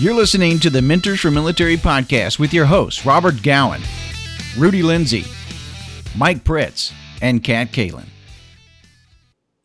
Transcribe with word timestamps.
You're 0.00 0.14
listening 0.14 0.60
to 0.60 0.70
the 0.70 0.80
Mentors 0.80 1.18
for 1.18 1.32
Military 1.32 1.76
podcast 1.76 2.38
with 2.38 2.54
your 2.54 2.66
hosts, 2.66 3.04
Robert 3.04 3.42
Gowan, 3.42 3.82
Rudy 4.56 4.80
Lindsay, 4.80 5.24
Mike 6.16 6.44
Pritz, 6.44 6.92
and 7.20 7.42
Kat 7.42 7.72
Kalin. 7.72 8.06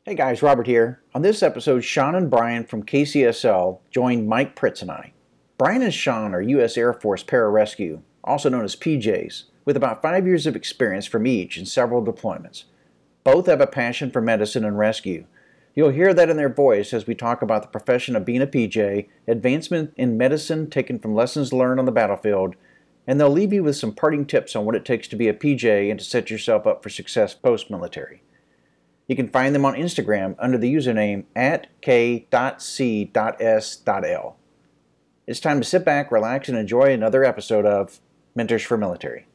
Hey 0.06 0.16
guys, 0.16 0.42
Robert 0.42 0.66
here. 0.66 1.04
On 1.14 1.22
this 1.22 1.44
episode, 1.44 1.82
Sean 1.82 2.16
and 2.16 2.32
Brian 2.32 2.66
from 2.66 2.82
KCSL 2.82 3.78
joined 3.92 4.28
Mike 4.28 4.56
Pritz 4.56 4.82
and 4.82 4.90
I. 4.90 5.14
Brian 5.60 5.84
and 5.84 5.94
Sean 5.94 6.34
are 6.34 6.42
U.S. 6.42 6.80
Air 6.80 6.94
Force 6.94 7.24
Pararescue, 7.24 8.02
also 8.24 8.50
known 8.50 8.64
as 8.64 8.76
PJs, 8.76 9.44
with 9.66 9.78
about 9.78 10.02
five 10.02 10.26
years 10.26 10.48
of 10.48 10.56
experience 10.56 11.06
from 11.06 11.28
each 11.28 11.60
in 11.60 11.68
several 11.68 12.04
deployments. 12.04 12.64
Both 13.24 13.46
have 13.46 13.62
a 13.62 13.68
passion 13.68 14.10
for 14.10 14.20
medicine 14.20 14.66
and 14.66 14.80
rescue. 14.80 15.28
You'll 15.76 15.90
hear 15.90 16.14
that 16.14 16.30
in 16.30 16.38
their 16.38 16.54
voice 16.54 16.94
as 16.94 17.08
we 17.08 17.16
talk 17.16 17.42
about 17.42 17.64
the 17.64 17.68
profession 17.68 18.16
of 18.16 18.26
being 18.26 18.44
a 18.44 18.48
PJ, 18.48 19.08
advancement 19.28 19.94
in 19.98 20.18
medicine 20.18 20.70
taken 20.70 21.00
from 21.00 21.16
lessons 21.16 21.52
learned 21.52 21.80
on 21.80 21.86
the 21.86 21.92
battlefield, 21.92 22.56
and 23.08 23.20
they'll 23.20 23.30
leave 23.30 23.52
you 23.52 23.64
with 23.64 23.76
some 23.76 23.94
parting 23.94 24.26
tips 24.26 24.56
on 24.56 24.66
what 24.66 24.76
it 24.76 24.86
takes 24.86 25.08
to 25.08 25.16
be 25.16 25.28
a 25.28 25.34
PJ 25.34 25.90
and 25.90 26.00
to 26.00 26.06
set 26.06 26.30
yourself 26.30 26.68
up 26.68 26.84
for 26.84 26.90
success 26.90 27.34
post 27.34 27.72
military. 27.72 28.22
You 29.08 29.16
can 29.16 29.28
find 29.28 29.54
them 29.54 29.66
on 29.66 29.74
Instagram 29.74 30.36
under 30.40 30.58
the 30.58 30.74
username 30.74 31.26
at 31.36 31.68
k.c.s.l. 31.82 32.28
It's 35.26 35.40
time 35.40 35.60
to 35.60 35.68
sit 35.68 35.86
back, 35.86 36.12
relax, 36.12 36.50
and 36.50 36.58
enjoy 36.58 36.94
another 36.94 37.24
episode 37.24 37.66
of 37.66 38.00
Mentors 38.36 38.62
for 38.62 38.78
Military. 38.78 39.26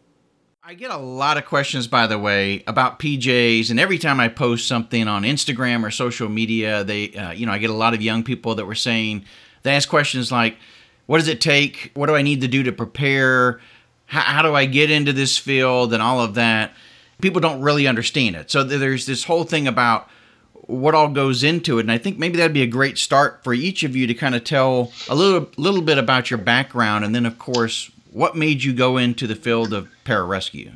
I 0.68 0.74
get 0.74 0.90
a 0.90 0.98
lot 0.98 1.38
of 1.38 1.46
questions, 1.46 1.86
by 1.86 2.06
the 2.06 2.18
way, 2.18 2.62
about 2.66 2.98
PJs, 2.98 3.70
and 3.70 3.80
every 3.80 3.96
time 3.96 4.20
I 4.20 4.28
post 4.28 4.68
something 4.68 5.08
on 5.08 5.22
Instagram 5.22 5.82
or 5.82 5.90
social 5.90 6.28
media, 6.28 6.84
they, 6.84 7.10
uh, 7.14 7.30
you 7.30 7.46
know, 7.46 7.52
I 7.52 7.56
get 7.56 7.70
a 7.70 7.72
lot 7.72 7.94
of 7.94 8.02
young 8.02 8.22
people 8.22 8.54
that 8.56 8.66
were 8.66 8.74
saying 8.74 9.24
they 9.62 9.74
ask 9.74 9.88
questions 9.88 10.30
like, 10.30 10.58
"What 11.06 11.20
does 11.20 11.28
it 11.28 11.40
take? 11.40 11.90
What 11.94 12.08
do 12.08 12.14
I 12.14 12.20
need 12.20 12.42
to 12.42 12.48
do 12.48 12.62
to 12.64 12.72
prepare? 12.72 13.60
How, 14.04 14.20
how 14.20 14.42
do 14.42 14.54
I 14.54 14.66
get 14.66 14.90
into 14.90 15.14
this 15.14 15.38
field?" 15.38 15.94
and 15.94 16.02
all 16.02 16.20
of 16.20 16.34
that. 16.34 16.74
People 17.22 17.40
don't 17.40 17.62
really 17.62 17.86
understand 17.86 18.36
it, 18.36 18.50
so 18.50 18.62
there's 18.62 19.06
this 19.06 19.24
whole 19.24 19.44
thing 19.44 19.66
about 19.66 20.06
what 20.52 20.94
all 20.94 21.08
goes 21.08 21.42
into 21.42 21.78
it, 21.78 21.84
and 21.84 21.92
I 21.92 21.96
think 21.96 22.18
maybe 22.18 22.36
that'd 22.36 22.52
be 22.52 22.60
a 22.60 22.66
great 22.66 22.98
start 22.98 23.42
for 23.42 23.54
each 23.54 23.84
of 23.84 23.96
you 23.96 24.06
to 24.06 24.12
kind 24.12 24.34
of 24.34 24.44
tell 24.44 24.92
a 25.08 25.14
little, 25.14 25.48
little 25.56 25.80
bit 25.80 25.96
about 25.96 26.30
your 26.30 26.36
background, 26.36 27.06
and 27.06 27.14
then 27.14 27.24
of 27.24 27.38
course 27.38 27.90
what 28.18 28.34
made 28.34 28.64
you 28.64 28.72
go 28.72 28.96
into 28.96 29.28
the 29.28 29.36
field 29.36 29.72
of 29.72 29.86
pararescue? 30.04 30.72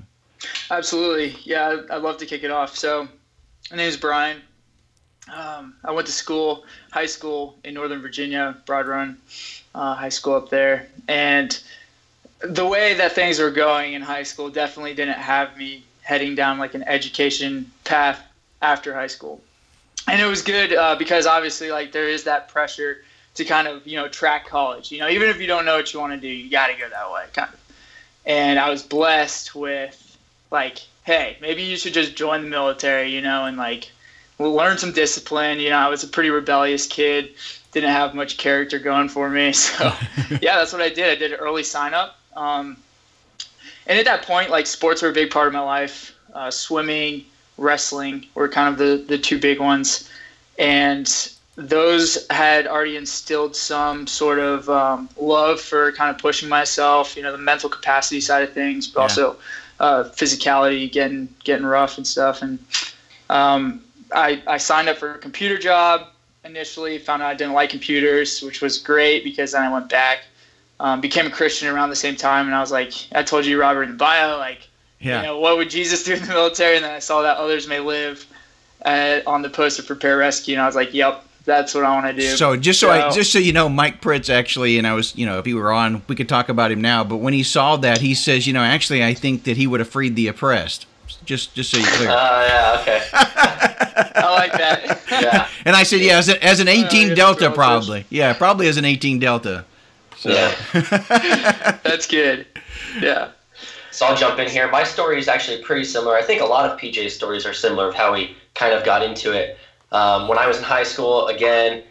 Absolutely. 0.70 1.34
Yeah, 1.42 1.82
I'd 1.90 2.00
love 2.00 2.18
to 2.18 2.26
kick 2.26 2.44
it 2.44 2.52
off. 2.52 2.76
So, 2.76 3.08
my 3.68 3.78
name 3.78 3.88
is 3.88 3.96
Brian. 3.96 4.40
Um, 5.32 5.74
I 5.84 5.90
went 5.90 6.06
to 6.06 6.12
school, 6.12 6.64
high 6.92 7.06
school 7.06 7.56
in 7.64 7.74
Northern 7.74 8.00
Virginia, 8.00 8.56
Broad 8.64 8.86
Run 8.86 9.18
uh, 9.74 9.96
High 9.96 10.08
School 10.08 10.36
up 10.36 10.50
there. 10.50 10.86
And 11.08 11.60
the 12.42 12.64
way 12.64 12.94
that 12.94 13.10
things 13.10 13.40
were 13.40 13.50
going 13.50 13.94
in 13.94 14.02
high 14.02 14.22
school 14.22 14.48
definitely 14.48 14.94
didn't 14.94 15.18
have 15.18 15.56
me 15.56 15.82
heading 16.02 16.36
down 16.36 16.58
like 16.58 16.74
an 16.74 16.84
education 16.84 17.72
path 17.82 18.22
after 18.60 18.94
high 18.94 19.08
school. 19.08 19.40
And 20.06 20.20
it 20.20 20.26
was 20.26 20.42
good 20.42 20.74
uh, 20.74 20.94
because 20.94 21.26
obviously, 21.26 21.72
like, 21.72 21.90
there 21.90 22.08
is 22.08 22.22
that 22.22 22.48
pressure 22.48 22.98
to 23.34 23.44
kind 23.44 23.68
of 23.68 23.86
you 23.86 23.96
know 23.96 24.08
track 24.08 24.46
college. 24.46 24.90
You 24.92 25.00
know, 25.00 25.08
even 25.08 25.28
if 25.28 25.40
you 25.40 25.46
don't 25.46 25.64
know 25.64 25.76
what 25.76 25.92
you 25.92 26.00
want 26.00 26.12
to 26.12 26.20
do, 26.20 26.28
you 26.28 26.50
got 26.50 26.68
to 26.68 26.74
go 26.74 26.88
that 26.88 27.10
way, 27.10 27.24
kind 27.32 27.52
of. 27.52 27.58
And 28.24 28.58
I 28.58 28.70
was 28.70 28.82
blessed 28.82 29.54
with 29.54 30.18
like, 30.50 30.78
hey, 31.04 31.36
maybe 31.40 31.62
you 31.62 31.76
should 31.76 31.94
just 31.94 32.14
join 32.14 32.42
the 32.42 32.48
military, 32.48 33.10
you 33.10 33.20
know, 33.20 33.46
and 33.46 33.56
like 33.56 33.90
learn 34.38 34.78
some 34.78 34.92
discipline. 34.92 35.58
You 35.60 35.70
know, 35.70 35.78
I 35.78 35.88
was 35.88 36.04
a 36.04 36.08
pretty 36.08 36.30
rebellious 36.30 36.86
kid, 36.86 37.30
didn't 37.72 37.90
have 37.90 38.14
much 38.14 38.36
character 38.38 38.78
going 38.78 39.08
for 39.08 39.28
me, 39.28 39.52
so 39.52 39.84
yeah, 40.40 40.56
that's 40.56 40.72
what 40.72 40.82
I 40.82 40.88
did. 40.88 41.10
I 41.10 41.14
did 41.16 41.32
an 41.32 41.38
early 41.38 41.62
sign 41.62 41.94
up. 41.94 42.18
Um, 42.36 42.76
and 43.86 43.98
at 43.98 44.04
that 44.04 44.22
point, 44.22 44.50
like 44.50 44.66
sports 44.66 45.02
were 45.02 45.08
a 45.08 45.12
big 45.12 45.30
part 45.30 45.48
of 45.48 45.52
my 45.52 45.60
life. 45.60 46.14
Uh, 46.32 46.50
swimming, 46.50 47.24
wrestling 47.58 48.26
were 48.34 48.48
kind 48.48 48.68
of 48.68 48.78
the, 48.78 49.04
the 49.06 49.18
two 49.18 49.38
big 49.38 49.60
ones. 49.60 50.08
And 50.58 51.06
those 51.56 52.26
had 52.30 52.66
already 52.66 52.96
instilled 52.96 53.54
some 53.54 54.06
sort 54.06 54.38
of 54.38 54.68
um, 54.70 55.08
love 55.20 55.60
for 55.60 55.92
kind 55.92 56.10
of 56.10 56.20
pushing 56.20 56.48
myself, 56.48 57.16
you 57.16 57.22
know, 57.22 57.32
the 57.32 57.38
mental 57.38 57.68
capacity 57.68 58.20
side 58.20 58.42
of 58.42 58.52
things, 58.52 58.86
but 58.86 59.00
yeah. 59.00 59.02
also 59.02 59.36
uh, 59.80 60.04
physicality, 60.04 60.90
getting 60.90 61.28
getting 61.44 61.66
rough 61.66 61.98
and 61.98 62.06
stuff. 62.06 62.40
And 62.40 62.58
um, 63.28 63.82
I, 64.14 64.42
I 64.46 64.56
signed 64.56 64.88
up 64.88 64.96
for 64.96 65.14
a 65.14 65.18
computer 65.18 65.58
job 65.58 66.08
initially, 66.44 66.98
found 66.98 67.22
out 67.22 67.30
I 67.30 67.34
didn't 67.34 67.52
like 67.52 67.70
computers, 67.70 68.40
which 68.42 68.62
was 68.62 68.78
great 68.78 69.22
because 69.22 69.52
then 69.52 69.62
I 69.62 69.72
went 69.72 69.90
back, 69.90 70.24
um, 70.80 71.00
became 71.00 71.26
a 71.26 71.30
Christian 71.30 71.68
around 71.68 71.90
the 71.90 71.96
same 71.96 72.16
time, 72.16 72.46
and 72.46 72.54
I 72.54 72.60
was 72.60 72.72
like, 72.72 72.92
I 73.14 73.22
told 73.22 73.44
you, 73.44 73.60
Robert, 73.60 73.84
in 73.84 73.90
the 73.90 73.96
bio, 73.96 74.38
like, 74.38 74.66
yeah. 75.00 75.20
you 75.20 75.26
know, 75.26 75.38
what 75.38 75.58
would 75.58 75.68
Jesus 75.68 76.02
do 76.02 76.14
in 76.14 76.22
the 76.22 76.28
military? 76.28 76.76
And 76.76 76.84
then 76.84 76.92
I 76.92 76.98
saw 76.98 77.22
that 77.22 77.36
others 77.36 77.68
may 77.68 77.80
live. 77.80 78.26
Uh, 78.84 79.20
on 79.28 79.42
the 79.42 79.48
post 79.48 79.78
poster 79.78 79.94
for 79.94 80.16
rescue, 80.16 80.54
and 80.54 80.60
I 80.60 80.66
was 80.66 80.74
like, 80.74 80.92
"Yep, 80.92 81.24
that's 81.44 81.74
what 81.74 81.84
I 81.84 81.94
want 81.94 82.06
to 82.14 82.20
do. 82.20 82.36
So 82.36 82.56
just 82.56 82.80
so, 82.80 82.88
so, 82.88 82.92
I 82.92 83.10
just 83.10 83.32
so 83.32 83.38
you 83.38 83.52
know, 83.52 83.68
Mike 83.68 84.00
Pritz 84.00 84.30
actually, 84.30 84.78
and 84.78 84.86
I 84.86 84.94
was 84.94 85.14
you 85.16 85.26
know 85.26 85.38
if 85.38 85.46
he 85.46 85.54
were 85.54 85.72
on, 85.72 86.02
we 86.08 86.14
could 86.14 86.28
talk 86.28 86.48
about 86.48 86.70
him 86.70 86.80
now. 86.80 87.04
But 87.04 87.16
when 87.16 87.32
he 87.32 87.42
saw 87.42 87.76
that, 87.76 88.00
he 88.00 88.14
says, 88.14 88.46
you 88.46 88.52
know, 88.52 88.62
actually, 88.62 89.04
I 89.04 89.14
think 89.14 89.44
that 89.44 89.56
he 89.56 89.66
would 89.66 89.80
have 89.80 89.88
freed 89.88 90.16
the 90.16 90.28
oppressed. 90.28 90.86
Just 91.24 91.54
just 91.54 91.70
so 91.70 91.78
you're 91.78 91.86
clear. 91.88 92.10
Oh 92.10 92.14
uh, 92.14 92.46
yeah, 92.48 92.80
okay. 92.80 93.02
I 94.14 94.34
like 94.34 94.52
that. 94.52 95.02
yeah. 95.10 95.48
And 95.64 95.76
I 95.76 95.82
said, 95.82 96.00
yeah, 96.00 96.18
as, 96.18 96.28
a, 96.28 96.42
as 96.44 96.60
an 96.60 96.68
18 96.68 97.12
uh, 97.12 97.14
Delta, 97.14 97.50
probably. 97.50 98.04
Yeah, 98.10 98.32
probably 98.32 98.68
as 98.68 98.76
an 98.76 98.84
18 98.84 99.18
Delta. 99.18 99.64
So. 100.16 100.30
Yeah. 100.30 100.54
that's 101.82 102.06
good. 102.06 102.46
Yeah. 103.00 103.30
So 103.90 104.06
I'll 104.06 104.16
jump 104.16 104.38
in 104.38 104.48
here. 104.48 104.70
My 104.70 104.84
story 104.84 105.18
is 105.18 105.28
actually 105.28 105.62
pretty 105.62 105.84
similar. 105.84 106.16
I 106.16 106.22
think 106.22 106.40
a 106.40 106.46
lot 106.46 106.70
of 106.70 106.78
PJ's 106.78 107.14
stories 107.14 107.44
are 107.44 107.52
similar 107.52 107.88
of 107.88 107.94
how 107.94 108.12
we 108.12 108.36
kind 108.54 108.72
of 108.72 108.84
got 108.84 109.02
into 109.02 109.32
it. 109.32 109.58
Um, 109.92 110.26
when 110.26 110.38
I 110.38 110.46
was 110.46 110.58
in 110.58 110.64
high 110.64 110.82
school, 110.82 111.28
again, 111.28 111.84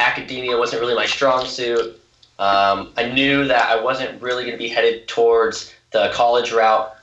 academia 0.00 0.56
wasn't 0.56 0.80
really 0.80 0.94
my 0.94 1.06
strong 1.06 1.44
suit. 1.44 2.00
Um, 2.38 2.92
I 2.96 3.10
knew 3.12 3.46
that 3.46 3.70
I 3.70 3.80
wasn't 3.80 4.20
really 4.22 4.44
going 4.44 4.56
to 4.56 4.62
be 4.62 4.68
headed 4.68 5.06
towards 5.06 5.72
the 5.92 6.10
college 6.12 6.52
route 6.52 6.94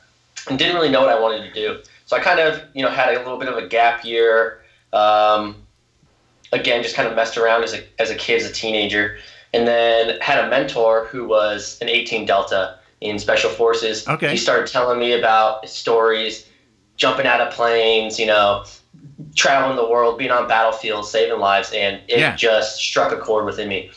and 0.50 0.58
didn't 0.58 0.76
really 0.76 0.90
know 0.90 1.02
what 1.02 1.10
I 1.10 1.20
wanted 1.20 1.48
to 1.48 1.54
do. 1.54 1.82
So 2.06 2.18
I 2.18 2.20
kind 2.20 2.40
of, 2.40 2.62
you 2.74 2.82
know, 2.82 2.90
had 2.90 3.14
a 3.14 3.20
little 3.20 3.38
bit 3.38 3.48
of 3.48 3.58
a 3.58 3.68
gap 3.68 4.04
year. 4.04 4.62
Um, 4.92 5.56
again, 6.52 6.84
just 6.84 6.96
kind 6.96 7.08
of 7.08 7.16
messed 7.16 7.38
around 7.38 7.64
as 7.64 7.74
a, 7.74 7.84
as 8.02 8.10
a 8.10 8.16
kid, 8.16 8.42
as 8.42 8.50
a 8.50 8.54
teenager. 8.54 9.18
And 9.54 9.68
then 9.68 10.20
had 10.22 10.44
a 10.44 10.50
mentor 10.50 11.06
who 11.06 11.28
was 11.28 11.78
an 11.82 11.90
18 11.90 12.26
Delta 12.26 12.80
in 13.02 13.20
Special 13.20 13.50
Forces. 13.50 14.08
Okay. 14.08 14.32
He 14.32 14.38
started 14.38 14.68
telling 14.68 15.00
me 15.00 15.14
about 15.14 15.68
stories, 15.68 16.48
jumping 16.96 17.26
out 17.26 17.42
of 17.42 17.54
planes, 17.54 18.20
you 18.20 18.26
know, 18.26 18.64
traveling 19.36 19.76
the 19.76 19.88
world, 19.88 20.18
being 20.18 20.32
on 20.32 20.48
battlefields, 20.48 21.10
saving 21.10 21.40
lives, 21.40 21.72
and 21.74 22.02
it 22.08 22.20
yeah. 22.20 22.36
just 22.36 22.80
struck 22.80 23.12
a 23.12 23.18
chord 23.18 23.46
within 23.46 23.68
me. 23.68 23.92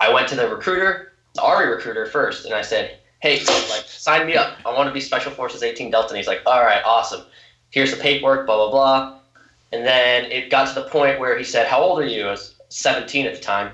I 0.00 0.12
went 0.12 0.28
to 0.28 0.34
the 0.34 0.48
recruiter, 0.48 1.12
the 1.34 1.42
Army 1.42 1.66
recruiter 1.66 2.06
first, 2.06 2.44
and 2.44 2.54
I 2.54 2.62
said, 2.62 2.98
"Hey, 3.20 3.38
like, 3.70 3.84
sign 3.86 4.26
me 4.26 4.36
up. 4.36 4.58
I 4.66 4.72
want 4.72 4.88
to 4.88 4.92
be 4.92 5.00
Special 5.00 5.32
Forces 5.32 5.62
18 5.62 5.90
Delta." 5.90 6.08
And 6.08 6.16
he's 6.16 6.26
like, 6.26 6.42
"All 6.46 6.62
right, 6.62 6.82
awesome. 6.84 7.22
Here's 7.70 7.90
the 7.90 8.00
paperwork, 8.00 8.46
blah 8.46 8.56
blah 8.56 8.70
blah." 8.70 9.18
And 9.72 9.86
then 9.86 10.30
it 10.30 10.50
got 10.50 10.68
to 10.68 10.74
the 10.74 10.88
point 10.88 11.18
where 11.18 11.38
he 11.38 11.44
said, 11.44 11.66
"How 11.66 11.80
old 11.80 12.00
are 12.00 12.06
you?" 12.06 12.26
I 12.26 12.30
was 12.32 12.54
17 12.68 13.26
at 13.26 13.34
the 13.34 13.40
time. 13.40 13.72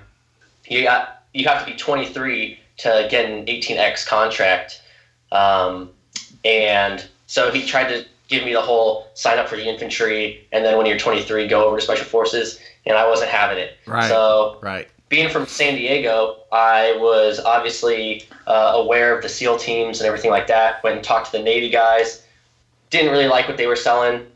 You 0.66 0.82
got 0.82 1.22
you 1.32 1.46
have 1.48 1.64
to 1.64 1.70
be 1.70 1.76
23 1.76 2.58
to 2.78 3.08
get 3.10 3.24
an 3.24 3.46
18x 3.46 4.06
contract, 4.06 4.82
um, 5.32 5.90
and 6.44 7.06
so 7.26 7.50
he 7.50 7.66
tried 7.66 7.88
to 7.88 8.06
give 8.28 8.44
me 8.44 8.52
the 8.52 8.60
whole 8.60 9.08
sign 9.14 9.38
up 9.38 9.48
for 9.48 9.56
the 9.56 9.66
infantry, 9.66 10.46
and 10.52 10.64
then 10.64 10.76
when 10.76 10.86
you're 10.86 10.98
23, 10.98 11.48
go 11.48 11.66
over 11.66 11.78
to 11.78 11.82
special 11.82 12.04
forces, 12.04 12.60
and 12.86 12.96
I 12.96 13.08
wasn't 13.08 13.30
having 13.30 13.58
it. 13.58 13.76
Right. 13.86 14.08
So 14.08 14.58
right. 14.62 14.88
Being 15.08 15.30
from 15.30 15.46
San 15.46 15.74
Diego, 15.74 16.36
I 16.52 16.96
was 17.00 17.40
obviously 17.40 18.26
uh, 18.46 18.72
aware 18.74 19.16
of 19.16 19.22
the 19.22 19.28
SEAL 19.28 19.58
teams 19.58 20.00
and 20.00 20.06
everything 20.06 20.30
like 20.30 20.46
that. 20.48 20.84
Went 20.84 20.96
and 20.96 21.04
talked 21.04 21.32
to 21.32 21.38
the 21.38 21.42
Navy 21.42 21.70
guys. 21.70 22.24
Didn't 22.90 23.10
really 23.10 23.26
like 23.26 23.48
what 23.48 23.56
they 23.56 23.66
were 23.66 23.76
selling. 23.76 24.26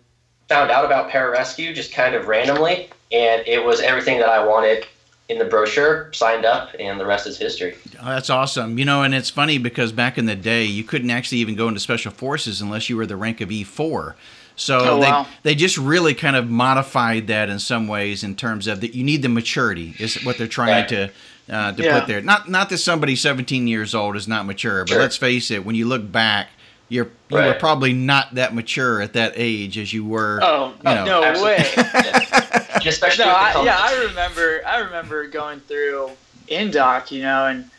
Found 0.48 0.70
out 0.70 0.86
about 0.86 1.10
pararescue 1.10 1.74
just 1.74 1.92
kind 1.92 2.14
of 2.14 2.26
randomly, 2.26 2.88
and 3.12 3.46
it 3.46 3.62
was 3.62 3.80
everything 3.80 4.18
that 4.18 4.30
I 4.30 4.44
wanted 4.44 4.86
in 5.32 5.38
the 5.38 5.44
brochure, 5.46 6.12
signed 6.12 6.44
up, 6.44 6.70
and 6.78 7.00
the 7.00 7.06
rest 7.06 7.26
is 7.26 7.38
history. 7.38 7.76
Oh, 8.00 8.06
that's 8.06 8.30
awesome. 8.30 8.78
You 8.78 8.84
know, 8.84 9.02
and 9.02 9.14
it's 9.14 9.30
funny 9.30 9.58
because 9.58 9.90
back 9.90 10.18
in 10.18 10.26
the 10.26 10.36
day, 10.36 10.64
you 10.64 10.84
couldn't 10.84 11.10
actually 11.10 11.38
even 11.38 11.54
go 11.54 11.68
into 11.68 11.80
special 11.80 12.12
forces 12.12 12.60
unless 12.60 12.88
you 12.88 12.96
were 12.96 13.06
the 13.06 13.16
rank 13.16 13.40
of 13.40 13.48
E4. 13.48 14.14
So 14.54 14.78
oh, 14.78 15.00
they 15.00 15.06
wow. 15.06 15.26
they 15.42 15.54
just 15.54 15.78
really 15.78 16.12
kind 16.14 16.36
of 16.36 16.50
modified 16.50 17.26
that 17.28 17.48
in 17.48 17.58
some 17.58 17.88
ways 17.88 18.22
in 18.22 18.36
terms 18.36 18.66
of 18.66 18.82
that 18.82 18.94
you 18.94 19.02
need 19.02 19.22
the 19.22 19.30
maturity 19.30 19.94
is 19.98 20.22
what 20.24 20.36
they're 20.36 20.46
trying 20.46 20.82
right. 20.82 20.88
to 20.88 21.10
uh, 21.50 21.72
to 21.72 21.82
yeah. 21.82 21.98
put 21.98 22.06
there. 22.06 22.20
Not 22.20 22.50
not 22.50 22.68
that 22.68 22.78
somebody 22.78 23.16
17 23.16 23.66
years 23.66 23.94
old 23.94 24.14
is 24.14 24.28
not 24.28 24.44
mature, 24.44 24.84
but 24.84 24.90
sure. 24.90 25.00
let's 25.00 25.16
face 25.16 25.50
it, 25.50 25.64
when 25.64 25.74
you 25.74 25.86
look 25.86 26.12
back, 26.12 26.50
you're 26.92 27.10
you 27.30 27.38
right. 27.38 27.46
were 27.46 27.54
probably 27.54 27.92
not 27.92 28.34
that 28.34 28.54
mature 28.54 29.00
at 29.00 29.14
that 29.14 29.32
age 29.36 29.78
as 29.78 29.92
you 29.92 30.04
were. 30.04 30.40
Oh, 30.42 30.74
you 30.78 30.84
know. 30.84 31.04
no 31.04 31.24
Absolutely. 31.24 31.64
way. 31.64 31.70
yeah. 31.76 32.88
Especially 32.88 33.24
no, 33.24 33.30
I, 33.30 33.64
yeah, 33.64 33.78
I 33.80 34.04
remember. 34.04 34.60
I 34.66 34.78
remember 34.78 35.26
going 35.26 35.60
through 35.60 36.10
Indoc, 36.48 37.10
you 37.10 37.22
know, 37.22 37.46
and 37.46 37.70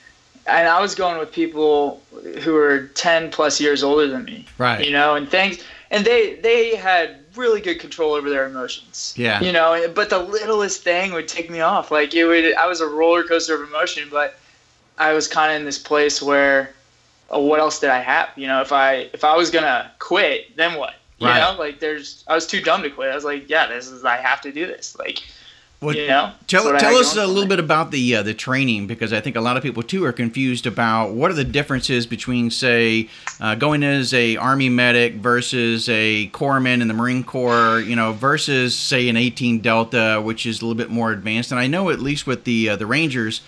and 0.48 0.68
I 0.68 0.82
was 0.82 0.96
going 0.96 1.20
with 1.20 1.32
people 1.32 2.02
who 2.42 2.54
were 2.54 2.88
10 2.96 3.32
plus 3.32 3.62
years 3.62 3.84
older 3.84 4.08
than 4.08 4.26
me. 4.26 4.46
Right. 4.58 4.84
You 4.84 4.92
know, 4.92 5.16
and 5.16 5.30
things, 5.30 5.64
and 5.92 6.04
they 6.06 6.36
they 6.36 6.76
had 6.76 7.20
really 7.36 7.62
good 7.62 7.80
control 7.80 8.14
over 8.14 8.30
their 8.30 8.48
emotions. 8.48 9.14
Yeah. 9.16 9.42
You 9.42 9.52
know, 9.52 9.88
but 9.94 10.10
the 10.10 10.20
littlest 10.20 10.84
thing 10.84 11.14
would 11.14 11.28
take 11.28 11.50
me 11.50 11.60
off. 11.60 11.92
Like 11.92 12.14
it 12.14 12.26
would, 12.26 12.56
I 12.56 12.68
was 12.68 12.82
a 12.82 12.88
roller 12.88 13.24
coaster 13.24 13.62
of 13.62 13.68
emotion, 13.70 14.10
but 14.12 14.38
I 14.98 15.14
was 15.14 15.28
kind 15.28 15.52
of 15.52 15.60
in 15.60 15.66
this 15.66 15.80
place 15.80 16.22
where, 16.22 16.74
oh, 17.34 17.42
what 17.46 17.60
else 17.60 17.80
did 17.80 17.90
I 17.90 18.00
have? 18.00 18.30
You 18.36 18.48
know, 18.48 18.62
if 18.62 18.72
I 18.72 19.10
if 19.14 19.24
I 19.24 19.36
was 19.36 19.52
gonna 19.52 19.92
quit, 20.00 20.56
then 20.56 20.78
what? 20.78 20.94
You 21.20 21.28
Right. 21.28 21.40
know, 21.40 21.58
like 21.60 21.80
there's, 21.80 22.24
I 22.28 22.36
was 22.36 22.46
too 22.46 22.60
dumb 22.62 22.82
to 22.84 22.90
quit. 22.90 23.10
I 23.12 23.16
was 23.16 23.24
like, 23.24 23.50
yeah, 23.50 23.68
this 23.68 23.88
is, 23.88 24.04
I 24.04 24.18
have 24.18 24.42
to 24.42 24.52
do 24.52 24.66
this. 24.66 24.98
Like, 24.98 25.20
Well, 25.80 25.96
you 25.96 26.08
know, 26.08 26.32
Tell, 26.48 26.64
tell 26.80 26.96
us 26.98 27.16
a 27.16 27.26
little 27.28 27.48
bit 27.48 27.60
about 27.60 27.92
the 27.92 28.16
uh, 28.16 28.24
the 28.24 28.34
training 28.34 28.88
because 28.88 29.14
I 29.14 29.22
think 29.22 29.36
a 29.36 29.42
lot 29.42 29.56
of 29.56 29.64
people 29.64 29.84
too 29.84 30.04
are 30.06 30.12
confused 30.12 30.66
about 30.66 31.12
what 31.12 31.30
are 31.32 31.34
the 31.36 31.44
differences 31.46 32.06
between 32.08 32.50
say 32.52 33.10
uh, 33.40 33.56
going 33.56 33.84
as 33.84 34.14
a 34.14 34.36
army 34.38 34.70
medic 34.70 35.16
versus 35.16 35.88
a 35.90 36.28
corpsman 36.30 36.82
in 36.82 36.88
the 36.88 36.94
Marine 36.94 37.24
Corps, 37.24 37.80
you 37.80 37.96
know, 37.96 38.12
versus 38.14 38.78
say 38.78 39.08
an 39.10 39.16
18 39.18 39.60
Delta, 39.60 40.22
which 40.24 40.46
is 40.46 40.62
a 40.62 40.66
little 40.66 40.78
bit 40.78 40.90
more 40.90 41.12
advanced. 41.12 41.52
And 41.52 41.60
I 41.60 41.68
know 41.68 41.90
at 41.90 42.00
least 42.00 42.28
with 42.28 42.44
the 42.46 42.70
uh, 42.70 42.76
the 42.76 42.86
Rangers, 42.86 43.42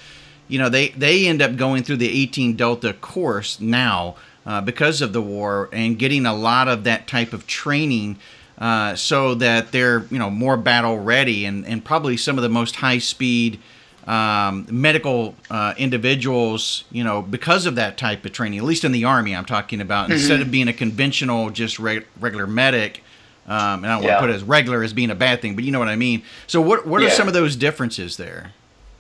you 0.48 0.60
know, 0.60 0.70
they 0.70 0.90
they 0.90 1.28
end 1.28 1.42
up 1.42 1.56
going 1.56 1.84
through 1.84 1.98
the 1.98 2.22
18 2.22 2.56
Delta 2.56 2.94
course 2.94 3.60
now 3.60 4.16
uh, 4.46 4.62
because 4.62 5.02
of 5.02 5.12
the 5.14 5.22
war 5.22 5.70
and 5.74 5.98
getting 5.98 6.26
a 6.26 6.34
lot 6.34 6.68
of 6.68 6.84
that 6.84 7.08
type 7.08 7.34
of 7.34 7.48
training 7.48 8.18
uh, 8.58 8.96
so 8.96 9.34
that 9.36 9.72
they're 9.72 10.06
you 10.12 10.18
know 10.20 10.30
more 10.30 10.56
battle 10.58 11.00
ready 11.00 11.46
and, 11.46 11.66
and 11.66 11.84
probably 11.84 12.16
some 12.16 12.38
of 12.38 12.42
the 12.44 12.50
most 12.50 12.76
high 12.78 13.00
speed 13.00 13.60
um, 14.08 14.68
medical 14.70 15.34
uh, 15.50 15.74
individuals 15.78 16.84
you 16.92 17.04
know 17.04 17.22
because 17.24 17.66
of 17.66 17.76
that 17.76 17.98
type 17.98 18.24
of 18.24 18.32
training 18.32 18.60
at 18.60 18.64
least 18.66 18.84
in 18.86 18.92
the 18.92 19.04
army 19.04 19.36
I'm 19.36 19.46
talking 19.46 19.82
about 19.82 20.12
instead 20.12 20.42
of 20.42 20.52
being 20.52 20.68
a 20.68 20.74
conventional 20.74 21.50
just 21.50 21.80
reg- 21.80 22.06
regular 22.20 22.46
medic 22.48 23.04
um, 23.48 23.84
and 23.84 23.88
I 23.88 23.96
don't 23.96 24.04
want 24.04 24.18
to 24.18 24.20
put 24.22 24.30
it 24.30 24.36
as 24.36 24.44
regular 24.44 24.84
as 24.84 24.94
being 24.94 25.10
a 25.10 25.16
bad 25.16 25.42
thing 25.42 25.56
but 25.56 25.64
you 25.64 25.72
know 25.72 25.80
what 25.80 25.88
I 25.88 25.96
mean. 25.96 26.22
So 26.48 26.62
what 26.62 26.86
what 26.88 27.02
are 27.02 27.06
Yeah. 27.06 27.12
some 27.12 27.28
of 27.28 27.34
those 27.34 27.56
differences 27.56 28.16
there? 28.18 28.54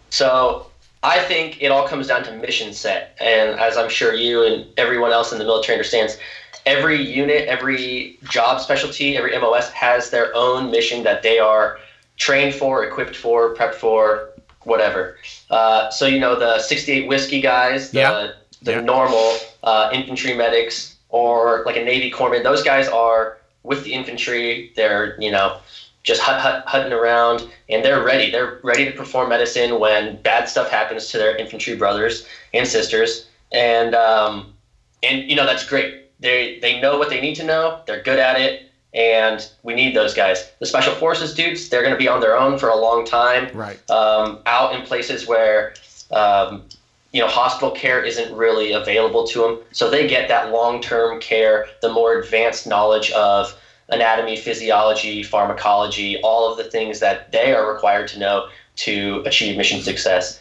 So 0.09 0.68
I 1.06 1.19
think 1.19 1.62
it 1.62 1.68
all 1.68 1.88
comes 1.88 2.07
down 2.07 2.24
to 2.24 2.31
mission 2.34 2.74
set, 2.74 3.16
and 3.19 3.60
as 3.60 3.78
I'm 3.78 3.90
sure 3.90 4.13
you 4.16 4.42
and 4.42 4.66
everyone 4.75 5.12
else 5.12 5.31
in 5.31 5.38
the 5.38 5.46
military 5.46 5.75
understands, 5.75 6.18
every 6.66 7.00
unit, 7.00 7.48
every 7.48 8.18
job 8.24 8.60
specialty, 8.60 9.16
every 9.16 9.38
MOS 9.38 9.69
has 9.69 10.10
their 10.10 10.36
own 10.36 10.72
mission 10.72 11.04
that 11.04 11.22
they 11.22 11.38
are 11.38 11.78
trained 12.18 12.56
for, 12.56 12.84
equipped 12.84 13.16
for, 13.16 13.54
prepped 13.54 13.75
for, 13.75 14.31
whatever. 14.63 15.16
Uh, 15.52 15.92
so 15.92 16.07
you 16.07 16.19
know 16.19 16.38
the 16.40 16.57
68 16.57 17.07
whiskey 17.07 17.40
guys, 17.40 17.92
the 17.92 18.00
Yeah. 18.00 18.31
the 18.63 18.72
Yeah. 18.72 18.80
normal 18.81 19.38
uh, 19.63 19.92
infantry 19.94 20.34
medics, 20.34 20.96
or 21.10 21.62
like 21.68 21.78
a 21.78 21.84
Navy 21.84 22.10
corpsman. 22.10 22.42
Those 22.42 22.63
guys 22.63 22.88
are 22.88 23.38
with 23.62 23.84
the 23.84 23.94
infantry. 23.94 24.72
They're 24.75 25.16
you 25.22 25.30
know 25.30 25.57
just 26.06 26.22
hut, 26.22 26.40
hut, 26.40 26.63
hutting 26.68 26.94
around, 26.94 27.50
and 27.68 27.84
they're 27.84 28.04
ready. 28.04 28.30
They're 28.30 28.60
ready 28.63 28.86
to 28.86 28.92
perform 28.92 29.30
medicine 29.30 29.80
when 29.80 30.22
bad 30.22 30.48
stuff 30.48 30.69
happens 30.69 31.10
to 31.10 31.18
their 31.18 31.36
infantry 31.36 31.75
brothers 31.75 32.25
and 32.54 32.66
sisters, 32.66 33.28
and 33.52 33.96
um, 33.96 34.54
and 35.02 35.30
you 35.30 35.36
know 35.36 35.46
that's 35.46 35.68
great. 35.68 36.06
They 36.19 36.60
they 36.60 36.80
know 36.80 36.98
what 36.98 37.10
they 37.10 37.19
need 37.19 37.36
to 37.38 37.44
know. 37.44 37.81
They're 37.88 38.04
good 38.04 38.19
at 38.19 38.40
it, 38.40 38.69
and 38.94 39.50
we 39.63 39.74
need 39.74 39.96
those 39.96 40.13
guys. 40.13 40.48
The 40.60 40.68
special 40.68 40.94
forces 40.94 41.34
dudes, 41.34 41.69
they're 41.69 41.81
going 41.81 41.96
to 41.96 42.00
be 42.00 42.07
on 42.07 42.22
their 42.22 42.38
own 42.38 42.60
for 42.60 42.69
a 42.69 42.78
long 42.78 43.04
time, 43.04 43.50
right 43.57 43.90
um, 43.90 44.40
out 44.46 44.75
in 44.75 44.86
places 44.86 45.28
where. 45.28 45.74
Um, 46.12 46.63
you 47.12 47.22
know, 47.22 47.28
hospital 47.28 47.72
care 47.72 48.04
isn't 48.04 48.36
really 48.36 48.74
available 48.74 49.25
to 49.28 49.40
them, 49.40 49.60
so 49.72 49.90
they 49.90 50.06
get 50.06 50.28
that 50.28 50.52
long-term 50.52 51.22
care, 51.22 51.66
the 51.81 51.90
more 51.90 52.19
advanced 52.19 52.68
knowledge 52.68 53.10
of 53.12 53.57
anatomy, 53.89 54.35
physiology, 54.35 55.23
pharmacology, 55.23 56.19
all 56.21 56.51
of 56.51 56.57
the 56.57 56.63
things 56.63 56.99
that 56.99 57.31
they 57.31 57.53
are 57.53 57.71
required 57.71 58.07
to 58.09 58.19
know 58.19 58.47
to 58.77 59.23
achieve 59.25 59.57
mission 59.57 59.81
success. 59.81 60.39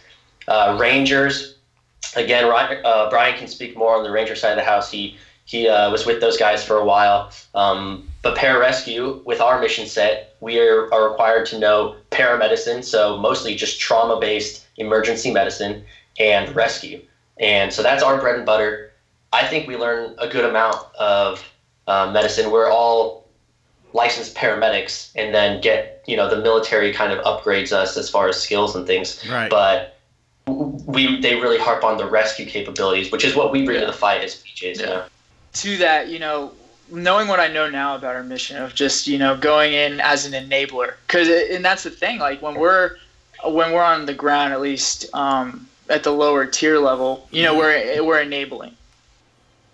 Uh, 0.49 0.76
Rangers, 0.81 1.56
again, 2.17 2.44
uh, 2.44 3.11
Brian 3.11 3.38
can 3.38 3.49
speak 3.49 3.76
more 3.76 3.96
on 3.96 4.02
the 4.02 4.11
Ranger 4.11 4.35
side 4.35 4.52
of 4.52 4.56
the 4.56 4.64
house. 4.64 4.91
He 4.91 5.17
he 5.46 5.69
uh, 5.69 5.91
was 5.91 6.06
with 6.06 6.23
those 6.23 6.38
guys 6.38 6.64
for 6.64 6.79
a 6.79 6.85
while. 6.85 7.31
Um, 7.55 8.08
but 8.23 8.35
pararescue, 8.37 9.23
with 9.26 9.43
our 9.43 9.61
mission 9.61 9.87
set, 9.87 10.37
we 10.41 10.58
are, 10.58 10.93
are 10.93 11.11
required 11.11 11.44
to 11.49 11.58
know 11.58 11.96
paramedicine, 12.11 12.82
so 12.82 13.19
mostly 13.19 13.55
just 13.55 13.79
trauma-based 13.79 14.67
emergency 14.79 15.31
medicine 15.31 15.85
and 16.19 16.55
rescue. 16.56 17.02
And 17.38 17.73
so 17.73 17.82
that's 17.82 18.02
our 18.02 18.19
bread 18.20 18.37
and 18.37 18.46
butter. 18.46 18.93
I 19.35 19.46
think 19.46 19.69
we 19.69 19.76
learn 19.76 20.14
a 20.19 20.29
good 20.29 20.44
amount 20.44 20.76
of 20.94 21.44
uh, 21.87 22.11
medicine. 22.11 22.50
We're 22.50 22.70
all 22.70 23.24
licensed 23.94 24.35
paramedics, 24.35 25.11
and 25.14 25.35
then 25.35 25.61
get 25.62 26.02
you 26.06 26.17
know 26.17 26.29
the 26.29 26.43
military 26.43 26.93
kind 26.93 27.12
of 27.12 27.25
upgrades 27.25 27.73
us 27.73 27.96
as 27.96 28.11
far 28.11 28.29
as 28.29 28.41
skills 28.41 28.76
and 28.76 28.87
things. 28.87 29.26
right 29.31 29.49
But 29.49 29.96
we 30.46 31.20
they 31.20 31.37
really 31.37 31.58
harp 31.58 31.82
on 31.85 31.96
the 31.96 32.06
rescue 32.06 32.44
capabilities, 32.44 33.11
which 33.11 33.25
is 33.25 33.35
what 33.35 33.50
we 33.50 33.64
bring 33.64 33.81
to 33.81 33.87
the 33.87 33.93
fight 33.93 34.23
as 34.23 34.35
PJs. 34.35 34.76
You 34.76 34.82
Yeah. 34.82 34.91
know? 34.91 35.05
to 35.55 35.76
that, 35.79 36.08
you 36.08 36.19
know, 36.19 36.52
knowing 36.91 37.29
what 37.29 37.38
I 37.38 37.46
know 37.46 37.70
now 37.70 37.94
about 37.94 38.17
our 38.17 38.25
mission 38.25 38.56
of 38.61 38.75
just 38.75 39.06
you 39.06 39.17
know 39.19 39.37
going 39.37 39.73
in 39.73 40.00
as 40.00 40.26
an 40.26 40.32
enabler, 40.32 40.94
because 41.06 41.29
and 41.29 41.64
that's 41.64 41.85
the 41.85 41.91
thing. 41.91 42.19
Like 42.19 42.43
when 42.43 42.56
we're 42.56 42.96
when 43.44 43.73
we're 43.73 43.82
on 43.85 44.06
the 44.06 44.14
ground, 44.14 44.52
at 44.52 44.61
least 44.61 45.06
um, 45.14 45.69
at 45.88 46.02
the 46.02 46.11
lower 46.11 46.44
tier 46.46 46.79
level, 46.79 47.29
you 47.31 47.43
know, 47.44 47.56
we're 47.56 48.02
we're 48.05 48.20
enabling. 48.20 48.75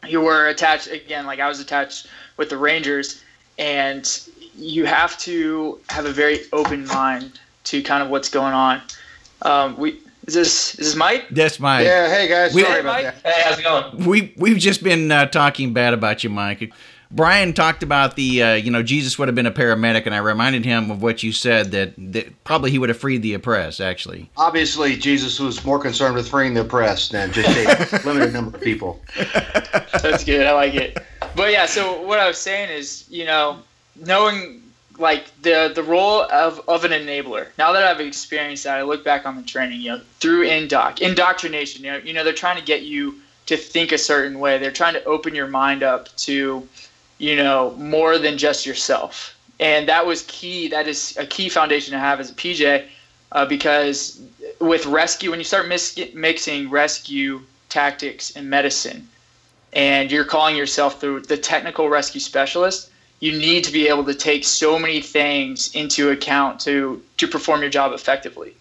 You 0.07 0.21
were 0.21 0.49
attached 0.49 0.89
again, 0.89 1.27
like 1.27 1.41
I 1.41 1.49
was 1.49 1.61
attached 1.61 2.07
with 2.37 2.49
the 2.51 2.57
Rangers, 2.57 3.23
and 3.59 4.29
you 4.57 4.85
have 4.85 5.17
to 5.19 5.81
have 5.89 6.07
a 6.07 6.13
very 6.13 6.41
open 6.53 6.87
mind 6.87 7.39
to 7.65 7.83
kind 7.83 8.03
of 8.03 8.09
what's 8.11 8.29
going 8.29 8.53
on. 8.55 8.83
Um, 9.43 9.77
we 9.77 10.01
is 10.27 10.35
this 10.35 10.71
is 10.79 10.89
this 10.89 10.97
Mike? 10.97 11.27
that's 11.31 11.59
my 11.59 11.81
Yeah, 11.83 12.09
hey 12.09 12.29
guys, 12.29 12.55
We- 12.55 12.63
sorry 12.63 12.81
about 12.81 13.03
Mike? 13.03 13.23
that. 13.23 13.35
Hey, 13.35 13.43
how's 13.45 13.59
it 13.59 13.63
going? 13.63 14.05
we 14.07 14.35
we've 14.37 14.59
just 14.59 14.83
been 14.83 15.11
uh, 15.11 15.27
talking 15.27 15.73
bad 15.73 15.95
about 15.95 16.23
you, 16.25 16.31
Mike. 16.31 16.73
Brian 17.13 17.53
talked 17.55 17.83
about 17.83 18.15
the 18.15 18.41
uh, 18.43 18.55
you 18.55 18.71
know 18.71 18.83
Jesus 18.85 19.19
would 19.19 19.27
have 19.27 19.35
been 19.35 19.47
a 19.47 19.51
paramedic, 19.51 20.07
and 20.07 20.15
I 20.15 20.19
reminded 20.19 20.65
him 20.65 20.91
of 20.93 21.03
what 21.03 21.25
you 21.25 21.33
said 21.33 21.73
that, 21.73 21.95
that 22.13 22.45
probably 22.45 22.71
he 22.71 22.79
would 22.79 22.89
have 22.89 22.99
freed 22.99 23.23
the 23.23 23.35
oppressed. 23.35 23.81
Actually, 23.81 24.31
Obviously, 24.37 24.95
Jesus 24.97 25.41
was 25.41 25.65
more 25.65 25.81
concerned 25.81 26.15
with 26.15 26.29
freeing 26.29 26.55
the 26.55 26.61
oppressed 26.61 27.11
than 27.11 27.33
just 27.33 27.49
a 27.49 28.01
limited 28.07 28.33
number 28.33 28.57
of 28.57 28.63
people. 28.63 29.01
That's 30.03 30.23
good. 30.23 30.47
I 30.47 30.53
like 30.53 30.75
it. 30.75 30.99
But 31.35 31.53
yeah, 31.53 31.67
so 31.67 32.03
what 32.03 32.19
I 32.19 32.27
was 32.27 32.39
saying 32.39 32.71
is, 32.71 33.05
you 33.09 33.25
know, 33.25 33.59
knowing 33.97 34.63
like 34.99 35.27
the 35.43 35.73
the 35.75 35.83
role 35.83 36.23
of, 36.31 36.61
of 36.69 36.85
an 36.85 36.93
enabler. 36.93 37.47
Now 37.59 37.73
that 37.73 37.83
I've 37.83 38.01
experienced 38.01 38.65
that, 38.65 38.79
I 38.79 38.83
look 38.83 39.05
back 39.05 39.27
on 39.27 39.37
the 39.37 39.43
training, 39.43 39.81
you 39.81 39.93
know, 39.93 40.01
through 40.21 40.47
indoc, 40.47 41.01
indoctrination. 41.01 41.85
You 41.85 41.93
know, 41.93 41.97
you 41.99 42.13
know, 42.13 42.23
they're 42.25 42.33
trying 42.33 42.59
to 42.59 42.65
get 42.65 42.83
you 42.83 43.17
to 43.47 43.57
think 43.57 43.93
a 43.93 43.99
certain 43.99 44.39
way. 44.39 44.59
They're 44.59 44.71
trying 44.71 44.95
to 44.95 45.05
open 45.05 45.35
your 45.35 45.49
mind 45.49 45.83
up 45.83 46.15
to, 46.19 46.69
you 47.19 47.37
know, 47.37 47.73
more 47.79 48.19
than 48.19 48.39
just 48.39 48.67
yourself. 48.67 49.37
And 49.59 49.89
that 49.89 50.07
was 50.07 50.23
key. 50.29 50.69
That 50.69 50.87
is 50.87 51.17
a 51.17 51.27
key 51.27 51.49
foundation 51.49 51.93
to 51.93 51.99
have 51.99 52.21
as 52.21 52.31
a 52.31 52.35
PJ, 52.35 52.87
uh, 53.33 53.47
because 53.47 54.21
with 54.61 54.87
rescue, 54.87 55.31
when 55.31 55.41
you 55.41 55.45
start 55.45 55.69
mis- 55.69 55.99
mixing 56.15 56.71
rescue 56.71 57.41
tactics 57.69 58.37
and 58.37 58.49
medicine, 58.49 59.09
and 59.73 60.11
you're 60.11 60.25
calling 60.25 60.57
yourself 60.57 61.01
the, 61.01 61.25
the 61.27 61.37
technical 61.37 61.89
rescue 61.89 62.21
specialist, 62.21 62.91
you 63.21 63.33
need 63.33 63.65
to 63.65 63.73
be 63.73 63.89
able 63.89 64.05
to 64.05 64.15
take 64.15 64.45
so 64.45 64.79
many 64.79 65.01
things 65.01 65.75
into 65.75 66.11
account 66.11 66.61
to 66.61 67.03
to 67.19 67.29
perform 67.29 67.61
your 67.61 67.71
job 67.71 67.93
effectively. 67.93 68.55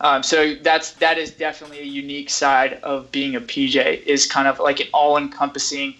Um, 0.00 0.22
so 0.22 0.54
that's 0.54 0.92
that 0.94 1.18
is 1.18 1.30
definitely 1.30 1.80
a 1.80 1.84
unique 1.84 2.30
side 2.30 2.74
of 2.82 3.10
being 3.12 3.36
a 3.36 3.40
PJ 3.40 4.02
is 4.04 4.26
kind 4.26 4.48
of 4.48 4.60
like 4.60 4.80
an 4.80 4.86
all-encompassing, 4.94 5.94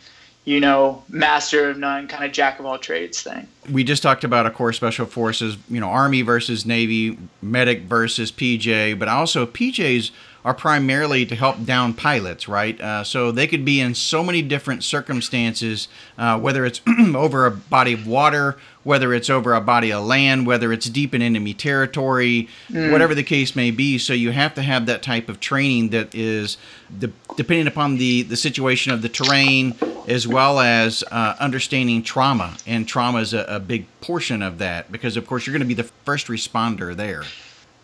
you 0.44 0.60
know, 0.60 1.02
master 1.08 1.70
of 1.70 1.78
none, 1.78 2.06
kind 2.08 2.24
of 2.24 2.32
jack 2.32 2.58
of 2.60 2.66
all 2.66 2.78
trades 2.78 3.22
thing. 3.22 3.46
we 3.70 3.82
just 3.84 4.02
talked 4.02 4.24
about, 4.24 4.46
of 4.46 4.54
course, 4.54 4.76
special 4.76 5.04
forces. 5.04 5.56
You 5.68 5.80
know, 5.80 5.88
Army 5.88 6.22
versus 6.22 6.64
Navy, 6.64 7.18
medic 7.42 7.82
versus 7.82 8.32
PJ, 8.32 8.98
but 8.98 9.08
also 9.08 9.44
PJs 9.46 10.12
are 10.45 10.54
primarily 10.54 11.26
to 11.26 11.35
help 11.35 11.64
down 11.64 11.92
pilots, 11.95 12.49
right? 12.49 12.80
Uh, 12.80 13.04
so 13.04 13.30
they 13.30 13.47
could 13.47 13.64
be 13.64 13.80
in 13.80 13.95
so 13.95 14.23
many 14.23 14.40
different 14.42 14.85
circumstances, 14.85 15.88
uh, 16.16 16.38
whether 16.38 16.64
it's 16.64 16.80
over 17.14 17.47
a 17.47 17.50
body 17.50 17.92
of 17.92 18.07
water, 18.07 18.57
whether 18.85 19.12
it's 19.12 19.28
over 19.28 19.52
a 19.52 19.61
body 19.61 19.92
of 19.92 20.04
land, 20.04 20.47
whether 20.47 20.73
it's 20.73 20.87
deep 20.87 21.14
in 21.14 21.21
enemy 21.21 21.52
territory, 21.52 22.49
whatever 22.90 23.14
the 23.14 23.23
case 23.23 23.54
may 23.54 23.71
be. 23.71 23.99
So 23.99 24.12
you 24.14 24.30
have 24.30 24.54
to 24.54 24.62
have 24.62 24.87
that 24.87 25.02
type 25.02 25.28
of 25.28 25.40
training 25.40 25.90
that 25.90 26.14
is, 26.14 26.57
de- 26.99 27.12
depending 27.37 27.66
upon 27.66 27.99
the, 27.99 28.23
the 28.23 28.37
situation 28.37 28.92
of 28.92 29.02
the 29.02 29.09
terrain, 29.09 29.75
as 30.07 30.26
well 30.26 30.59
as 30.61 31.04
uh, 31.11 31.35
understanding 31.38 32.02
trauma. 32.02 32.57
And 32.66 32.88
trauma 32.88 33.18
is 33.18 33.35
a, 33.35 33.45
a 33.49 33.61
big 33.61 33.85
portion 34.00 34.40
of 34.42 34.59
that 34.59 34.90
because, 34.90 35.18
of 35.18 35.26
course, 35.26 35.47
you're 35.47 35.52
going 35.52 35.61
to 35.61 35.66
be 35.66 35.75
the 35.75 35.90
first 36.04 36.28
responder 36.28 36.97
there. 36.97 37.25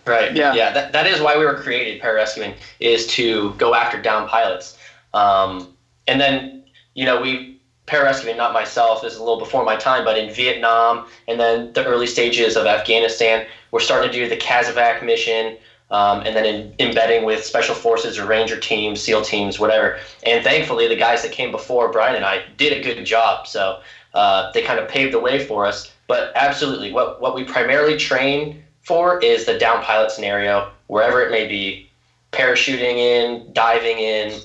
Right. 0.07 0.35
Yeah. 0.35 0.55
Yeah. 0.55 0.73
That, 0.73 0.93
that 0.93 1.07
is 1.07 1.21
why 1.21 1.39
we 1.39 1.45
were 1.45 1.55
created, 1.55 2.03
pararescuing, 2.03 2.57
is 2.81 3.07
to 3.09 3.55
go 3.55 3.75
after 3.75 4.01
down 4.01 4.29
pilots. 4.29 4.77
Um, 5.15 5.75
and 6.07 6.21
then, 6.21 6.65
you 6.95 7.05
know, 7.05 7.21
we 7.21 7.61
pararescuing, 7.87 8.37
not 8.37 8.53
myself, 8.53 9.03
this 9.03 9.13
is 9.13 9.19
a 9.19 9.23
little 9.23 9.39
before 9.39 9.65
my 9.65 9.77
time, 9.77 10.05
but 10.05 10.17
in 10.17 10.33
Vietnam 10.33 11.07
and 11.29 11.39
then 11.39 11.73
the 11.75 11.85
early 11.85 12.07
stages 12.07 12.57
of 12.57 12.67
Afghanistan, 12.67 13.47
we're 13.71 13.81
starting 13.81 14.11
to 14.11 14.19
do 14.19 14.29
the 14.29 14.37
CASEVAC 14.37 15.05
mission. 15.05 15.59
Um, 15.91 16.23
and 16.23 16.35
then 16.35 16.47
in, 16.47 16.75
embedding 16.81 17.25
with 17.25 17.45
special 17.45 17.75
forces 17.75 18.19
or 18.19 18.27
ranger 18.27 18.59
teams, 18.59 19.01
SEAL 19.01 19.23
teams, 19.23 19.61
whatever. 19.61 19.99
And 20.25 20.43
thankfully, 20.43 20.89
the 20.89 20.97
guys 20.97 21.23
that 21.23 21.31
came 21.31 21.53
before 21.53 21.93
Brian 21.93 22.17
and 22.17 22.25
I 22.25 22.47
did 22.57 22.73
a 22.73 22.83
good 22.83 23.05
job. 23.05 23.47
So 23.47 23.81
uh, 24.15 24.51
they 24.53 24.63
kind 24.63 24.81
of 24.81 24.89
paved 24.89 25.13
the 25.13 25.21
way 25.21 25.47
for 25.47 25.67
us. 25.67 25.93
But 26.07 26.33
absolutely, 26.35 26.91
what, 26.91 27.21
what 27.21 27.35
we 27.35 27.45
primarily 27.45 27.99
train 27.99 28.63
for 28.85 29.19
is 29.21 29.47
the 29.47 29.59
down 29.59 29.83
pilot 29.83 30.11
scenario, 30.11 30.71
wherever 30.87 31.23
it 31.23 31.31
may 31.31 31.49
be, 31.49 31.91
parachuting 32.33 32.97
in, 32.97 33.53
diving 33.53 33.99
in, 33.99 34.41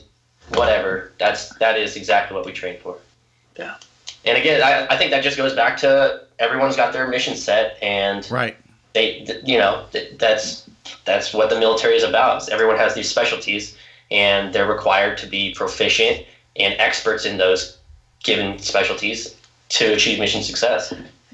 whatever. 0.49 1.11
That's 1.17 1.53
that 1.57 1.77
is 1.77 1.95
exactly 1.95 2.35
what 2.35 2.45
we 2.45 2.53
train 2.53 2.79
for. 2.79 2.97
Yeah. 3.57 3.75
And 4.25 4.37
again, 4.37 4.61
I, 4.61 4.93
I 4.93 4.97
think 4.97 5.11
that 5.11 5.23
just 5.23 5.37
goes 5.37 5.53
back 5.53 5.77
to 5.77 6.23
everyone's 6.39 6.75
got 6.75 6.93
their 6.93 7.07
mission 7.07 7.35
set, 7.35 7.77
and 7.81 8.29
right. 8.31 8.57
They, 8.93 9.41
you 9.45 9.57
know, 9.57 9.85
that's 10.17 10.67
that's 11.05 11.33
what 11.33 11.49
the 11.49 11.59
military 11.59 11.95
is 11.95 12.03
about. 12.03 12.41
Is 12.41 12.49
everyone 12.49 12.77
has 12.77 12.95
these 12.95 13.09
specialties, 13.09 13.77
and 14.09 14.53
they're 14.53 14.67
required 14.67 15.17
to 15.19 15.27
be 15.27 15.53
proficient 15.53 16.25
and 16.55 16.73
experts 16.79 17.25
in 17.25 17.37
those 17.37 17.77
given 18.23 18.57
specialties 18.59 19.35
to 19.69 19.93
achieve 19.93 20.19
mission 20.19 20.41
success. 20.41 20.93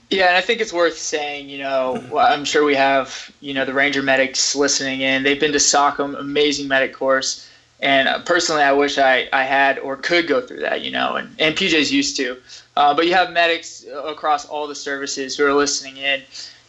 Yeah, 0.10 0.28
and 0.28 0.38
I 0.38 0.42
think 0.42 0.62
it's 0.62 0.74
worth 0.74 0.98
saying, 0.98 1.50
you 1.50 1.58
know, 1.58 2.04
I'm 2.18 2.46
sure 2.46 2.64
we 2.64 2.76
have, 2.76 3.32
you 3.42 3.54
know, 3.54 3.66
the 3.66 3.74
Ranger 3.74 4.04
medics 4.04 4.56
listening 4.56 5.02
in. 5.02 5.24
They've 5.24 5.40
been 5.40 5.52
to 5.52 5.58
SOCM, 5.58 6.20
amazing 6.20 6.68
medic 6.68 6.94
course. 6.94 7.50
And 7.82 8.08
uh, 8.08 8.20
personally, 8.20 8.64
I 8.64 8.72
wish 8.72 8.98
I, 8.98 9.28
I 9.34 9.44
had 9.44 9.80
or 9.80 9.98
could 9.98 10.28
go 10.28 10.42
through 10.42 10.62
that, 10.62 10.82
you 10.82 10.92
know, 10.92 11.16
and, 11.16 11.36
and 11.40 11.56
PJ's 11.56 11.92
used 11.92 12.16
to. 12.18 12.38
Uh, 12.78 12.94
but 12.94 13.06
you 13.06 13.14
have 13.14 13.32
medics 13.32 13.86
across 14.06 14.46
all 14.46 14.68
the 14.68 14.76
services 14.76 15.36
who 15.36 15.46
are 15.46 15.54
listening 15.54 15.98
in. 15.98 16.22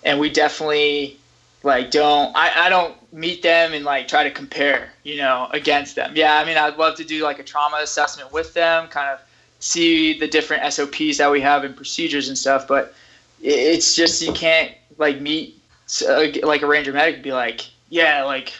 And 0.05 0.21
we 0.21 0.31
definitely, 0.31 1.16
like, 1.62 1.90
don't, 1.90 2.37
I, 2.37 2.66
I 2.66 2.69
don't 2.69 2.95
meet 3.12 3.43
them 3.43 3.73
and, 3.73 3.85
like, 3.85 4.09
try 4.09 4.25
to 4.25 4.31
compare, 4.31 4.90
you 5.05 5.16
know, 5.16 5.49
against 5.52 5.97
them. 5.97 6.12
Yeah, 6.14 6.38
I 6.38 6.45
mean, 6.45 6.57
I'd 6.57 6.76
love 6.76 6.97
to 6.97 7.05
do, 7.05 7.23
like, 7.23 7.38
a 7.38 7.45
trauma 7.45 7.78
assessment 7.81 8.33
with 8.33 8.55
them, 8.55 8.88
kind 8.88 9.11
of 9.11 9.21
see 9.59 10.19
the 10.19 10.28
different 10.28 10.71
SOPs 10.73 11.19
that 11.19 11.31
we 11.31 11.40
have 11.40 11.64
and 11.64 11.75
procedures 11.75 12.28
and 12.28 12.37
stuff. 12.37 12.69
But 12.69 12.95
it's 13.43 13.95
just 13.95 14.23
you 14.23 14.33
can't 14.33 14.73
like 14.99 15.21
meet 15.21 15.61
uh, 16.09 16.26
like 16.43 16.62
a 16.62 16.66
ranger 16.66 16.93
medic 16.93 17.16
and 17.16 17.25
be 17.25 17.33
like, 17.33 17.69
yeah, 17.88 18.25
like 18.25 18.52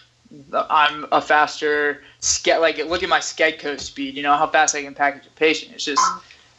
I'm 0.53 1.07
a 1.13 1.21
faster 1.21 2.03
sket 2.21 2.61
like 2.61 2.79
look 2.79 3.03
at 3.03 3.09
my 3.09 3.21
SKEDCO 3.21 3.81
speed, 3.81 4.17
you 4.17 4.23
know 4.23 4.37
how 4.37 4.47
fast 4.47 4.75
I 4.75 4.83
can 4.83 4.95
package 4.95 5.27
a 5.27 5.31
patient. 5.31 5.73
It's 5.75 5.85
just 5.85 6.03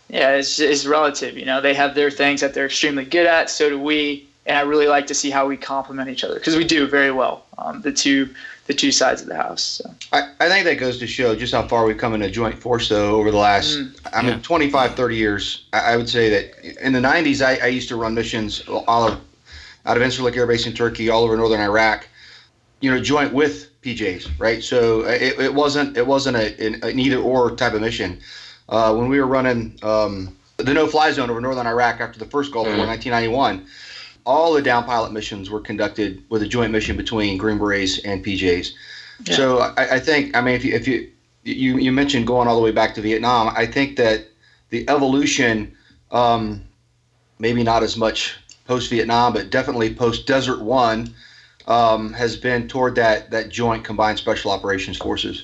yeah, 0.10 0.36
it's 0.36 0.60
it's 0.60 0.86
relative. 0.86 1.38
You 1.38 1.46
know 1.46 1.62
they 1.62 1.74
have 1.74 1.96
their 1.96 2.12
things 2.12 2.42
that 2.42 2.54
they're 2.54 2.68
extremely 2.68 3.06
good 3.06 3.28
at. 3.28 3.50
So 3.50 3.70
do 3.70 3.80
we, 3.80 4.28
and 4.46 4.58
I 4.58 4.62
really 4.62 4.88
like 4.88 5.08
to 5.08 5.14
see 5.14 5.30
how 5.30 5.48
we 5.48 5.58
complement 5.58 6.10
each 6.10 6.24
other 6.24 6.36
because 6.36 6.56
we 6.56 6.64
do 6.64 6.88
very 6.88 7.12
well. 7.12 7.46
Um, 7.58 7.82
the 7.82 7.92
two 7.92 8.34
the 8.68 8.74
two 8.74 8.92
sides 8.92 9.22
of 9.22 9.28
the 9.28 9.36
house. 9.36 9.64
So. 9.64 9.96
I, 10.12 10.30
I 10.40 10.50
think 10.50 10.66
that 10.66 10.76
goes 10.76 11.00
to 11.00 11.08
show 11.08 11.36
just 11.36 11.54
how 11.54 11.68
far 11.68 11.86
we've 11.86 11.98
come 11.98 12.14
in 12.14 12.22
a 12.22 12.30
joint 12.30 12.60
force, 12.60 12.90
though, 12.90 13.16
over 13.16 13.32
the 13.32 13.38
last, 13.38 13.78
mm, 13.78 13.96
I 14.14 14.22
mean, 14.22 14.42
25, 14.42 14.96
30 14.96 15.16
years. 15.16 15.66
I, 15.74 15.94
I, 15.94 15.98
would 15.98 16.10
say 16.10 16.30
that 16.30 16.86
in 16.86 16.94
the 16.94 17.00
90s, 17.00 17.42
I, 17.42 17.66
I 17.66 17.68
used 17.68 17.88
to 17.90 17.96
run 17.96 18.14
missions 18.14 18.62
all 18.68 19.08
of, 19.08 19.22
out 19.86 19.98
of 19.98 20.04
Incirlik 20.04 20.36
Air 20.36 20.46
Base 20.46 20.68
in 20.68 20.74
Turkey, 20.74 21.10
all 21.10 21.24
over 21.24 21.38
northern 21.38 21.62
Iraq, 21.62 22.08
you 22.82 22.92
know, 22.92 23.02
joint 23.02 23.34
with 23.34 23.82
PJs, 23.82 24.38
right? 24.38 24.62
So 24.62 25.04
uh, 25.04 25.10
it, 25.10 25.40
it 25.40 25.54
wasn't 25.54 25.98
it 25.98 26.06
wasn't 26.06 26.36
a, 26.38 26.84
an 26.84 27.00
either 27.00 27.18
or 27.18 27.56
type 27.56 27.74
of 27.74 27.82
mission. 27.82 28.20
Uh, 28.68 28.94
when 28.94 29.08
we 29.08 29.18
were 29.20 29.26
running 29.26 29.80
um, 29.82 30.38
the 30.58 30.74
no-fly 30.74 31.12
zone 31.12 31.30
over 31.30 31.40
northern 31.40 31.66
Iraq 31.66 32.02
after 32.02 32.20
the 32.20 32.26
first 32.26 32.52
Gulf 32.52 32.68
War 32.68 32.76
in 32.76 32.88
1991, 32.88 33.62
mm 33.62 33.68
all 34.28 34.54
the 34.54 34.62
down 34.62 34.84
pilot 34.84 35.14
missions 35.14 35.50
were 35.50 35.62
conducted 35.62 36.22
with 36.30 36.44
a 36.44 36.48
joint 36.48 36.72
mission 36.72 36.98
between 36.98 37.38
Green 37.38 37.58
Berets 37.58 37.98
and 38.00 38.24
PJs. 38.24 38.72
Yeah. 39.24 39.36
So 39.36 39.60
I, 39.60 39.96
I, 39.96 40.00
think, 40.00 40.36
I 40.36 40.42
mean, 40.42 40.54
if 40.54 40.66
you, 40.66 40.74
if 40.76 40.86
you, 40.86 41.10
you, 41.44 41.78
you 41.78 41.92
mentioned 41.94 42.28
going 42.28 42.50
all 42.50 42.58
the 42.58 42.62
way 42.62 42.72
back 42.72 42.94
to 42.96 43.02
Vietnam, 43.02 43.54
I 43.56 43.66
think 43.66 43.96
that 43.96 44.26
the 44.70 44.88
evolution, 44.90 45.74
um, 46.12 46.62
maybe 47.40 47.64
not 47.64 47.84
as 47.84 47.96
much 47.96 48.36
post 48.66 48.90
Vietnam, 48.90 49.32
but 49.32 49.50
definitely 49.50 49.96
post 49.96 50.28
Desert 50.28 50.62
One, 50.62 51.14
um, 51.66 52.12
has 52.12 52.36
been 52.36 52.68
toward 52.68 52.96
that 52.96 53.32
that 53.32 53.50
joint 53.50 53.84
combined 53.84 54.18
special 54.18 54.52
operations 54.52 54.98
forces. 54.98 55.44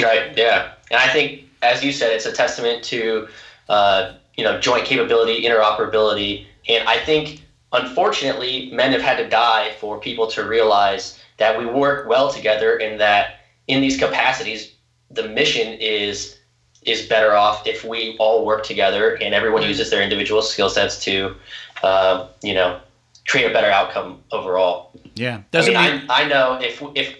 Right. 0.00 0.36
Yeah, 0.36 0.72
and 0.90 1.00
I 1.00 1.08
think, 1.08 1.44
as 1.62 1.82
you 1.82 1.92
said, 1.92 2.12
it's 2.12 2.26
a 2.26 2.32
testament 2.32 2.84
to 2.84 3.28
uh, 3.68 4.14
you 4.36 4.44
know 4.44 4.60
joint 4.60 4.84
capability, 4.84 5.42
interoperability, 5.42 6.46
and 6.68 6.88
I 6.88 6.98
think 6.98 7.42
unfortunately, 7.72 8.70
men 8.72 8.92
have 8.92 9.02
had 9.02 9.16
to 9.16 9.28
die 9.28 9.72
for 9.78 10.00
people 10.00 10.26
to 10.28 10.44
realize 10.44 11.18
that 11.36 11.58
we 11.58 11.66
work 11.66 12.08
well 12.08 12.32
together 12.32 12.76
and 12.76 13.00
that 13.00 13.40
in 13.66 13.80
these 13.80 13.98
capacities, 13.98 14.72
the 15.10 15.28
mission 15.28 15.74
is 15.74 16.36
is 16.82 17.06
better 17.06 17.34
off 17.34 17.66
if 17.66 17.84
we 17.84 18.16
all 18.18 18.46
work 18.46 18.64
together 18.64 19.16
and 19.16 19.34
everyone 19.34 19.62
mm-hmm. 19.62 19.70
uses 19.70 19.90
their 19.90 20.00
individual 20.00 20.40
skill 20.40 20.70
sets 20.70 21.04
to, 21.04 21.34
uh, 21.82 22.28
you 22.40 22.54
know, 22.54 22.80
create 23.26 23.50
a 23.50 23.52
better 23.52 23.66
outcome 23.66 24.22
overall. 24.30 24.92
Yeah, 25.14 25.42
doesn't 25.50 25.76
I 25.76 25.90
mean, 25.90 26.00
mean- 26.00 26.10
I, 26.10 26.22
I 26.22 26.28
know 26.28 26.58
if 26.60 26.82
if 26.94 27.16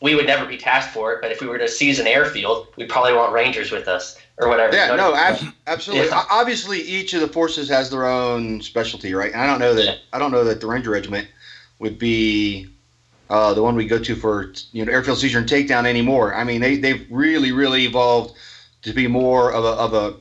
we 0.00 0.16
would 0.16 0.26
never 0.26 0.44
be 0.44 0.58
tasked 0.58 0.92
for 0.92 1.12
it, 1.12 1.22
but 1.22 1.30
if 1.30 1.40
we 1.40 1.46
were 1.46 1.58
to 1.58 1.68
seize 1.68 2.00
an 2.00 2.08
airfield, 2.08 2.66
we'd 2.76 2.88
probably 2.88 3.14
want 3.14 3.32
rangers 3.32 3.70
with 3.70 3.86
us 3.86 4.18
or 4.38 4.48
whatever. 4.48 4.74
Yeah, 4.74 4.94
no, 4.96 5.14
ab- 5.14 5.54
absolutely. 5.66 6.08
Yeah. 6.08 6.24
Obviously, 6.30 6.80
each 6.80 7.14
of 7.14 7.20
the 7.20 7.28
forces 7.28 7.68
has 7.68 7.90
their 7.90 8.06
own 8.06 8.60
specialty, 8.60 9.14
right? 9.14 9.32
And 9.32 9.40
I 9.40 9.46
don't 9.46 9.60
know 9.60 9.74
that 9.74 9.84
yeah. 9.84 9.96
I 10.12 10.18
don't 10.18 10.32
know 10.32 10.44
that 10.44 10.60
the 10.60 10.66
Ranger 10.66 10.90
Regiment 10.90 11.28
would 11.78 11.98
be 11.98 12.68
uh, 13.30 13.54
the 13.54 13.62
one 13.62 13.74
we 13.74 13.86
go 13.86 13.98
to 13.98 14.16
for 14.16 14.52
you 14.72 14.84
know 14.84 14.92
airfield 14.92 15.18
seizure 15.18 15.38
and 15.38 15.48
takedown 15.48 15.86
anymore. 15.86 16.34
I 16.34 16.44
mean, 16.44 16.60
they 16.60 16.76
they've 16.76 17.06
really 17.10 17.52
really 17.52 17.84
evolved 17.84 18.34
to 18.82 18.92
be 18.92 19.06
more 19.06 19.52
of 19.52 19.64
a 19.64 19.68
of 19.68 19.94
a 19.94 20.16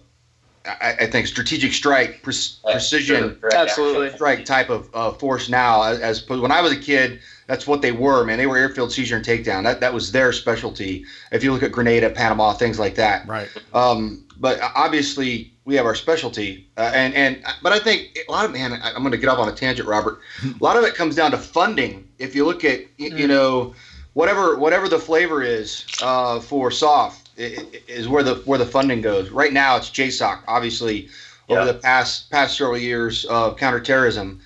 I, 0.65 0.95
I 1.01 1.07
think 1.07 1.27
strategic 1.27 1.73
strike, 1.73 2.21
pre- 2.21 2.33
precision, 2.63 3.39
absolutely 3.53 4.11
strike 4.11 4.45
type 4.45 4.69
of 4.69 4.89
uh, 4.93 5.11
force 5.13 5.49
now. 5.49 5.81
As, 5.83 5.99
as 5.99 6.29
when 6.29 6.51
I 6.51 6.61
was 6.61 6.71
a 6.71 6.79
kid, 6.79 7.19
that's 7.51 7.67
what 7.67 7.81
they 7.81 7.91
were, 7.91 8.23
man. 8.23 8.37
They 8.37 8.47
were 8.47 8.57
airfield 8.57 8.93
seizure 8.93 9.17
and 9.17 9.25
takedown. 9.25 9.63
That 9.63 9.81
that 9.81 9.93
was 9.93 10.13
their 10.13 10.31
specialty. 10.31 11.03
If 11.33 11.43
you 11.43 11.51
look 11.51 11.63
at 11.63 11.73
Grenada, 11.73 12.09
Panama, 12.09 12.53
things 12.53 12.79
like 12.79 12.95
that. 12.95 13.27
Right. 13.27 13.49
Um, 13.73 14.25
but 14.37 14.57
obviously, 14.73 15.51
we 15.65 15.75
have 15.75 15.85
our 15.85 15.93
specialty, 15.93 16.69
uh, 16.77 16.91
and 16.93 17.13
and 17.13 17.43
but 17.61 17.73
I 17.73 17.79
think 17.79 18.17
a 18.25 18.31
lot 18.31 18.45
of 18.45 18.53
man. 18.53 18.71
I, 18.71 18.91
am 18.91 19.01
going 19.01 19.11
to 19.11 19.17
get 19.17 19.27
off 19.27 19.37
on 19.37 19.49
a 19.49 19.51
tangent, 19.51 19.85
Robert. 19.85 20.21
a 20.45 20.63
lot 20.63 20.77
of 20.77 20.85
it 20.85 20.95
comes 20.95 21.13
down 21.13 21.31
to 21.31 21.37
funding. 21.37 22.07
If 22.19 22.35
you 22.35 22.45
look 22.45 22.63
at 22.63 22.79
you, 22.97 23.09
you 23.17 23.25
mm. 23.25 23.27
know 23.27 23.75
whatever 24.13 24.57
whatever 24.57 24.87
the 24.87 24.99
flavor 24.99 25.43
is 25.43 25.85
uh, 26.01 26.39
for 26.39 26.71
SOF 26.71 27.21
is 27.35 28.07
where 28.07 28.23
the 28.23 28.35
where 28.45 28.59
the 28.59 28.65
funding 28.65 29.01
goes. 29.01 29.29
Right 29.29 29.51
now, 29.51 29.75
it's 29.75 29.89
JSOC. 29.89 30.39
Obviously, 30.47 31.09
over 31.49 31.65
yeah. 31.65 31.65
the 31.73 31.79
past 31.79 32.31
past 32.31 32.57
several 32.57 32.77
years 32.77 33.25
of 33.25 33.57
counterterrorism 33.57 34.39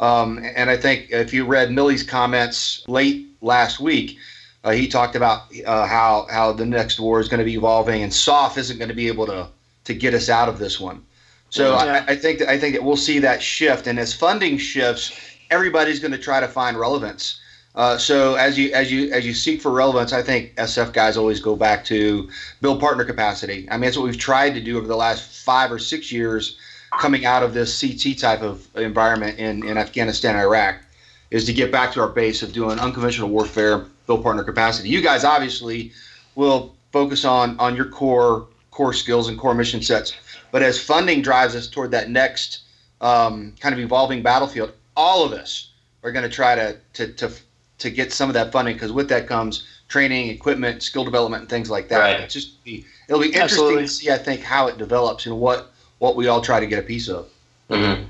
um, 0.00 0.42
and 0.56 0.70
I 0.70 0.76
think 0.76 1.10
if 1.10 1.32
you 1.32 1.44
read 1.44 1.70
Milley's 1.70 2.02
comments 2.02 2.82
late 2.88 3.28
last 3.42 3.80
week, 3.80 4.18
uh, 4.64 4.70
he 4.70 4.88
talked 4.88 5.14
about 5.14 5.42
uh, 5.64 5.86
how 5.86 6.26
how 6.30 6.52
the 6.52 6.66
next 6.66 6.98
war 6.98 7.20
is 7.20 7.28
going 7.28 7.38
to 7.38 7.44
be 7.44 7.54
evolving, 7.54 8.02
and 8.02 8.12
SOF 8.12 8.58
isn't 8.58 8.78
going 8.78 8.88
to 8.88 8.94
be 8.94 9.08
able 9.08 9.26
to 9.26 9.48
to 9.84 9.94
get 9.94 10.14
us 10.14 10.28
out 10.28 10.48
of 10.48 10.58
this 10.58 10.80
one. 10.80 11.04
So 11.50 11.72
yeah. 11.72 12.04
I, 12.08 12.12
I, 12.12 12.16
think 12.16 12.38
that 12.38 12.48
I 12.48 12.58
think 12.58 12.74
that 12.74 12.82
we'll 12.82 12.96
see 12.96 13.18
that 13.20 13.42
shift, 13.42 13.86
and 13.86 13.98
as 13.98 14.14
funding 14.14 14.56
shifts, 14.56 15.12
everybody's 15.50 16.00
going 16.00 16.12
to 16.12 16.18
try 16.18 16.40
to 16.40 16.48
find 16.48 16.78
relevance. 16.78 17.40
Uh, 17.74 17.96
so 17.96 18.34
as 18.34 18.58
you 18.58 18.72
as 18.72 18.90
you 18.90 19.12
as 19.12 19.26
you 19.26 19.34
seek 19.34 19.60
for 19.60 19.70
relevance, 19.70 20.12
I 20.12 20.22
think 20.22 20.54
SF 20.56 20.92
guys 20.92 21.16
always 21.16 21.40
go 21.40 21.56
back 21.56 21.84
to 21.86 22.28
build 22.60 22.80
partner 22.80 23.04
capacity. 23.04 23.68
I 23.70 23.74
mean, 23.74 23.82
that's 23.82 23.96
what 23.96 24.04
we've 24.04 24.18
tried 24.18 24.54
to 24.54 24.60
do 24.60 24.78
over 24.78 24.86
the 24.86 24.96
last 24.96 25.44
five 25.44 25.70
or 25.70 25.78
six 25.78 26.10
years 26.10 26.56
coming 26.98 27.24
out 27.24 27.42
of 27.42 27.54
this 27.54 27.80
CT 27.80 28.18
type 28.18 28.42
of 28.42 28.66
environment 28.76 29.38
in, 29.38 29.66
in 29.66 29.78
Afghanistan 29.78 30.34
and 30.34 30.40
Iraq 30.40 30.76
is 31.30 31.44
to 31.46 31.52
get 31.52 31.70
back 31.70 31.92
to 31.92 32.00
our 32.00 32.08
base 32.08 32.42
of 32.42 32.52
doing 32.52 32.78
unconventional 32.78 33.28
warfare, 33.28 33.86
build 34.06 34.22
partner 34.22 34.42
capacity. 34.42 34.88
You 34.88 35.00
guys 35.00 35.24
obviously 35.24 35.92
will 36.34 36.74
focus 36.92 37.24
on 37.24 37.58
on 37.60 37.76
your 37.76 37.86
core 37.86 38.46
core 38.70 38.92
skills 38.92 39.28
and 39.28 39.38
core 39.38 39.54
mission 39.54 39.82
sets, 39.82 40.14
but 40.50 40.62
as 40.62 40.80
funding 40.80 41.22
drives 41.22 41.54
us 41.54 41.68
toward 41.68 41.92
that 41.92 42.10
next 42.10 42.62
um, 43.00 43.54
kind 43.60 43.72
of 43.72 43.78
evolving 43.78 44.22
battlefield, 44.22 44.72
all 44.96 45.24
of 45.24 45.32
us 45.32 45.70
are 46.02 46.12
going 46.12 46.28
to 46.28 46.34
try 46.34 46.54
to 46.54 46.76
to 46.94 47.12
to 47.12 47.30
to 47.78 47.90
get 47.90 48.12
some 48.12 48.28
of 48.28 48.34
that 48.34 48.52
funding 48.52 48.74
because 48.74 48.92
with 48.92 49.08
that 49.08 49.26
comes 49.26 49.66
training, 49.88 50.30
equipment, 50.30 50.82
skill 50.82 51.04
development, 51.04 51.42
and 51.42 51.50
things 51.50 51.68
like 51.68 51.88
that. 51.88 51.98
Right. 51.98 52.20
It's 52.20 52.34
just 52.34 52.62
be, 52.64 52.84
it'll 53.08 53.20
be 53.20 53.26
interesting 53.26 53.64
Absolutely. 53.64 53.82
to 53.82 53.88
see, 53.88 54.10
I 54.10 54.18
think, 54.18 54.40
how 54.40 54.68
it 54.68 54.78
develops 54.78 55.26
and 55.26 55.38
what 55.38 55.72
what 56.00 56.16
we 56.16 56.26
all 56.26 56.40
try 56.40 56.58
to 56.58 56.66
get 56.66 56.80
a 56.80 56.82
piece 56.82 57.08
of. 57.08 57.28
Mm-hmm. 57.68 58.04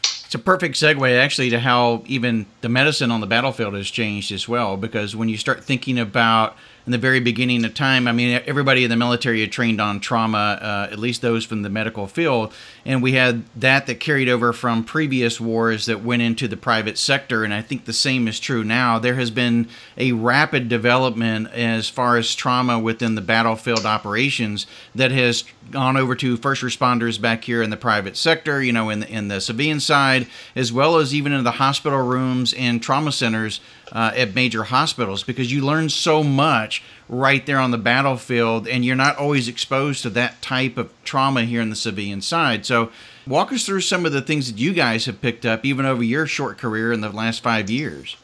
It's 0.00 0.34
a 0.34 0.38
perfect 0.38 0.76
segue, 0.76 1.20
actually, 1.20 1.50
to 1.50 1.60
how 1.60 2.04
even 2.06 2.46
the 2.62 2.70
medicine 2.70 3.10
on 3.10 3.20
the 3.20 3.26
battlefield 3.26 3.74
has 3.74 3.90
changed 3.90 4.32
as 4.32 4.48
well. 4.48 4.78
Because 4.78 5.14
when 5.14 5.28
you 5.28 5.36
start 5.36 5.62
thinking 5.62 5.98
about 5.98 6.56
in 6.84 6.92
the 6.92 6.98
very 6.98 7.20
beginning 7.20 7.64
of 7.64 7.74
time, 7.74 8.08
I 8.08 8.12
mean, 8.12 8.40
everybody 8.46 8.82
in 8.82 8.90
the 8.90 8.96
military 8.96 9.40
had 9.40 9.52
trained 9.52 9.80
on 9.80 10.00
trauma, 10.00 10.58
uh, 10.60 10.88
at 10.90 10.98
least 10.98 11.22
those 11.22 11.44
from 11.44 11.62
the 11.62 11.70
medical 11.70 12.06
field. 12.08 12.52
And 12.84 13.02
we 13.02 13.12
had 13.12 13.44
that 13.54 13.86
that 13.86 14.00
carried 14.00 14.28
over 14.28 14.52
from 14.52 14.82
previous 14.82 15.40
wars 15.40 15.86
that 15.86 16.02
went 16.02 16.22
into 16.22 16.48
the 16.48 16.56
private 16.56 16.98
sector. 16.98 17.44
And 17.44 17.54
I 17.54 17.62
think 17.62 17.84
the 17.84 17.92
same 17.92 18.26
is 18.26 18.40
true 18.40 18.64
now. 18.64 18.98
There 18.98 19.14
has 19.14 19.30
been 19.30 19.68
a 19.96 20.12
rapid 20.12 20.68
development 20.68 21.52
as 21.52 21.88
far 21.88 22.16
as 22.16 22.34
trauma 22.34 22.80
within 22.80 23.14
the 23.14 23.20
battlefield 23.20 23.86
operations 23.86 24.66
that 24.94 25.12
has 25.12 25.44
gone 25.70 25.96
over 25.96 26.16
to 26.16 26.36
first 26.36 26.62
responders 26.62 27.20
back 27.20 27.44
here 27.44 27.62
in 27.62 27.70
the 27.70 27.76
private 27.76 28.16
sector, 28.16 28.60
you 28.60 28.72
know, 28.72 28.90
in 28.90 29.00
the, 29.00 29.08
in 29.08 29.28
the 29.28 29.40
civilian 29.40 29.78
side, 29.78 30.26
as 30.56 30.72
well 30.72 30.96
as 30.96 31.14
even 31.14 31.32
in 31.32 31.44
the 31.44 31.52
hospital 31.52 32.02
rooms 32.02 32.52
and 32.54 32.82
trauma 32.82 33.12
centers 33.12 33.60
uh, 33.92 34.10
at 34.16 34.34
major 34.34 34.64
hospitals 34.64 35.22
because 35.22 35.52
you 35.52 35.64
learn 35.64 35.88
so 35.88 36.24
much 36.24 36.82
right 37.08 37.44
there 37.44 37.58
on 37.58 37.70
the 37.70 37.78
battlefield 37.78 38.66
and 38.66 38.84
you're 38.84 38.96
not 38.96 39.16
always 39.18 39.48
exposed 39.48 40.02
to 40.02 40.10
that 40.10 40.40
type 40.40 40.78
of 40.78 40.90
trauma 41.04 41.44
here 41.44 41.60
in 41.60 41.70
the 41.70 41.76
civilian 41.76 42.22
side. 42.22 42.64
So, 42.64 42.90
walk 43.26 43.52
us 43.52 43.64
through 43.64 43.82
some 43.82 44.06
of 44.06 44.12
the 44.12 44.22
things 44.22 44.50
that 44.50 44.58
you 44.58 44.72
guys 44.72 45.04
have 45.04 45.20
picked 45.20 45.46
up 45.46 45.64
even 45.64 45.84
over 45.84 46.02
your 46.02 46.26
short 46.26 46.58
career 46.58 46.92
in 46.92 47.02
the 47.02 47.10
last 47.10 47.42
five 47.42 47.70
years. 47.70 48.16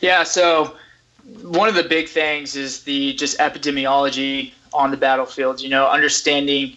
Yeah, 0.00 0.24
so 0.24 0.76
one 1.42 1.68
of 1.68 1.74
the 1.74 1.84
big 1.84 2.08
things 2.08 2.56
is 2.56 2.82
the 2.82 3.14
just 3.14 3.38
epidemiology 3.38 4.52
on 4.72 4.90
the 4.90 4.96
battlefield, 4.96 5.60
you 5.60 5.68
know, 5.68 5.88
understanding 5.88 6.76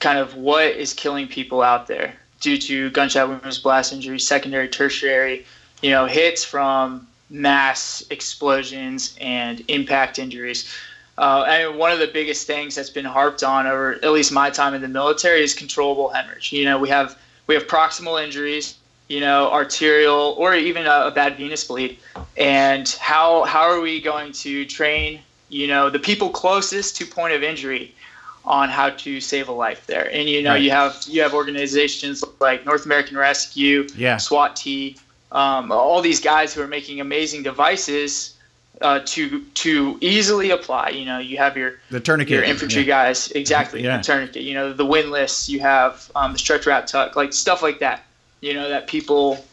kind 0.00 0.18
of 0.18 0.34
what 0.34 0.64
is 0.64 0.92
killing 0.92 1.28
people 1.28 1.62
out 1.62 1.86
there 1.86 2.14
due 2.40 2.58
to 2.58 2.90
gunshot 2.90 3.28
wounds, 3.28 3.58
blast 3.58 3.92
injuries, 3.92 4.26
secondary, 4.26 4.68
tertiary, 4.68 5.44
you 5.82 5.90
know, 5.90 6.06
hits 6.06 6.44
from 6.44 7.06
mass 7.30 8.04
explosions 8.10 9.16
and 9.20 9.62
impact 9.68 10.18
injuries. 10.18 10.68
Uh, 11.16 11.44
and 11.48 11.78
one 11.78 11.92
of 11.92 11.98
the 11.98 12.06
biggest 12.06 12.46
things 12.46 12.74
that's 12.74 12.90
been 12.90 13.04
harped 13.04 13.42
on 13.42 13.66
over 13.66 13.92
at 14.02 14.10
least 14.10 14.32
my 14.32 14.50
time 14.50 14.74
in 14.74 14.80
the 14.80 14.88
military 14.88 15.42
is 15.42 15.54
controllable 15.54 16.08
hemorrhage. 16.08 16.52
You 16.52 16.64
know, 16.64 16.78
we 16.78 16.88
have 16.88 17.16
we 17.46 17.54
have 17.54 17.66
proximal 17.66 18.22
injuries, 18.22 18.76
you 19.08 19.20
know, 19.20 19.50
arterial 19.50 20.34
or 20.38 20.54
even 20.54 20.86
a, 20.86 21.06
a 21.06 21.10
bad 21.10 21.36
venous 21.36 21.64
bleed. 21.64 21.98
And 22.36 22.88
how 23.00 23.44
how 23.44 23.62
are 23.62 23.80
we 23.80 24.00
going 24.00 24.32
to 24.32 24.64
train, 24.64 25.20
you 25.50 25.66
know, 25.66 25.90
the 25.90 25.98
people 25.98 26.30
closest 26.30 26.96
to 26.96 27.06
point 27.06 27.34
of 27.34 27.42
injury 27.42 27.94
on 28.46 28.70
how 28.70 28.88
to 28.88 29.20
save 29.20 29.48
a 29.48 29.52
life 29.52 29.86
there? 29.86 30.10
And 30.10 30.28
you 30.28 30.42
know, 30.42 30.52
right. 30.52 30.62
you 30.62 30.70
have 30.70 31.04
you 31.06 31.20
have 31.20 31.34
organizations 31.34 32.24
like 32.40 32.64
North 32.64 32.86
American 32.86 33.18
Rescue, 33.18 33.86
yeah. 33.94 34.16
SWAT 34.16 34.56
T, 34.56 34.96
um, 35.32 35.70
all 35.70 36.02
these 36.02 36.20
guys 36.20 36.52
who 36.54 36.62
are 36.62 36.66
making 36.66 37.00
amazing 37.00 37.42
devices 37.42 38.36
uh, 38.80 39.00
to 39.04 39.44
to 39.54 39.98
easily 40.00 40.50
apply. 40.50 40.90
You 40.90 41.04
know, 41.04 41.18
you 41.18 41.36
have 41.36 41.56
your 41.56 41.74
the 41.90 42.00
tourniquet, 42.00 42.34
your 42.34 42.42
infantry 42.42 42.82
yeah. 42.82 43.04
guys, 43.04 43.30
exactly, 43.32 43.82
yeah. 43.82 43.98
the 43.98 44.02
tourniquet. 44.02 44.42
You 44.42 44.54
know, 44.54 44.72
the 44.72 44.86
windlass. 44.86 45.48
You 45.48 45.60
have 45.60 46.10
um, 46.14 46.32
the 46.32 46.38
stretch 46.38 46.66
wrap 46.66 46.86
tuck, 46.86 47.16
like 47.16 47.32
stuff 47.32 47.62
like 47.62 47.78
that. 47.80 48.04
You 48.40 48.54
know, 48.54 48.68
that 48.68 48.86
people 48.86 49.44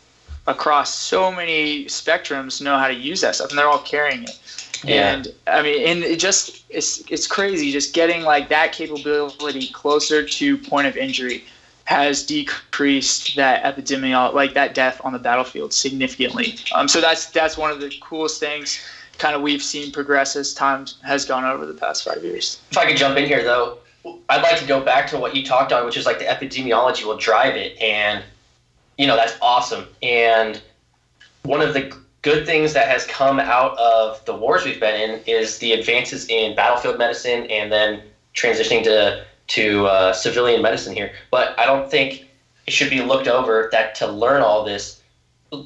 across 0.47 0.93
so 0.93 1.29
many 1.31 1.85
spectrums 1.85 2.61
know 2.61 2.77
how 2.77 2.87
to 2.87 2.93
use 2.93 3.21
that 3.21 3.35
stuff, 3.35 3.49
and 3.49 3.57
they're 3.57 3.67
all 3.67 3.79
carrying 3.79 4.23
it. 4.23 4.39
Yeah. 4.83 5.13
And 5.13 5.27
I 5.47 5.61
mean, 5.61 5.85
and 5.85 6.03
it 6.03 6.19
just 6.19 6.63
it's 6.69 7.03
it's 7.11 7.27
crazy 7.27 7.71
just 7.71 7.93
getting 7.93 8.23
like 8.23 8.49
that 8.49 8.71
capability 8.71 9.67
closer 9.69 10.25
to 10.25 10.57
point 10.57 10.87
of 10.87 10.95
injury 10.95 11.43
has 11.87 12.25
decreased 12.25 13.37
that 13.37 13.63
epidemiology, 13.63 14.33
like 14.33 14.53
that 14.53 14.75
death 14.75 14.99
on 15.05 15.13
the 15.13 15.19
battlefield 15.19 15.71
significantly. 15.71 16.57
Um, 16.75 16.89
so 16.89 16.99
that's 16.99 17.27
that's 17.27 17.55
one 17.55 17.71
of 17.71 17.79
the 17.79 17.89
coolest 18.01 18.41
things 18.41 18.81
kind 19.17 19.33
of 19.37 19.41
we've 19.41 19.63
seen 19.63 19.93
progress 19.93 20.35
as 20.35 20.53
time 20.53 20.85
has 21.03 21.23
gone 21.23 21.45
over 21.45 21.65
the 21.65 21.73
past 21.73 22.03
five 22.03 22.21
years. 22.25 22.59
If 22.71 22.77
I 22.77 22.85
could 22.85 22.97
jump 22.97 23.17
in 23.17 23.25
here 23.25 23.41
though, 23.41 23.77
I'd 24.27 24.41
like 24.41 24.59
to 24.59 24.65
go 24.65 24.81
back 24.81 25.07
to 25.11 25.17
what 25.17 25.33
you 25.33 25.45
talked 25.45 25.71
on, 25.71 25.85
which 25.85 25.95
is 25.95 26.05
like 26.05 26.19
the 26.19 26.25
epidemiology 26.25 27.05
will 27.05 27.17
drive 27.17 27.55
it, 27.55 27.81
and 27.81 28.21
you 28.97 29.07
know 29.07 29.15
that's 29.15 29.37
awesome. 29.41 29.87
And 30.03 30.61
one 31.43 31.61
of 31.61 31.73
the 31.73 31.97
good 32.21 32.45
things 32.45 32.73
that 32.73 32.89
has 32.89 33.05
come 33.05 33.39
out 33.39 33.77
of 33.77 34.23
the 34.25 34.35
wars 34.35 34.65
we've 34.65 34.81
been 34.81 35.09
in 35.09 35.21
is 35.25 35.57
the 35.59 35.71
advances 35.71 36.27
in 36.27 36.53
battlefield 36.53 36.97
medicine, 36.97 37.45
and 37.49 37.71
then 37.71 38.01
transitioning 38.35 38.83
to 38.83 39.25
to 39.47 39.85
uh, 39.87 40.13
civilian 40.13 40.61
medicine 40.61 40.93
here. 40.93 41.13
But 41.31 41.57
I 41.59 41.65
don't 41.65 41.89
think 41.89 42.27
it 42.65 42.73
should 42.73 42.89
be 42.89 43.01
looked 43.01 43.27
over 43.27 43.69
that 43.71 43.95
to 43.95 44.07
learn 44.07 44.41
all 44.41 44.63
this, 44.63 45.01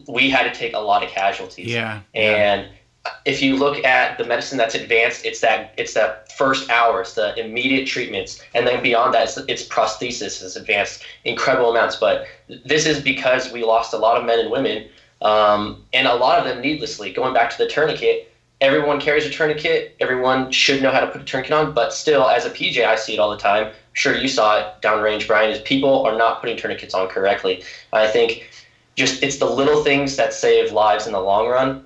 we 0.08 0.30
had 0.30 0.44
to 0.44 0.58
take 0.58 0.74
a 0.74 0.80
lot 0.80 1.04
of 1.04 1.10
casualties. 1.10 1.68
Yeah. 1.68 2.02
And 2.14 2.68
yeah. 2.68 3.12
if 3.26 3.42
you 3.42 3.56
look 3.56 3.84
at 3.84 4.18
the 4.18 4.24
medicine 4.24 4.58
that's 4.58 4.76
advanced, 4.76 5.26
it's 5.26 5.42
that 5.42 5.74
it's 5.78 5.96
that 5.96 6.32
first 6.34 6.70
hour, 6.70 7.02
it's 7.02 7.14
the 7.14 7.38
immediate 7.40 7.88
treatments, 7.88 8.42
and 8.54 8.68
then 8.68 8.84
beyond 8.84 9.14
that, 9.16 9.24
it's, 9.24 9.38
it's 9.48 9.68
prosthesis 9.68 10.42
has 10.42 10.56
advanced 10.56 11.04
incredible 11.26 11.72
amounts. 11.72 11.96
But 11.96 12.28
this 12.66 12.86
is 12.86 13.02
because 13.02 13.52
we 13.52 13.64
lost 13.64 13.94
a 13.94 13.98
lot 13.98 14.18
of 14.18 14.26
men 14.26 14.40
and 14.40 14.52
women, 14.52 14.88
um, 15.22 15.84
and 15.94 16.08
a 16.08 16.16
lot 16.16 16.38
of 16.38 16.46
them 16.46 16.62
needlessly. 16.62 17.12
Going 17.12 17.34
back 17.34 17.50
to 17.50 17.58
the 17.58 17.68
tourniquet, 17.68 18.31
everyone 18.62 19.00
carries 19.00 19.26
a 19.26 19.30
tourniquet. 19.30 19.96
Everyone 20.00 20.52
should 20.52 20.82
know 20.82 20.92
how 20.92 21.00
to 21.00 21.08
put 21.08 21.22
a 21.22 21.26
tourniquet 21.26 21.52
on. 21.52 21.74
But 21.74 21.92
still, 21.94 22.30
as 22.30 22.46
a 22.46 22.50
PJ, 22.50 22.86
I 22.86 22.96
see 22.96 23.14
it 23.14 23.20
all 23.20 23.32
the 23.32 23.38
time. 23.38 23.66
I'm 23.68 23.74
sure 23.94 24.16
you 24.16 24.28
saw 24.28 24.60
it 24.60 24.82
downrange, 24.82 25.28
Brian. 25.28 25.50
Is 25.50 25.60
people 25.60 26.06
are 26.06 26.18
not 26.18 26.40
putting 26.40 26.56
tourniquets 26.56 26.94
on 26.94 27.08
correctly. 27.08 27.64
I 27.92 28.08
think 28.08 28.50
just 28.96 29.22
it's 29.24 29.38
the 29.38 29.50
little 29.50 29.84
things 29.84 30.16
that 30.16 30.34
save 30.34 30.72
lives 30.72 31.08
in 31.08 31.12
the 31.12 31.20
long 31.20 31.48
run. 31.48 31.84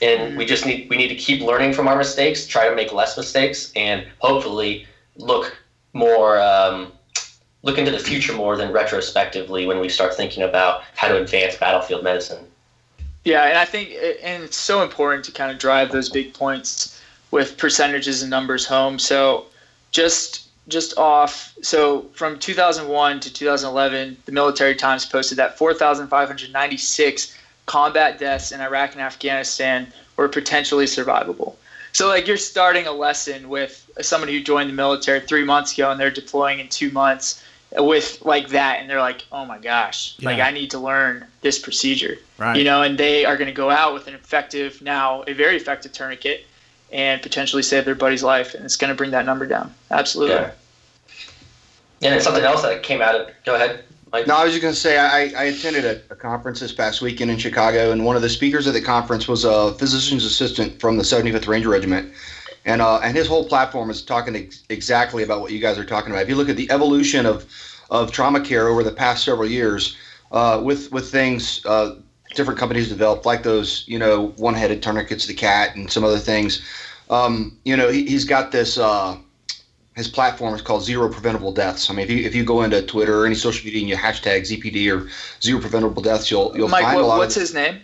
And 0.00 0.36
we 0.36 0.44
just 0.44 0.64
need 0.64 0.88
we 0.88 0.96
need 0.96 1.08
to 1.08 1.14
keep 1.14 1.42
learning 1.42 1.72
from 1.72 1.88
our 1.88 1.96
mistakes, 1.96 2.46
try 2.46 2.68
to 2.68 2.74
make 2.74 2.92
less 2.92 3.16
mistakes, 3.16 3.72
and 3.76 4.06
hopefully 4.18 4.86
look 5.16 5.60
more 5.92 6.38
um, 6.40 6.92
look 7.62 7.78
into 7.78 7.90
the 7.90 7.98
future 7.98 8.32
more 8.32 8.56
than 8.56 8.70
retrospectively 8.70 9.66
when 9.66 9.80
we 9.80 9.88
start 9.88 10.14
thinking 10.14 10.42
about 10.42 10.82
how 10.94 11.08
to 11.08 11.20
advance 11.20 11.56
battlefield 11.56 12.04
medicine. 12.04 12.46
Yeah, 13.28 13.44
and 13.44 13.58
I 13.58 13.66
think 13.66 13.90
and 14.22 14.42
it's 14.42 14.56
so 14.56 14.80
important 14.80 15.22
to 15.26 15.32
kind 15.32 15.50
of 15.52 15.58
drive 15.58 15.92
those 15.92 16.08
big 16.08 16.32
points 16.32 16.98
with 17.30 17.58
percentages 17.58 18.22
and 18.22 18.30
numbers 18.30 18.64
home. 18.64 18.98
So 18.98 19.44
just 19.90 20.48
just 20.66 20.96
off 20.96 21.54
so 21.60 22.06
from 22.14 22.38
2001 22.38 23.20
to 23.20 23.30
2011 23.30 24.16
the 24.24 24.32
military 24.32 24.74
times 24.74 25.04
posted 25.04 25.36
that 25.36 25.58
4596 25.58 27.36
combat 27.66 28.18
deaths 28.18 28.50
in 28.52 28.60
iraq 28.60 28.92
and 28.92 29.00
afghanistan 29.00 29.90
were 30.16 30.28
potentially 30.28 30.84
survivable 30.84 31.54
so 31.92 32.06
like 32.06 32.26
you're 32.26 32.36
starting 32.36 32.86
a 32.86 32.92
lesson 32.92 33.48
with 33.48 33.88
somebody 34.02 34.34
who 34.34 34.42
joined 34.42 34.68
the 34.68 34.74
military 34.74 35.20
three 35.20 35.44
months 35.44 35.72
ago 35.72 35.90
and 35.90 35.98
they're 35.98 36.10
deploying 36.10 36.58
in 36.58 36.68
two 36.68 36.90
months 36.90 37.42
with 37.76 38.22
like 38.24 38.48
that 38.48 38.80
and 38.80 38.88
they're 38.88 39.00
like 39.00 39.24
oh 39.30 39.44
my 39.44 39.58
gosh 39.58 40.14
yeah. 40.18 40.30
like 40.30 40.40
i 40.40 40.50
need 40.50 40.70
to 40.70 40.78
learn 40.78 41.24
this 41.42 41.58
procedure 41.58 42.16
right. 42.38 42.56
you 42.56 42.64
know 42.64 42.82
and 42.82 42.96
they 42.96 43.24
are 43.24 43.36
going 43.36 43.48
to 43.48 43.54
go 43.54 43.68
out 43.68 43.92
with 43.92 44.06
an 44.06 44.14
effective 44.14 44.80
now 44.80 45.22
a 45.26 45.34
very 45.34 45.56
effective 45.56 45.92
tourniquet 45.92 46.46
and 46.92 47.20
potentially 47.20 47.62
save 47.62 47.84
their 47.84 47.94
buddy's 47.94 48.22
life 48.22 48.54
and 48.54 48.64
it's 48.64 48.76
going 48.76 48.88
to 48.88 48.96
bring 48.96 49.10
that 49.10 49.26
number 49.26 49.46
down 49.46 49.72
absolutely 49.90 50.34
yeah. 50.34 50.50
and 52.02 52.22
something 52.22 52.44
else 52.44 52.62
that 52.62 52.82
came 52.82 53.02
out 53.02 53.14
of 53.14 53.28
go 53.44 53.54
ahead 53.54 53.84
Mike. 54.12 54.26
no 54.26 54.34
i 54.34 54.44
was 54.44 54.54
just 54.54 54.62
going 54.62 54.72
to 54.72 54.80
say 54.80 54.96
i, 54.98 55.24
I 55.38 55.44
attended 55.44 55.84
a, 55.84 56.00
a, 56.10 56.16
conference 56.16 56.60
this 56.60 56.72
past 56.72 57.02
weekend 57.02 57.30
in 57.30 57.36
chicago 57.36 57.92
and 57.92 58.02
one 58.02 58.16
of 58.16 58.22
the 58.22 58.30
speakers 58.30 58.66
at 58.66 58.72
the 58.72 58.80
conference 58.80 59.28
was 59.28 59.44
a 59.44 59.74
physician's 59.74 60.24
assistant 60.24 60.80
from 60.80 60.96
the 60.96 61.02
75th 61.02 61.46
ranger 61.46 61.68
regiment 61.68 62.14
and 62.68 62.82
uh, 62.82 63.00
and 63.02 63.16
his 63.16 63.26
whole 63.26 63.48
platform 63.48 63.90
is 63.90 64.02
talking 64.02 64.36
ex- 64.36 64.62
exactly 64.68 65.22
about 65.22 65.40
what 65.40 65.50
you 65.50 65.58
guys 65.58 65.78
are 65.78 65.84
talking 65.84 66.12
about. 66.12 66.22
If 66.22 66.28
you 66.28 66.36
look 66.36 66.50
at 66.50 66.56
the 66.56 66.70
evolution 66.70 67.24
of 67.24 67.46
of 67.90 68.12
trauma 68.12 68.40
care 68.40 68.68
over 68.68 68.82
the 68.82 68.92
past 68.92 69.24
several 69.24 69.48
years, 69.48 69.96
uh, 70.32 70.60
with 70.62 70.92
with 70.92 71.10
things 71.10 71.64
uh, 71.64 71.96
different 72.34 72.60
companies 72.60 72.90
developed, 72.90 73.24
like 73.24 73.42
those 73.42 73.84
you 73.88 73.98
know 73.98 74.28
one-headed 74.36 74.82
tourniquets, 74.82 75.26
the 75.26 75.34
cat, 75.34 75.74
and 75.76 75.90
some 75.90 76.04
other 76.04 76.18
things. 76.18 76.62
Um, 77.08 77.58
you 77.64 77.74
know, 77.74 77.88
he, 77.88 78.12
has 78.12 78.26
got 78.26 78.52
this. 78.52 78.76
Uh, 78.76 79.16
his 79.96 80.06
platform 80.06 80.54
is 80.54 80.60
called 80.60 80.84
Zero 80.84 81.10
Preventable 81.10 81.52
Deaths. 81.52 81.90
I 81.90 81.94
mean, 81.94 82.04
if 82.04 82.10
you 82.10 82.18
if 82.18 82.34
you 82.34 82.44
go 82.44 82.62
into 82.62 82.82
Twitter 82.82 83.22
or 83.22 83.26
any 83.26 83.34
social 83.34 83.64
media 83.64 83.80
and 83.80 83.88
you 83.88 83.96
hashtag 83.96 84.42
ZPD 84.42 84.94
or 84.94 85.08
Zero 85.40 85.58
Preventable 85.58 86.02
Deaths, 86.02 86.30
you'll 86.30 86.54
you'll 86.54 86.68
Mike, 86.68 86.84
find 86.84 86.96
what, 86.96 87.04
a 87.04 87.06
lot. 87.06 87.18
What's 87.18 87.34
of, 87.36 87.40
his 87.40 87.54
name? 87.54 87.80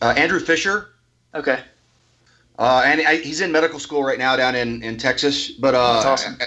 Uh, 0.00 0.14
Andrew 0.16 0.40
Fisher. 0.40 0.94
Okay. 1.34 1.60
Uh, 2.58 2.82
and 2.84 3.00
I, 3.00 3.16
he's 3.16 3.40
in 3.40 3.50
medical 3.50 3.78
school 3.78 4.04
right 4.04 4.18
now 4.18 4.36
down 4.36 4.54
in, 4.54 4.82
in 4.82 4.96
Texas. 4.96 5.50
But 5.50 5.74
uh, 5.74 6.02
That's 6.02 6.26
awesome. 6.26 6.38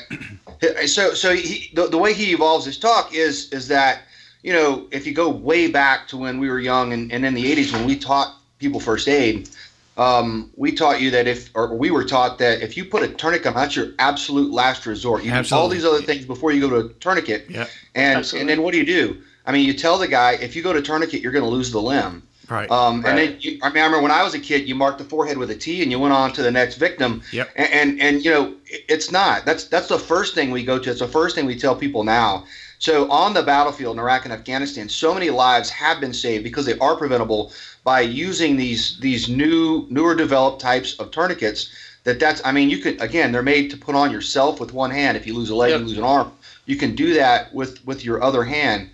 so 0.88 1.13
so 1.13 1.36
he, 1.36 1.70
the, 1.74 1.88
the 1.88 1.98
way 1.98 2.13
he 2.13 2.34
evolves 2.34 2.65
his 2.65 2.78
talk 2.78 3.13
is 3.13 3.52
is 3.52 3.67
that 3.67 4.04
you 4.43 4.54
know 4.54 4.88
if 4.91 5.06
you 5.06 5.13
go 5.13 5.30
way 5.30 5.70
back 5.70 6.08
to 6.08 6.17
when 6.17 6.39
we 6.39 6.50
were 6.50 6.60
young 6.60 6.93
and, 6.93 7.12
and 7.12 7.26
in 7.26 7.34
the 7.34 7.56
80s 7.56 7.74
when 7.74 7.86
we 7.86 7.98
taught 7.98 8.36
people 8.60 8.80
first 8.80 9.08
aid 9.08 9.50
um, 9.98 10.52
we 10.56 10.72
taught 10.72 11.02
you 11.02 11.12
that 11.12 11.28
if 11.28 11.52
or 11.54 11.76
we 11.76 11.91
were 11.91 12.04
taught 12.04 12.38
that 12.39 12.62
if 12.62 12.78
you 12.78 12.86
put 12.86 13.04
a 13.04 13.08
tourniquet 13.08 13.54
that's 13.54 13.76
your 13.76 13.91
absolute 14.00 14.52
last 14.52 14.86
resort 14.86 15.24
you 15.24 15.32
Absolutely. 15.32 15.50
do 15.50 15.62
all 15.62 15.70
these 15.70 15.86
other 15.86 16.06
things 16.06 16.26
before 16.26 16.52
you 16.52 16.62
go 16.62 16.70
to 16.70 16.88
a 16.88 16.93
tourniquet 16.93 17.46
yeah 17.50 17.67
and 17.93 18.20
Absolutely. 18.20 18.41
and 18.41 18.50
then 18.50 18.63
what 18.63 18.72
do 18.72 18.80
you 18.80 18.86
do 18.86 19.22
I 19.48 19.54
mean, 19.54 19.65
you 19.65 19.74
tell 19.74 19.98
the 19.98 20.10
guy 20.10 20.34
if 20.34 20.58
you 20.58 20.62
go 20.62 20.74
to 20.74 20.82
tourniquet, 20.82 21.22
you're 21.22 21.32
going 21.32 21.46
to 21.46 21.50
lose 21.50 21.72
the 21.72 21.82
limb. 21.82 22.22
Right. 22.49 22.69
Um, 22.71 23.01
right. 23.01 23.10
And 23.10 23.17
then 23.17 23.38
you, 23.41 23.60
I 23.62 23.69
mean, 23.69 23.83
I 23.83 23.86
remember 23.86 24.01
when 24.01 24.12
I 24.12 24.23
was 24.23 24.33
a 24.33 24.39
kid, 24.39 24.67
you 24.67 24.75
marked 24.75 24.99
the 24.99 25.03
forehead 25.03 25.38
with 25.38 25.51
a 25.51 25.55
T, 25.55 25.83
and 25.83 25.91
you 25.91 25.99
went 25.99 26.13
on 26.13 26.31
to 26.33 26.41
the 26.41 26.51
next 26.51 26.75
victim. 26.75 27.21
Yep. 27.31 27.49
And, 27.55 27.73
and 27.73 28.01
and 28.01 28.25
you 28.25 28.31
know, 28.31 28.53
it's 28.65 29.12
not. 29.12 29.45
That's 29.45 29.65
that's 29.65 29.88
the 29.88 29.99
first 29.99 30.33
thing 30.33 30.51
we 30.51 30.63
go 30.63 30.79
to. 30.79 30.89
It's 30.91 30.99
the 30.99 31.07
first 31.07 31.36
thing 31.36 31.45
we 31.45 31.57
tell 31.57 31.75
people 31.75 32.03
now. 32.03 32.45
So 32.79 33.10
on 33.10 33.33
the 33.33 33.43
battlefield 33.43 33.95
in 33.95 33.99
Iraq 33.99 34.23
and 34.25 34.33
Afghanistan, 34.33 34.88
so 34.88 35.13
many 35.13 35.29
lives 35.29 35.69
have 35.71 35.99
been 35.99 36.13
saved 36.13 36.43
because 36.43 36.65
they 36.65 36.77
are 36.77 36.95
preventable 36.95 37.51
by 37.83 38.01
using 38.01 38.55
these 38.55 38.97
these 38.99 39.27
new 39.27 39.86
newer 39.89 40.15
developed 40.15 40.62
types 40.62 40.93
of 40.99 41.12
tourniquets. 41.12 41.69
That 42.03 42.19
that's 42.19 42.41
I 42.45 42.51
mean, 42.53 42.69
you 42.69 42.77
can 42.77 42.99
again, 43.01 43.31
they're 43.31 43.41
made 43.43 43.69
to 43.71 43.77
put 43.77 43.95
on 43.95 44.12
yourself 44.12 44.60
with 44.60 44.73
one 44.73 44.91
hand. 44.91 45.17
If 45.17 45.27
you 45.27 45.33
lose 45.33 45.49
a 45.49 45.55
leg, 45.55 45.71
Yep. 45.71 45.79
you 45.81 45.88
lose 45.88 45.97
an 45.97 46.03
arm. 46.03 46.31
You 46.65 46.75
can 46.77 46.95
do 46.95 47.13
that 47.15 47.53
with 47.53 47.86
with 47.86 48.05
your 48.05 48.23
other 48.23 48.43
hand. 48.43 48.89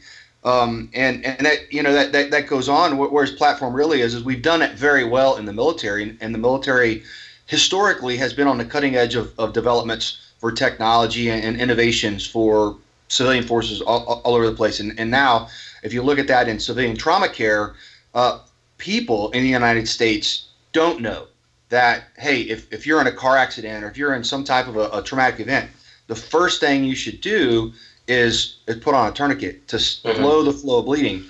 Um, 0.46 0.90
and 0.94 1.24
and 1.26 1.46
that 1.46 1.72
you 1.72 1.82
know 1.82 1.94
that, 1.94 2.12
that 2.12 2.32
that 2.32 2.48
goes 2.48 2.68
on. 2.68 2.98
Wh- 2.98 3.12
Whereas 3.12 3.32
platform 3.32 3.74
really 3.74 4.02
is 4.02 4.14
is 4.14 4.24
we've 4.24 4.42
done 4.42 4.62
it 4.62 4.74
very 4.74 5.06
well 5.06 5.36
in 5.38 5.46
the 5.46 5.54
military, 5.54 6.04
and, 6.04 6.18
and 6.22 6.34
the 6.36 6.40
military 6.40 7.04
historically 7.46 8.18
has 8.18 8.34
been 8.34 8.48
on 8.48 8.58
the 8.58 8.66
cutting 8.66 8.96
edge 8.96 9.16
of, 9.16 9.34
of 9.38 9.54
developments 9.54 10.18
for 10.40 10.52
technology 10.52 11.30
and, 11.30 11.44
and 11.46 11.58
innovations 11.58 12.26
for 12.26 12.78
civilian 13.08 13.44
forces 13.44 13.82
all, 13.82 14.04
all- 14.06 14.22
all 14.24 14.36
over 14.36 14.46
the 14.46 14.52
place. 14.56 14.80
And, 14.80 14.98
and 15.00 15.10
now, 15.12 15.48
if 15.84 15.94
you 15.94 16.02
look 16.02 16.20
at 16.20 16.28
that 16.28 16.48
in 16.48 16.60
civilian 16.60 16.96
trauma 16.98 17.30
care, 17.30 17.74
uh, 18.14 18.40
people 18.78 19.30
in 19.32 19.44
the 19.44 19.50
United 19.50 19.88
States 19.88 20.48
don't 20.74 21.00
know 21.02 21.28
that 21.70 22.04
hey, 22.18 22.42
if, 22.42 22.72
if 22.72 22.86
you're 22.86 23.02
in 23.02 23.08
a 23.08 23.12
car 23.12 23.38
accident 23.38 23.84
or 23.84 23.88
if 23.88 23.98
you're 23.98 24.14
in 24.14 24.24
some 24.24 24.44
type 24.44 24.68
of 24.68 24.76
a, 24.76 24.90
a 24.92 25.02
traumatic 25.02 25.40
event, 25.40 25.70
the 26.08 26.16
first 26.16 26.60
thing 26.60 26.84
you 26.84 26.96
should 26.96 27.22
do 27.22 27.72
is, 28.08 28.58
is 28.68 28.76
put 28.78 28.94
on 28.96 29.08
a 29.08 29.12
tourniquet 29.12 29.68
to 29.70 29.78
Mhm. 29.78 30.16
slow 30.16 30.44
the 30.44 30.52
flow 30.54 30.80
of 30.80 30.86
bleeding. 30.86 31.24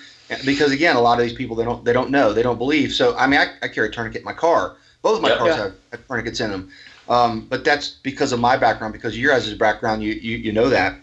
Because 0.45 0.71
again, 0.71 0.95
a 0.95 1.01
lot 1.01 1.19
of 1.19 1.25
these 1.25 1.33
people 1.33 1.55
they 1.55 1.65
don't 1.65 1.85
they 1.85 1.93
don't 1.93 2.09
know 2.09 2.33
they 2.33 2.41
don't 2.41 2.57
believe. 2.57 2.91
So 2.93 3.15
I 3.15 3.27
mean, 3.27 3.39
I, 3.39 3.47
I 3.61 3.67
carry 3.67 3.87
a 3.87 3.91
tourniquet 3.91 4.21
in 4.21 4.25
my 4.25 4.33
car. 4.33 4.73
Both 5.03 5.17
of 5.17 5.21
my 5.21 5.29
Yep. 5.29 5.37
cars 5.37 5.55
Yeah. 5.55 5.69
have, 5.91 6.07
tourniquets 6.07 6.39
in 6.39 6.49
them. 6.49 6.69
Um, 7.07 7.45
but 7.49 7.63
that's 7.63 7.89
because 8.01 8.31
of 8.31 8.39
my 8.39 8.55
background. 8.57 8.93
Because 8.93 9.13
of 9.13 9.19
your 9.19 9.33
guys' 9.33 9.53
background, 9.53 10.01
you, 10.01 10.13
you 10.13 10.37
you 10.37 10.51
know 10.51 10.69
that. 10.69 10.95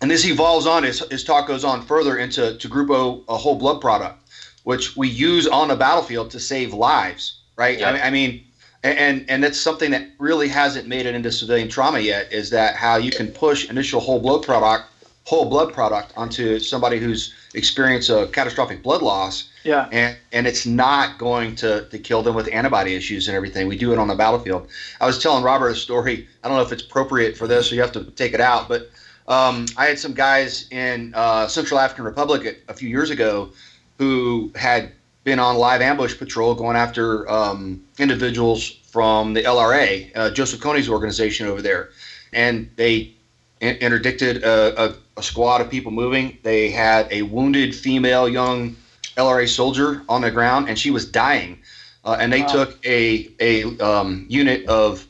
And 0.00 0.10
this 0.10 0.24
evolves 0.26 0.66
on 0.66 0.84
as, 0.84 1.00
as 1.10 1.24
talk 1.24 1.46
goes 1.48 1.64
on 1.64 1.80
further 1.82 2.16
into 2.18 2.56
to 2.56 2.68
Group 2.68 2.90
O, 2.90 3.22
a 3.28 3.36
whole 3.36 3.54
blood 3.56 3.80
product, 3.80 4.20
which 4.64 4.96
we 4.96 5.08
use 5.08 5.46
on 5.48 5.68
the 5.68 5.76
battlefield 5.76 6.30
to 6.32 6.38
save 6.40 6.72
lives. 6.74 7.38
Right. 7.56 7.78
Yeah. 7.80 7.90
I, 7.90 8.06
I 8.08 8.10
mean, 8.10 8.44
and 8.84 9.24
and 9.28 9.42
that's 9.42 9.58
something 9.58 9.90
that 9.92 10.06
really 10.18 10.48
hasn't 10.48 10.86
made 10.86 11.06
it 11.06 11.14
into 11.14 11.32
civilian 11.32 11.68
trauma 11.68 11.98
yet. 12.00 12.32
Is 12.32 12.50
that 12.50 12.76
how 12.76 12.96
you 12.96 13.10
can 13.10 13.28
push 13.28 13.68
initial 13.70 14.00
whole 14.00 14.20
blood 14.20 14.42
product, 14.42 14.84
whole 15.24 15.44
blood 15.44 15.72
product 15.72 16.12
onto 16.16 16.58
somebody 16.58 16.98
who's 16.98 17.32
experienced 17.54 18.10
a 18.10 18.26
catastrophic 18.32 18.82
blood 18.82 19.02
loss, 19.02 19.44
Yeah. 19.64 19.88
and 19.92 20.16
and 20.32 20.46
it's 20.46 20.66
not 20.66 21.18
going 21.18 21.54
to 21.56 21.86
to 21.90 21.98
kill 21.98 22.22
them 22.22 22.34
with 22.34 22.48
antibody 22.52 22.94
issues 22.94 23.28
and 23.28 23.36
everything. 23.36 23.68
We 23.68 23.76
do 23.76 23.92
it 23.92 23.98
on 23.98 24.08
the 24.08 24.14
battlefield. 24.16 24.68
I 25.00 25.06
was 25.06 25.22
telling 25.22 25.44
Robert 25.44 25.68
a 25.68 25.74
story. 25.74 26.26
I 26.42 26.48
don't 26.48 26.56
know 26.56 26.62
if 26.64 26.72
it's 26.72 26.82
appropriate 26.82 27.36
for 27.36 27.46
this, 27.46 27.68
so 27.68 27.74
you 27.74 27.80
have 27.82 27.92
to 27.92 28.04
take 28.04 28.34
it 28.34 28.40
out. 28.40 28.68
But 28.68 28.90
um, 29.28 29.66
I 29.76 29.86
had 29.86 29.98
some 29.98 30.14
guys 30.14 30.66
in 30.70 31.12
uh, 31.14 31.46
Central 31.46 31.78
African 31.78 32.04
Republic 32.04 32.62
a, 32.68 32.72
a 32.72 32.74
few 32.74 32.88
years 32.88 33.10
ago 33.10 33.50
who 33.98 34.50
had 34.56 34.90
been 35.22 35.38
on 35.38 35.56
live 35.56 35.80
ambush 35.80 36.18
patrol 36.18 36.54
going 36.56 36.76
after 36.76 37.30
um, 37.30 37.80
individuals 37.98 38.70
from 38.90 39.32
the 39.34 39.42
LRA, 39.44 40.10
uh, 40.16 40.30
Joseph 40.30 40.60
Kony's 40.60 40.88
organization 40.88 41.46
over 41.46 41.62
there, 41.62 41.90
and 42.32 42.68
they 42.76 43.12
interdicted 43.60 44.42
a, 44.42 44.86
a, 44.86 44.94
a 45.16 45.22
squad 45.22 45.60
of 45.60 45.70
people 45.70 45.92
moving. 45.92 46.38
They 46.42 46.70
had 46.70 47.08
a 47.10 47.22
wounded 47.22 47.74
female 47.74 48.28
young 48.28 48.76
LRA 49.16 49.48
soldier 49.48 50.02
on 50.08 50.22
the 50.22 50.30
ground, 50.30 50.68
and 50.68 50.78
she 50.78 50.90
was 50.90 51.04
dying. 51.06 51.58
Uh, 52.04 52.16
and 52.18 52.32
they 52.32 52.40
Wow. 52.40 52.46
took 52.48 52.86
a 52.86 53.28
a 53.40 53.64
um, 53.78 54.26
unit 54.28 54.66
of 54.66 55.06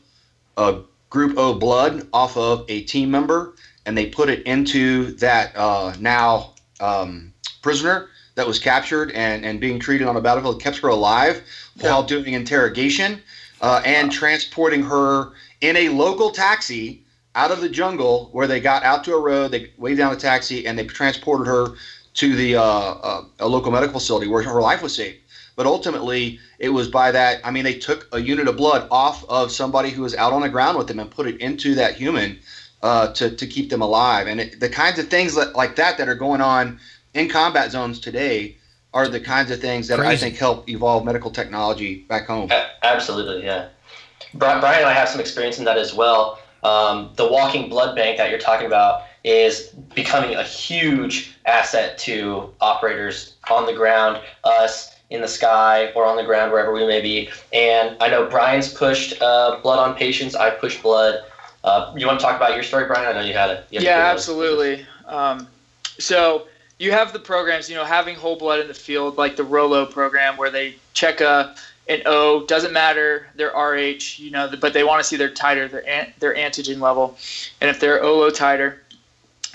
uh, 0.57 0.79
Group 1.09 1.37
O 1.37 1.53
blood 1.53 2.07
off 2.13 2.35
of 2.37 2.65
a 2.69 2.81
team 2.83 3.09
member, 3.11 3.53
and 3.85 3.97
they 3.97 4.07
put 4.07 4.29
it 4.29 4.43
into 4.43 5.11
that 5.17 5.55
uh, 5.55 5.93
now 5.99 6.53
um, 6.79 7.33
prisoner 7.61 8.09
that 8.35 8.47
was 8.47 8.59
captured 8.59 9.11
and, 9.11 9.45
and 9.45 9.59
being 9.59 9.79
treated 9.79 10.07
on 10.07 10.15
the 10.15 10.21
battlefield. 10.21 10.61
Kept 10.61 10.77
her 10.79 10.89
alive 10.89 11.41
while 11.79 12.03
doing 12.03 12.33
interrogation 12.33 13.21
uh, 13.61 13.81
and 13.85 14.11
transporting 14.11 14.83
her 14.83 15.31
in 15.61 15.75
a 15.77 15.89
local 15.89 16.29
taxi 16.31 17.02
out 17.35 17.51
of 17.51 17.61
the 17.61 17.69
jungle 17.69 18.29
where 18.31 18.47
they 18.47 18.59
got 18.59 18.83
out 18.83 19.03
to 19.05 19.13
a 19.13 19.19
road. 19.19 19.51
They 19.51 19.71
waved 19.77 19.97
down 19.97 20.13
a 20.13 20.17
taxi 20.17 20.67
and 20.67 20.77
they 20.77 20.85
transported 20.85 21.47
her 21.47 21.75
to 22.15 22.35
the 22.35 22.55
uh, 22.55 22.61
uh, 22.61 23.25
a 23.39 23.47
local 23.47 23.71
medical 23.71 23.99
facility 23.99 24.27
where 24.27 24.43
her 24.43 24.61
life 24.61 24.83
was 24.83 24.95
saved. 24.95 25.17
But 25.55 25.65
ultimately, 25.67 26.39
it 26.57 26.69
was 26.69 26.87
by 26.87 27.11
that. 27.11 27.39
I 27.43 27.51
mean, 27.51 27.63
they 27.63 27.77
took 27.77 28.07
a 28.11 28.19
unit 28.19 28.47
of 28.47 28.57
blood 28.57 28.87
off 28.89 29.23
of 29.29 29.51
somebody 29.51 29.91
who 29.91 30.01
was 30.01 30.15
out 30.15 30.33
on 30.33 30.41
the 30.41 30.49
ground 30.49 30.77
with 30.77 30.87
them 30.87 30.99
and 30.99 31.09
put 31.11 31.27
it 31.27 31.39
into 31.39 31.75
that 31.75 31.95
human 31.95 32.39
uh, 32.81 33.13
to, 33.13 33.35
to 33.35 33.47
keep 33.47 33.69
them 33.69 33.81
alive. 33.81 34.27
And 34.27 34.41
it, 34.41 34.59
the 34.59 34.69
kinds 34.69 34.97
of 34.97 35.09
things 35.09 35.35
that, 35.35 35.55
like 35.55 35.75
that 35.75 35.97
that 35.99 36.09
are 36.09 36.15
going 36.15 36.41
on 36.41 36.79
in 37.13 37.29
combat 37.29 37.71
zones 37.71 37.99
today 37.99 38.57
are 38.93 39.07
the 39.07 39.19
kinds 39.19 39.51
of 39.51 39.59
things 39.59 39.87
that 39.87 39.99
I 39.99 40.15
think 40.15 40.37
help 40.37 40.69
evolve 40.69 41.05
medical 41.05 41.31
technology 41.31 42.01
back 42.09 42.27
home. 42.27 42.51
Absolutely, 42.83 43.43
yeah. 43.43 43.69
Brian 44.35 44.57
and 44.57 44.65
I 44.65 44.93
have 44.93 45.09
some 45.09 45.19
experience 45.19 45.59
in 45.59 45.65
that 45.65 45.77
as 45.77 45.93
well. 45.93 46.39
Um, 46.63 47.11
the 47.15 47.27
walking 47.27 47.69
blood 47.69 47.95
bank 47.95 48.17
that 48.17 48.29
you're 48.29 48.39
talking 48.39 48.67
about 48.67 49.03
is 49.23 49.67
becoming 49.95 50.35
a 50.35 50.43
huge 50.43 51.35
asset 51.45 51.97
to 51.97 52.53
operators 52.61 53.35
on 53.49 53.65
the 53.65 53.73
ground, 53.73 54.21
us 54.43 54.95
in 55.09 55.21
the 55.21 55.27
sky 55.27 55.91
or 55.95 56.05
on 56.05 56.15
the 56.15 56.23
ground, 56.23 56.51
wherever 56.51 56.73
we 56.73 56.85
may 56.85 57.01
be. 57.01 57.29
And 57.51 57.95
I 58.01 58.09
know 58.09 58.27
Brian's 58.27 58.73
pushed 58.73 59.21
uh, 59.21 59.59
blood 59.61 59.79
on 59.79 59.95
patients. 59.95 60.35
I've 60.35 60.59
pushed 60.59 60.81
blood. 60.81 61.23
Uh, 61.63 61.93
you 61.95 62.07
want 62.07 62.19
to 62.19 62.25
talk 62.25 62.35
about 62.35 62.55
your 62.55 62.63
story, 62.63 62.85
Brian? 62.85 63.07
I 63.07 63.13
know 63.13 63.25
you 63.25 63.33
had 63.33 63.49
it. 63.51 63.65
You 63.69 63.79
yeah, 63.79 63.79
to 63.79 63.85
give 63.85 63.95
us- 63.95 64.11
absolutely. 64.13 64.85
Um, 65.07 65.47
so 65.99 66.47
you 66.79 66.91
have 66.91 67.13
the 67.13 67.19
programs, 67.19 67.69
you 67.69 67.75
know, 67.75 67.85
having 67.85 68.15
whole 68.15 68.35
blood 68.35 68.59
in 68.59 68.67
the 68.67 68.73
field, 68.73 69.17
like 69.17 69.35
the 69.35 69.43
Rolo 69.43 69.85
program, 69.85 70.35
where 70.37 70.49
they 70.49 70.75
check 70.93 71.21
a 71.21 71.55
an 71.87 72.01
O, 72.05 72.41
oh, 72.41 72.45
doesn't 72.45 72.71
matter 72.71 73.27
their 73.35 73.49
RH, 73.49 74.17
you 74.17 74.31
know, 74.31 74.49
but 74.59 74.73
they 74.73 74.83
want 74.83 75.01
to 75.01 75.03
see 75.03 75.17
their 75.17 75.29
titer, 75.29 75.69
their 75.69 75.87
an, 75.87 76.13
their 76.19 76.33
antigen 76.33 76.79
level, 76.79 77.17
and 77.59 77.69
if 77.69 77.79
they're 77.79 78.01
O 78.01 78.19
low 78.19 78.31
titer, 78.31 78.75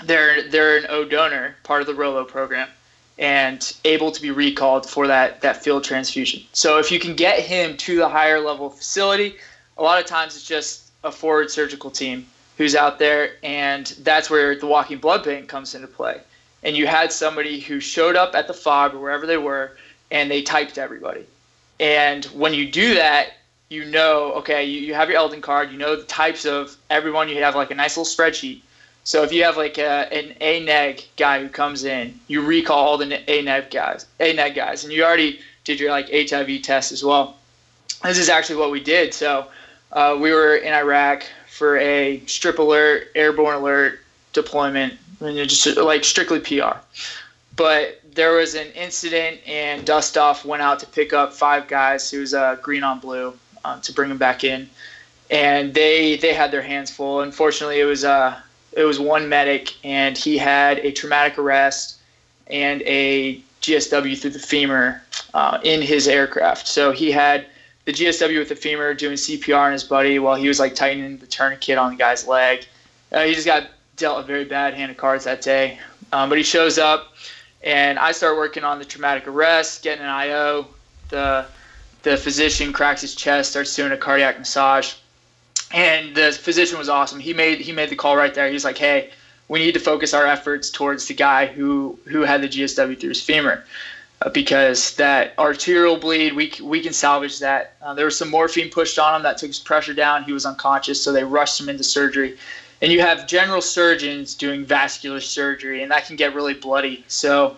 they're 0.03 0.47
they're 0.49 0.77
an 0.77 0.85
O 0.89 1.05
donor, 1.05 1.55
part 1.63 1.81
of 1.81 1.87
the 1.87 1.95
Rolo 1.95 2.23
program, 2.23 2.69
and 3.17 3.75
able 3.83 4.11
to 4.11 4.21
be 4.21 4.31
recalled 4.31 4.87
for 4.87 5.07
that 5.07 5.41
that 5.41 5.63
field 5.63 5.83
transfusion. 5.83 6.43
So 6.53 6.77
if 6.77 6.91
you 6.91 6.99
can 6.99 7.15
get 7.15 7.39
him 7.39 7.77
to 7.77 7.95
the 7.97 8.09
higher 8.09 8.39
level 8.39 8.69
facility, 8.69 9.35
a 9.77 9.83
lot 9.83 9.99
of 9.99 10.05
times 10.05 10.35
it's 10.35 10.45
just 10.45 10.91
a 11.03 11.11
forward 11.11 11.49
surgical 11.49 11.89
team 11.89 12.27
who's 12.57 12.75
out 12.75 12.99
there, 12.99 13.31
and 13.41 13.87
that's 13.99 14.29
where 14.29 14.55
the 14.55 14.67
walking 14.67 14.97
blood 14.97 15.23
bank 15.23 15.47
comes 15.47 15.73
into 15.73 15.87
play. 15.87 16.19
And 16.61 16.75
you 16.75 16.85
had 16.87 17.13
somebody 17.13 17.61
who 17.61 17.79
showed 17.79 18.17
up 18.17 18.35
at 18.35 18.47
the 18.47 18.53
fob 18.53 18.93
or 18.93 18.99
wherever 18.99 19.25
they 19.25 19.37
were, 19.37 19.77
and 20.11 20.29
they 20.29 20.41
typed 20.41 20.77
everybody. 20.77 21.25
And 21.79 22.25
when 22.25 22.53
you 22.53 22.69
do 22.69 22.95
that, 22.95 23.33
you 23.69 23.85
know, 23.85 24.33
okay, 24.33 24.65
you, 24.65 24.81
you 24.81 24.93
have 24.93 25.09
your 25.09 25.17
Eldon 25.17 25.41
card, 25.41 25.71
you 25.71 25.77
know 25.77 25.95
the 25.95 26.03
types 26.03 26.45
of 26.45 26.75
everyone, 26.89 27.29
you 27.29 27.41
have 27.43 27.55
like 27.55 27.71
a 27.71 27.75
nice 27.75 27.95
little 27.95 28.11
spreadsheet. 28.11 28.61
So 29.03 29.23
if 29.23 29.31
you 29.31 29.43
have 29.43 29.57
like 29.57 29.77
a, 29.77 30.11
an 30.13 30.35
A 30.41 30.63
neg 30.63 31.03
guy 31.17 31.41
who 31.41 31.49
comes 31.49 31.83
in, 31.83 32.19
you 32.27 32.41
recall 32.41 32.85
all 32.85 32.97
the 32.97 33.31
A 33.31 33.41
neg 33.41 33.71
guys, 33.71 34.05
A 34.19 34.33
neg 34.33 34.55
guys, 34.55 34.83
and 34.83 34.91
you 34.91 35.03
already 35.03 35.39
did 35.63 35.79
your 35.79 35.91
like 35.91 36.09
HIV 36.11 36.61
test 36.63 36.91
as 36.91 37.03
well. 37.03 37.37
This 38.03 38.17
is 38.17 38.29
actually 38.29 38.57
what 38.57 38.71
we 38.71 38.79
did. 38.79 39.13
So 39.13 39.47
uh, 39.91 40.17
we 40.19 40.31
were 40.31 40.55
in 40.57 40.73
Iraq 40.73 41.23
for 41.49 41.77
a 41.77 42.21
strip 42.25 42.59
alert, 42.59 43.07
airborne 43.15 43.55
alert 43.55 43.99
deployment, 44.33 44.93
and 45.21 45.49
just 45.49 45.77
like 45.77 46.03
strictly 46.03 46.39
PR. 46.39 46.77
But 47.59 47.99
there 48.15 48.31
was 48.31 48.55
an 48.55 48.71
incident, 48.71 49.41
and 49.45 49.85
Dustoff 49.85 50.45
went 50.45 50.61
out 50.61 50.79
to 50.79 50.85
pick 50.85 51.11
up 51.11 51.33
five 51.33 51.67
guys 51.67 52.09
who 52.09 52.21
was 52.21 52.33
uh, 52.33 52.55
green 52.61 52.83
on 52.83 52.99
blue 52.99 53.33
uh, 53.65 53.81
to 53.81 53.91
bring 53.91 54.07
them 54.07 54.17
back 54.17 54.45
in, 54.45 54.69
and 55.29 55.73
they 55.73 56.15
they 56.15 56.33
had 56.33 56.51
their 56.51 56.61
hands 56.61 56.89
full. 56.89 57.19
Unfortunately, 57.19 57.81
it 57.81 57.83
was 57.83 58.05
uh 58.05 58.39
it 58.71 58.85
was 58.85 58.97
one 58.97 59.27
medic, 59.27 59.75
and 59.83 60.17
he 60.17 60.37
had 60.37 60.79
a 60.79 60.93
traumatic 60.93 61.37
arrest 61.37 61.97
and 62.47 62.81
a 62.83 63.41
GSW 63.61 64.17
through 64.17 64.31
the 64.31 64.39
femur 64.39 65.01
uh, 65.33 65.59
in 65.61 65.81
his 65.81 66.07
aircraft. 66.07 66.65
So 66.65 66.93
he 66.93 67.11
had 67.11 67.45
the 67.83 67.91
GSW 67.91 68.39
with 68.39 68.47
the 68.47 68.55
femur 68.55 68.93
doing 68.93 69.15
CPR 69.15 69.59
on 69.59 69.73
his 69.73 69.83
buddy 69.83 70.17
while 70.17 70.35
he 70.35 70.47
was 70.47 70.61
like 70.61 70.75
tightening 70.75 71.17
the 71.17 71.27
tourniquet 71.27 71.77
on 71.77 71.91
the 71.91 71.97
guy's 71.97 72.25
leg. 72.25 72.65
Uh, 73.11 73.23
he 73.23 73.33
just 73.33 73.45
got 73.45 73.67
dealt 73.97 74.21
a 74.21 74.23
very 74.23 74.45
bad 74.45 74.75
hand 74.75 74.91
of 74.91 74.95
cards 74.95 75.25
that 75.25 75.41
day. 75.41 75.77
Um, 76.13 76.29
but 76.29 76.37
he 76.37 76.43
shows 76.43 76.77
up, 76.77 77.13
and 77.63 77.99
I 77.99 78.11
start 78.11 78.37
working 78.37 78.63
on 78.63 78.79
the 78.79 78.85
traumatic 78.85 79.27
arrest, 79.27 79.83
getting 79.83 80.03
an 80.03 80.09
IO. 80.09 80.67
The 81.09 81.45
the 82.03 82.15
physician 82.15 82.71
cracks 82.71 83.01
his 83.01 83.15
chest, 83.15 83.51
starts 83.51 83.75
doing 83.75 83.91
a 83.91 83.97
cardiac 83.97 84.39
massage, 84.39 84.93
and 85.73 86.15
the 86.15 86.31
physician 86.31 86.77
was 86.77 86.89
awesome. 86.89 87.19
He 87.19 87.33
made 87.33 87.59
he 87.59 87.71
made 87.71 87.89
the 87.89 87.95
call 87.95 88.15
right 88.15 88.33
there. 88.33 88.49
He's 88.49 88.63
like, 88.63 88.77
"Hey, 88.77 89.11
we 89.49 89.59
need 89.59 89.73
to 89.73 89.79
focus 89.79 90.13
our 90.13 90.25
efforts 90.25 90.69
towards 90.69 91.07
the 91.07 91.13
guy 91.13 91.47
who 91.47 91.99
who 92.05 92.21
had 92.21 92.41
the 92.41 92.47
GSW 92.47 92.99
through 92.99 93.09
his 93.09 93.21
femur. 93.21 93.65
Uh, 94.21 94.29
because 94.29 94.95
that 94.95 95.33
arterial 95.39 95.95
bleed, 95.95 96.33
we, 96.33 96.51
we 96.61 96.81
can 96.81 96.91
salvage 96.91 97.39
that. 97.39 97.75
Uh, 97.81 97.93
there 97.93 98.03
was 98.03 98.17
some 98.17 98.29
morphine 98.29 98.69
pushed 98.69 98.99
on 98.99 99.15
him 99.15 99.23
that 99.23 99.37
took 99.37 99.47
his 99.47 99.59
pressure 99.59 99.93
down. 99.93 100.23
He 100.23 100.33
was 100.33 100.45
unconscious, 100.45 101.01
so 101.01 101.13
they 101.13 101.23
rushed 101.23 101.59
him 101.59 101.69
into 101.69 101.85
surgery. 101.85 102.37
And 102.81 102.91
you 102.91 103.01
have 103.01 103.27
general 103.27 103.61
surgeons 103.61 104.35
doing 104.35 104.65
vascular 104.65 105.19
surgery, 105.19 105.83
and 105.83 105.91
that 105.91 106.05
can 106.05 106.15
get 106.15 106.33
really 106.33 106.53
bloody. 106.53 107.03
So 107.07 107.57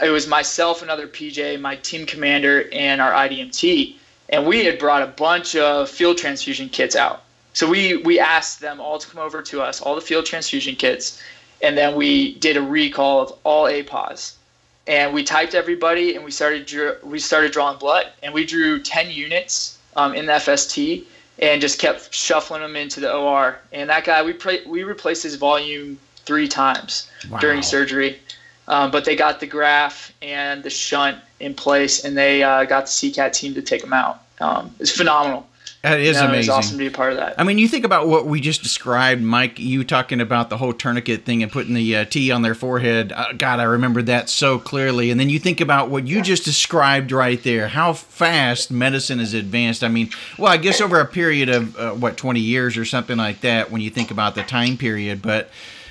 it 0.00 0.10
was 0.10 0.26
myself, 0.26 0.82
another 0.82 1.06
PJ, 1.06 1.60
my 1.60 1.76
team 1.76 2.06
commander, 2.06 2.68
and 2.72 3.00
our 3.00 3.12
IDMT, 3.12 3.96
and 4.28 4.46
we 4.46 4.64
had 4.64 4.78
brought 4.78 5.02
a 5.02 5.08
bunch 5.08 5.56
of 5.56 5.90
field 5.90 6.18
transfusion 6.18 6.68
kits 6.68 6.94
out. 6.94 7.22
So 7.52 7.68
we 7.68 7.96
we 7.96 8.20
asked 8.20 8.60
them 8.60 8.80
all 8.80 8.98
to 8.98 9.08
come 9.08 9.20
over 9.20 9.42
to 9.42 9.60
us, 9.60 9.80
all 9.80 9.96
the 9.96 10.00
field 10.00 10.24
transfusion 10.24 10.76
kits, 10.76 11.20
and 11.60 11.76
then 11.76 11.96
we 11.96 12.34
did 12.34 12.56
a 12.56 12.62
recall 12.62 13.20
of 13.20 13.38
all 13.44 13.66
APOS. 13.66 14.34
And 14.86 15.12
we 15.12 15.24
typed 15.24 15.54
everybody, 15.54 16.14
and 16.14 16.24
we 16.24 16.30
started 16.30 17.02
we 17.02 17.18
started 17.18 17.52
drawing 17.52 17.78
blood, 17.78 18.06
and 18.22 18.32
we 18.32 18.46
drew 18.46 18.80
10 18.80 19.10
units 19.10 19.78
um, 19.96 20.14
in 20.14 20.26
the 20.26 20.32
FST, 20.32 21.04
and 21.40 21.60
just 21.60 21.78
kept 21.78 22.14
shuffling 22.14 22.60
them 22.60 22.76
into 22.76 23.00
the 23.00 23.12
OR. 23.12 23.58
And 23.72 23.90
that 23.90 24.04
guy, 24.04 24.22
we 24.22 24.32
pre- 24.32 24.64
we 24.66 24.84
replaced 24.84 25.22
his 25.22 25.36
volume 25.36 25.98
three 26.24 26.46
times 26.46 27.10
wow. 27.28 27.38
during 27.38 27.62
surgery. 27.62 28.20
Um, 28.68 28.92
but 28.92 29.04
they 29.04 29.16
got 29.16 29.40
the 29.40 29.46
graft 29.46 30.12
and 30.22 30.62
the 30.62 30.70
shunt 30.70 31.18
in 31.40 31.54
place, 31.54 32.04
and 32.04 32.16
they 32.16 32.44
uh, 32.44 32.64
got 32.64 32.84
the 32.84 32.90
CCAT 32.90 33.32
team 33.32 33.54
to 33.54 33.62
take 33.62 33.80
them 33.80 33.92
out. 33.92 34.22
Um, 34.40 34.72
it's 34.78 34.92
phenomenal. 34.96 35.46
That 35.82 35.98
is 35.98 36.16
know, 36.16 36.26
amazing. 36.26 36.40
It's 36.40 36.48
awesome 36.50 36.72
to 36.72 36.78
be 36.78 36.88
a 36.88 36.90
part 36.90 37.12
of 37.12 37.18
that. 37.18 37.40
I 37.40 37.44
mean, 37.44 37.56
you 37.56 37.66
think 37.66 37.86
about 37.86 38.06
what 38.06 38.26
we 38.26 38.38
just 38.40 38.62
described, 38.62 39.22
Mike. 39.22 39.58
You 39.58 39.82
talking 39.82 40.20
about 40.20 40.50
the 40.50 40.58
whole 40.58 40.74
tourniquet 40.74 41.24
thing 41.24 41.42
and 41.42 41.50
putting 41.50 41.72
the 41.72 41.96
uh, 41.96 42.04
T 42.04 42.30
on 42.30 42.42
their 42.42 42.54
forehead. 42.54 43.12
Uh, 43.12 43.32
God, 43.32 43.60
I 43.60 43.62
remember 43.62 44.02
that 44.02 44.28
so 44.28 44.58
clearly. 44.58 45.10
And 45.10 45.18
then 45.18 45.30
you 45.30 45.38
think 45.38 45.58
about 45.58 45.88
what 45.88 46.06
you 46.06 46.20
just 46.20 46.44
described 46.44 47.12
right 47.12 47.42
there. 47.42 47.68
How 47.68 47.94
fast 47.94 48.70
medicine 48.70 49.20
has 49.20 49.32
advanced. 49.32 49.82
I 49.82 49.88
mean, 49.88 50.10
well, 50.36 50.52
I 50.52 50.58
guess 50.58 50.82
over 50.82 51.00
a 51.00 51.06
period 51.06 51.48
of 51.48 51.78
uh, 51.78 51.92
what 51.92 52.18
twenty 52.18 52.40
years 52.40 52.76
or 52.76 52.84
something 52.84 53.16
like 53.16 53.40
that. 53.40 53.70
When 53.70 53.80
you 53.80 53.88
think 53.88 54.10
about 54.10 54.34
the 54.34 54.42
time 54.42 54.76
period, 54.76 55.22
but 55.22 55.48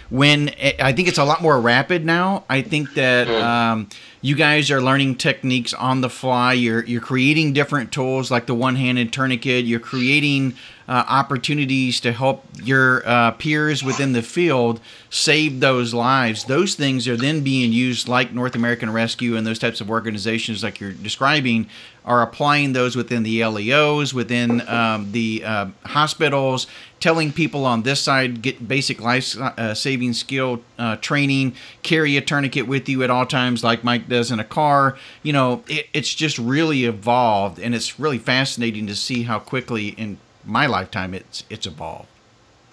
when 0.10 0.50
I 0.80 0.94
think 0.94 1.08
it's 1.08 1.18
a 1.18 1.24
lot 1.24 1.42
more 1.42 1.60
rapid 1.60 2.06
now. 2.06 2.44
I 2.50 2.62
think 2.62 2.94
that 2.96 3.28
um, 3.28 3.90
you 4.22 4.36
guys 4.36 4.70
are 4.70 4.82
learning 4.82 5.16
techniques 5.16 5.74
on 5.74 6.02
the 6.02 6.10
fly. 6.10 6.54
You're 6.54 6.84
you're 6.86 7.02
creating 7.02 7.54
different 7.54 7.92
tools 7.92 8.30
like 8.30 8.46
the 8.46 8.56
one-handed 8.56 9.14
tourniquet. 9.14 9.66
You're 9.66 9.80
creating 9.80 10.56
uh, 10.90 11.06
opportunities 11.08 12.00
to 12.00 12.12
help 12.12 12.44
your 12.64 13.08
uh, 13.08 13.30
peers 13.32 13.84
within 13.84 14.14
the 14.14 14.24
field 14.24 14.82
save 15.12 15.60
those 15.60 15.94
lives. 15.94 16.46
Those 16.46 16.74
things 16.74 17.08
are 17.08 17.16
then 17.16 17.44
being 17.44 17.72
used, 17.72 18.08
like 18.08 18.34
North 18.34 18.56
American 18.56 18.92
Rescue 18.92 19.38
and 19.38 19.46
those 19.46 19.60
types 19.60 19.82
of 19.82 19.92
organizations, 19.92 20.64
like 20.64 20.80
you're 20.80 20.92
describing, 20.92 21.70
are 22.06 22.24
applying 22.24 22.74
those 22.74 22.96
within 22.96 23.22
the 23.22 23.46
LEOs, 23.46 24.16
within 24.16 24.68
um, 24.68 25.12
the 25.12 25.44
uh, 25.46 25.68
hospitals, 25.86 26.66
telling 27.00 27.32
people 27.32 27.68
on 27.68 27.84
this 27.84 28.02
side 28.02 28.42
get 28.42 28.68
basic 28.68 29.00
life 29.00 29.38
uh, 29.38 29.76
saving 29.76 30.14
skill 30.14 30.64
uh, 30.80 30.96
training, 30.96 31.54
carry 31.84 32.18
a 32.18 32.22
tourniquet 32.22 32.66
with 32.66 32.90
you 32.90 33.04
at 33.04 33.12
all 33.12 33.28
times, 33.28 33.64
like 33.64 33.84
Mike 33.84 34.10
does 34.10 34.32
in 34.32 34.40
a 34.40 34.44
car. 34.44 34.98
You 35.22 35.34
know, 35.34 35.64
it, 35.68 35.88
it's 35.94 36.16
just 36.16 36.40
really 36.40 36.86
evolved, 36.86 37.60
and 37.60 37.76
it's 37.76 38.00
really 38.00 38.18
fascinating 38.18 38.88
to 38.88 38.96
see 38.96 39.22
how 39.22 39.38
quickly 39.38 39.90
in 39.90 40.18
my 40.50 40.66
lifetime 40.66 41.14
it's 41.14 41.44
it's 41.50 41.66
evolved. 41.66 42.08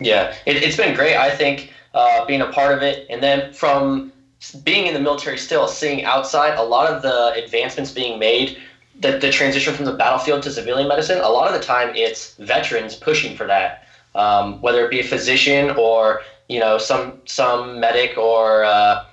Yeah, 0.01 0.35
it, 0.45 0.63
has 0.63 0.77
been 0.77 0.95
great. 0.95 1.17
I 1.17 1.31
think 1.31 1.73
uh, 1.95 2.25
being 2.27 2.43
a 2.43 2.51
part 2.53 2.77
of 2.77 2.83
it, 2.83 3.07
and 3.09 3.23
then 3.23 3.53
from 3.53 4.13
being 4.65 4.87
in 4.87 4.95
the 4.95 5.01
military 5.01 5.39
still, 5.39 5.69
seeing 5.69 6.05
outside 6.05 6.59
a 6.59 6.63
lot 6.63 6.93
of 6.93 7.03
the 7.03 7.33
advancements 7.43 7.91
being 7.91 8.19
made 8.19 8.59
the, 9.01 9.19
the 9.19 9.31
transition 9.31 9.75
from 9.75 9.85
the 9.85 9.93
battlefield 9.93 10.43
to 10.43 10.51
civilian 10.51 10.89
medicine, 10.89 11.19
a 11.19 11.29
lot 11.29 11.53
of 11.53 11.59
the 11.59 11.65
time 11.65 11.95
it's 11.95 12.35
veterans 12.37 12.95
pushing 12.95 13.37
for 13.37 13.47
that, 13.47 13.87
um, 14.15 14.61
whether 14.63 14.85
it 14.85 14.91
be 14.91 15.01
a 15.01 15.05
physician 15.05 15.71
or 15.71 16.23
you 16.49 16.61
know 16.61 16.79
some 16.79 17.21
some 17.27 17.81
medic 17.81 18.17
or 18.17 18.65
uh, 18.65 19.05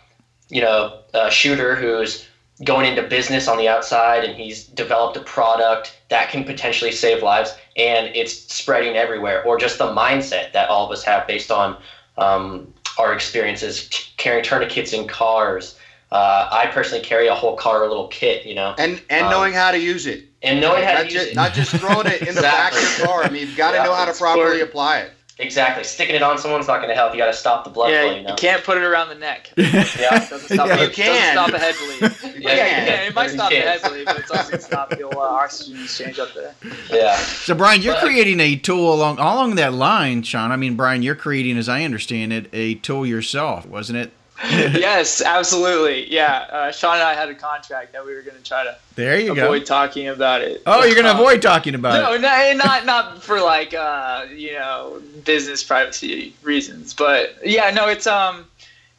you 0.50 0.62
know 0.62 1.00
a 1.14 1.30
shooter 1.30 1.76
who's 1.76 2.28
going 2.64 2.86
into 2.86 3.04
business 3.04 3.48
on 3.48 3.58
the 3.58 3.68
outside 3.68 4.24
and 4.24 4.36
he's 4.36 4.66
developed 4.66 5.18
a 5.18 5.22
product 5.22 5.98
that 6.10 6.30
can 6.30 6.44
potentially 6.44 6.92
save 6.92 7.24
lives 7.24 7.56
and 7.76 8.16
it's 8.16 8.34
spreading 8.54 8.96
everywhere 8.96 9.44
or 9.44 9.58
just 9.58 9.78
the 9.78 9.88
mindset 9.88 10.52
that 10.54 10.70
all 10.70 10.86
of 10.86 10.92
us 10.92 11.04
have 11.04 11.26
based 11.28 11.52
on 11.52 11.78
um, 12.18 12.74
our 12.98 13.14
experiences 13.14 13.90
carrying 14.18 14.44
tourniquets 14.44 14.94
in 14.94 15.08
cars. 15.08 15.78
Uh, 16.12 16.48
I 16.52 16.68
personally 16.68 17.04
carry 17.04 17.28
a 17.28 17.34
whole 17.34 17.56
car 17.56 17.82
or 17.82 17.86
a 17.86 17.88
little 17.88 18.08
kit, 18.08 18.46
you 18.46 18.54
know, 18.54 18.76
and 18.78 19.02
and 19.10 19.26
um, 19.26 19.32
knowing 19.32 19.54
how 19.54 19.72
to 19.72 19.80
use 19.80 20.06
it, 20.06 20.26
and 20.44 20.62
knowing 20.62 20.84
how 20.84 20.94
not 20.94 21.04
to 21.04 21.10
just, 21.10 21.16
use 21.16 21.32
it, 21.32 21.36
not 21.36 21.54
just 21.54 21.72
throwing 21.72 22.06
it 22.06 22.22
in 22.22 22.36
the 22.36 22.42
back 22.42 22.72
of 22.74 23.00
your 23.00 23.08
car. 23.08 23.24
I 23.24 23.30
mean, 23.32 23.48
you've 23.48 23.58
got 23.58 23.72
to 23.72 23.78
yeah, 23.78 23.84
know 23.84 23.96
how 23.96 24.06
to 24.06 24.14
properly 24.14 24.62
apply 24.62 25.00
it. 25.00 25.12
Exactly. 25.40 25.84
Sticking 25.84 26.16
it 26.16 26.22
on 26.22 26.38
someone's 26.38 26.68
not 26.68 26.78
going 26.78 26.90
to 26.90 26.96
help. 26.96 27.14
You 27.14 27.18
got 27.18 27.26
to 27.26 27.34
stop 27.34 27.64
the 27.64 27.70
blood 27.72 27.90
yeah, 27.90 28.04
flow. 28.04 28.16
You, 28.16 28.24
know? 28.24 28.30
you 28.30 28.36
can't 28.36 28.64
put 28.64 28.78
it 28.78 28.84
around 28.84 29.10
the 29.10 29.16
neck. 29.16 29.52
yeah, 29.58 30.30
doesn't 30.30 30.40
stop. 30.42 30.50
yeah, 30.68 30.84
you 30.84 30.90
can. 30.90 31.36
Doesn't 31.36 31.50
stop 31.50 31.54
a 31.54 31.60
head 31.60 31.76
bleed. 31.80 32.44
yeah, 32.44 32.56
yeah, 32.56 32.86
yeah, 32.86 33.08
it 33.08 33.16
might 33.16 33.30
stop 33.30 33.50
the 33.50 33.56
head 33.58 33.82
bleed, 33.82 34.06
but 34.06 34.20
it's 34.20 34.30
also 34.30 34.44
going 34.44 34.60
to 34.60 34.66
stop 34.66 34.90
the 34.92 35.08
uh, 35.08 35.20
oxygen 35.20 35.82
exchange 35.82 36.20
up 36.20 36.34
there. 36.36 36.54
Yeah. 36.92 37.16
So 37.16 37.56
Brian, 37.56 37.82
you're 37.82 37.96
but, 37.96 38.04
creating 38.04 38.40
a 38.40 38.56
tool 38.56 38.94
along 38.94 39.18
along 39.18 39.56
that 39.56 39.74
line, 39.74 40.22
Sean. 40.22 40.52
I 40.52 40.56
mean, 40.56 40.76
Brian, 40.76 41.02
you're 41.02 41.16
creating, 41.16 41.58
as 41.58 41.68
I 41.68 41.84
understand 41.84 42.32
it, 42.32 42.48
a 42.54 42.76
tool 42.76 43.06
yourself, 43.06 43.66
wasn't 43.66 43.98
it? 43.98 44.12
yes, 44.44 45.22
absolutely. 45.22 46.12
Yeah, 46.12 46.48
uh, 46.52 46.72
Sean 46.72 46.96
and 46.96 47.04
I 47.04 47.14
had 47.14 47.30
a 47.30 47.36
contract 47.36 47.94
that 47.94 48.06
we 48.06 48.14
were 48.14 48.22
going 48.22 48.38
to 48.38 48.44
try 48.44 48.64
to 48.64 48.76
there 48.96 49.20
you 49.20 49.32
avoid 49.32 49.62
go. 49.62 49.66
talking 49.66 50.08
about 50.08 50.42
it. 50.42 50.62
Oh, 50.66 50.84
you're 50.84 50.96
going 50.96 51.06
to 51.06 51.12
um, 51.12 51.20
avoid 51.20 51.42
talking 51.42 51.76
about 51.76 52.02
no, 52.02 52.14
it. 52.14 52.22
No, 52.22 52.54
not 52.64 52.86
not 52.86 53.24
for 53.24 53.40
like 53.40 53.74
uh, 53.74 54.26
you 54.34 54.54
know 54.54 55.02
business 55.24 55.64
privacy 55.64 56.34
reasons, 56.42 56.94
but 56.94 57.38
yeah, 57.46 57.70
no, 57.70 57.88
it's 57.88 58.08
um, 58.08 58.46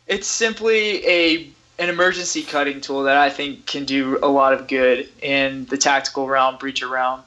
it's 0.06 0.26
simply 0.26 1.06
a 1.06 1.48
an 1.78 1.88
emergency 1.88 2.42
cutting 2.42 2.80
tool 2.80 3.02
that 3.02 3.16
I 3.16 3.30
think 3.30 3.66
can 3.66 3.84
do 3.84 4.18
a 4.22 4.28
lot 4.28 4.52
of 4.52 4.68
good 4.68 5.08
in 5.20 5.64
the 5.66 5.76
tactical 5.76 6.28
realm, 6.28 6.56
breacher 6.58 6.88
realm 6.88 7.22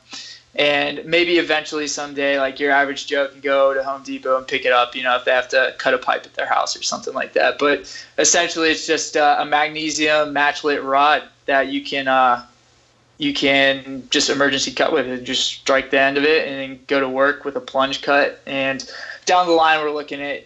and 0.55 1.03
maybe 1.05 1.38
eventually 1.38 1.88
someday 1.88 2.39
like 2.39 2.60
your 2.60 2.71
average 2.71 3.05
joe 3.05 3.27
can 3.27 3.41
go 3.41 3.73
to 3.73 3.83
home 3.83 4.01
depot 4.03 4.38
and 4.38 4.47
pick 4.47 4.65
it 4.65 4.71
up 4.71 4.95
you 4.95 5.03
know 5.03 5.15
if 5.15 5.25
they 5.25 5.31
have 5.31 5.47
to 5.47 5.75
cut 5.77 5.93
a 5.93 5.97
pipe 5.97 6.25
at 6.25 6.33
their 6.33 6.47
house 6.47 6.75
or 6.75 6.83
something 6.83 7.13
like 7.13 7.33
that. 7.33 7.57
But 7.60 7.93
essentially 8.17 8.69
it's 8.69 8.86
just 8.86 9.17
uh, 9.17 9.38
a 9.39 9.45
magnesium 9.45 10.33
matchlet 10.33 10.83
rod 10.83 11.23
that 11.45 11.67
you 11.67 11.81
can 11.81 12.07
uh, 12.07 12.45
you 13.17 13.33
can 13.33 14.07
just 14.10 14.29
emergency 14.29 14.71
cut 14.71 14.93
with 14.93 15.07
it. 15.07 15.23
Just 15.23 15.45
strike 15.45 15.91
the 15.91 15.99
end 15.99 16.17
of 16.17 16.23
it 16.23 16.47
and 16.47 16.60
then 16.60 16.79
go 16.88 16.99
to 16.99 17.10
work 17.10 17.45
with 17.45 17.55
a 17.55 17.62
plunge 17.62 18.01
cut. 18.01 18.39
And 18.45 18.89
down 19.25 19.47
the 19.47 19.53
line 19.53 19.83
we're 19.83 19.91
looking 19.91 20.21
at 20.21 20.43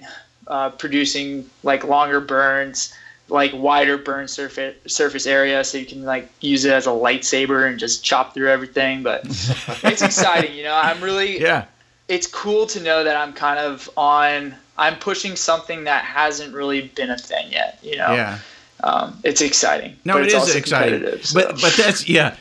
uh, 0.48 0.70
producing 0.72 1.50
like 1.64 1.84
longer 1.84 2.20
burns 2.20 2.94
like 3.32 3.52
wider 3.54 3.98
burn 3.98 4.28
surface 4.28 4.76
surface 4.88 5.26
area 5.26 5.63
so 5.63 5.78
you 5.78 5.86
can 5.86 6.04
like 6.04 6.30
use 6.41 6.65
it 6.65 6.74
as 6.74 6.86
a 6.86 6.89
lightsaber 6.89 7.67
and 7.67 7.80
just 7.80 8.04
chop 8.04 8.34
through 8.34 8.50
everything 8.50 9.02
but 9.02 9.26
it's 9.84 10.02
exciting 10.02 10.54
you 10.54 10.63
know 10.63 10.76
i'm 10.76 11.02
really 11.02 11.39
yeah 11.39 11.65
it's 12.10 12.28
cool 12.28 12.67
to 12.67 12.82
know 12.82 13.04
that 13.04 13.15
i'm 13.15 13.32
kind 13.32 13.58
of 13.58 13.89
on 13.96 14.54
i'm 14.78 14.96
pushing 15.00 15.36
something 15.36 15.86
that 15.86 16.04
hasn't 16.04 16.54
really 16.54 16.89
been 16.89 17.10
a 17.10 17.17
thing 17.17 17.50
yet 17.52 17.80
you 17.82 17.96
know 17.96 18.12
yeah 18.12 18.38
um, 18.84 19.20
it's 19.24 19.41
exciting. 19.41 19.96
No, 20.06 20.17
it 20.17 20.34
is 20.34 20.56
exciting. 20.56 21.06
So. 21.22 21.39
But 21.39 21.62
but 21.62 21.74
that's 21.78 22.10
yeah. 22.10 22.36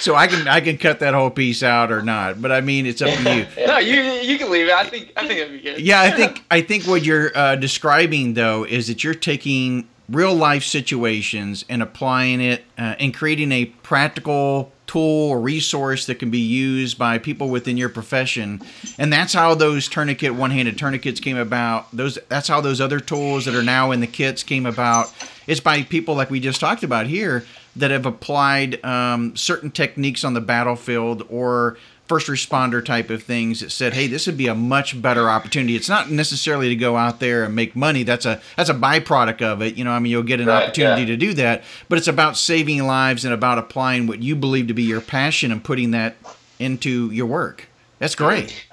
So 0.00 0.16
I 0.16 0.26
can 0.26 0.48
I 0.48 0.60
can 0.60 0.76
cut 0.76 0.98
that 1.00 1.14
whole 1.14 1.30
piece 1.30 1.62
out 1.62 1.92
or 1.92 2.02
not. 2.02 2.42
But 2.42 2.50
I 2.50 2.60
mean, 2.62 2.84
it's 2.86 3.00
up 3.00 3.10
to 3.10 3.36
you. 3.36 3.46
no, 3.66 3.78
you 3.78 4.02
you 4.02 4.36
can 4.36 4.50
leave 4.50 4.66
it. 4.66 4.72
I 4.72 4.84
think 4.84 5.12
I 5.16 5.26
think 5.26 5.38
it'd 5.38 5.52
be 5.52 5.60
good. 5.60 5.80
Yeah, 5.80 6.00
I 6.00 6.10
think 6.10 6.42
I 6.50 6.62
think 6.62 6.84
what 6.86 7.04
you're 7.04 7.36
uh, 7.36 7.54
describing 7.56 8.34
though 8.34 8.64
is 8.64 8.88
that 8.88 9.04
you're 9.04 9.14
taking 9.14 9.88
real 10.08 10.34
life 10.34 10.64
situations 10.64 11.64
and 11.68 11.82
applying 11.82 12.40
it 12.40 12.64
uh, 12.76 12.94
and 12.98 13.14
creating 13.14 13.52
a 13.52 13.64
practical 13.64 14.72
tool 14.86 15.30
or 15.30 15.40
resource 15.40 16.06
that 16.06 16.16
can 16.16 16.30
be 16.30 16.38
used 16.38 16.98
by 16.98 17.18
people 17.18 17.48
within 17.48 17.76
your 17.76 17.88
profession. 17.88 18.60
And 18.98 19.12
that's 19.12 19.32
how 19.32 19.54
those 19.54 19.88
tourniquet 19.88 20.34
one-handed 20.34 20.76
tourniquets 20.76 21.20
came 21.20 21.36
about. 21.36 21.90
Those 21.90 22.18
that's 22.28 22.48
how 22.48 22.60
those 22.60 22.80
other 22.80 23.00
tools 23.00 23.46
that 23.46 23.54
are 23.54 23.62
now 23.62 23.92
in 23.92 24.00
the 24.00 24.06
kits 24.06 24.42
came 24.42 24.66
about. 24.66 25.12
It's 25.46 25.60
by 25.60 25.82
people 25.82 26.14
like 26.14 26.30
we 26.30 26.40
just 26.40 26.60
talked 26.60 26.82
about 26.82 27.06
here 27.06 27.44
that 27.76 27.90
have 27.90 28.06
applied 28.06 28.84
um, 28.84 29.34
certain 29.36 29.70
techniques 29.70 30.22
on 30.22 30.34
the 30.34 30.40
battlefield 30.40 31.26
or 31.28 31.76
first 32.06 32.26
responder 32.26 32.84
type 32.84 33.10
of 33.10 33.22
things 33.22 33.60
that 33.60 33.70
said, 33.70 33.94
"Hey, 33.94 34.06
this 34.06 34.26
would 34.26 34.36
be 34.36 34.46
a 34.46 34.54
much 34.54 35.00
better 35.00 35.30
opportunity." 35.30 35.76
It's 35.76 35.88
not 35.88 36.10
necessarily 36.10 36.68
to 36.68 36.76
go 36.76 36.96
out 36.96 37.20
there 37.20 37.44
and 37.44 37.54
make 37.54 37.74
money. 37.74 38.02
That's 38.02 38.26
a 38.26 38.40
that's 38.56 38.70
a 38.70 38.74
byproduct 38.74 39.42
of 39.42 39.62
it. 39.62 39.76
You 39.76 39.84
know, 39.84 39.92
I 39.92 39.98
mean, 39.98 40.10
you'll 40.10 40.22
get 40.22 40.40
an 40.40 40.46
right, 40.46 40.64
opportunity 40.64 41.02
yeah. 41.02 41.08
to 41.08 41.16
do 41.16 41.34
that, 41.34 41.64
but 41.88 41.98
it's 41.98 42.08
about 42.08 42.36
saving 42.36 42.84
lives 42.86 43.24
and 43.24 43.32
about 43.32 43.58
applying 43.58 44.06
what 44.06 44.22
you 44.22 44.36
believe 44.36 44.68
to 44.68 44.74
be 44.74 44.82
your 44.82 45.00
passion 45.00 45.50
and 45.50 45.62
putting 45.62 45.92
that 45.92 46.16
into 46.58 47.10
your 47.10 47.26
work. 47.26 47.68
That's 47.98 48.14
great. 48.14 48.66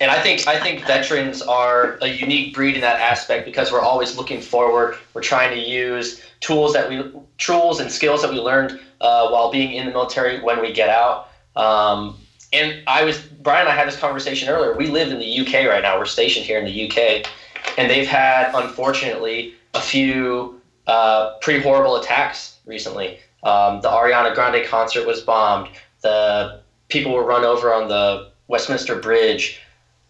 and 0.00 0.10
I 0.10 0.22
think 0.22 0.46
I 0.46 0.60
think 0.60 0.86
veterans 0.86 1.42
are 1.42 1.98
a 2.02 2.08
unique 2.08 2.54
breed 2.54 2.74
in 2.74 2.82
that 2.82 3.00
aspect 3.00 3.46
because 3.46 3.72
we're 3.72 3.80
always 3.80 4.16
looking 4.16 4.40
forward. 4.40 4.98
We're 5.14 5.22
trying 5.22 5.50
to 5.50 5.60
use 5.60 6.22
tools 6.40 6.72
that 6.74 6.88
we 6.88 7.02
tools 7.38 7.80
and 7.80 7.90
skills 7.90 8.22
that 8.22 8.30
we 8.30 8.38
learned 8.38 8.78
uh, 9.00 9.28
while 9.28 9.50
being 9.50 9.72
in 9.72 9.86
the 9.86 9.92
military 9.92 10.40
when 10.40 10.60
we 10.60 10.72
get 10.72 10.88
out. 10.88 11.28
Um, 11.56 12.18
and 12.56 12.82
I 12.86 13.04
was 13.04 13.18
Brian 13.18 13.62
and 13.62 13.70
I 13.70 13.74
had 13.74 13.86
this 13.86 13.96
conversation 13.96 14.48
earlier. 14.48 14.74
We 14.74 14.86
live 14.86 15.10
in 15.10 15.18
the 15.18 15.40
UK 15.40 15.68
right 15.68 15.82
now. 15.82 15.98
We're 15.98 16.06
stationed 16.06 16.46
here 16.46 16.58
in 16.58 16.64
the 16.64 16.90
UK, 16.90 17.30
and 17.78 17.90
they've 17.90 18.06
had 18.06 18.50
unfortunately 18.54 19.52
a 19.74 19.80
few 19.80 20.60
uh, 20.86 21.34
pretty 21.40 21.62
horrible 21.62 21.96
attacks 21.96 22.56
recently. 22.64 23.18
Um, 23.42 23.80
the 23.80 23.88
Ariana 23.88 24.34
Grande 24.34 24.64
concert 24.64 25.06
was 25.06 25.20
bombed. 25.20 25.68
The 26.00 26.60
people 26.88 27.12
were 27.12 27.24
run 27.24 27.44
over 27.44 27.72
on 27.72 27.88
the 27.88 28.30
Westminster 28.48 28.96
Bridge. 28.96 29.60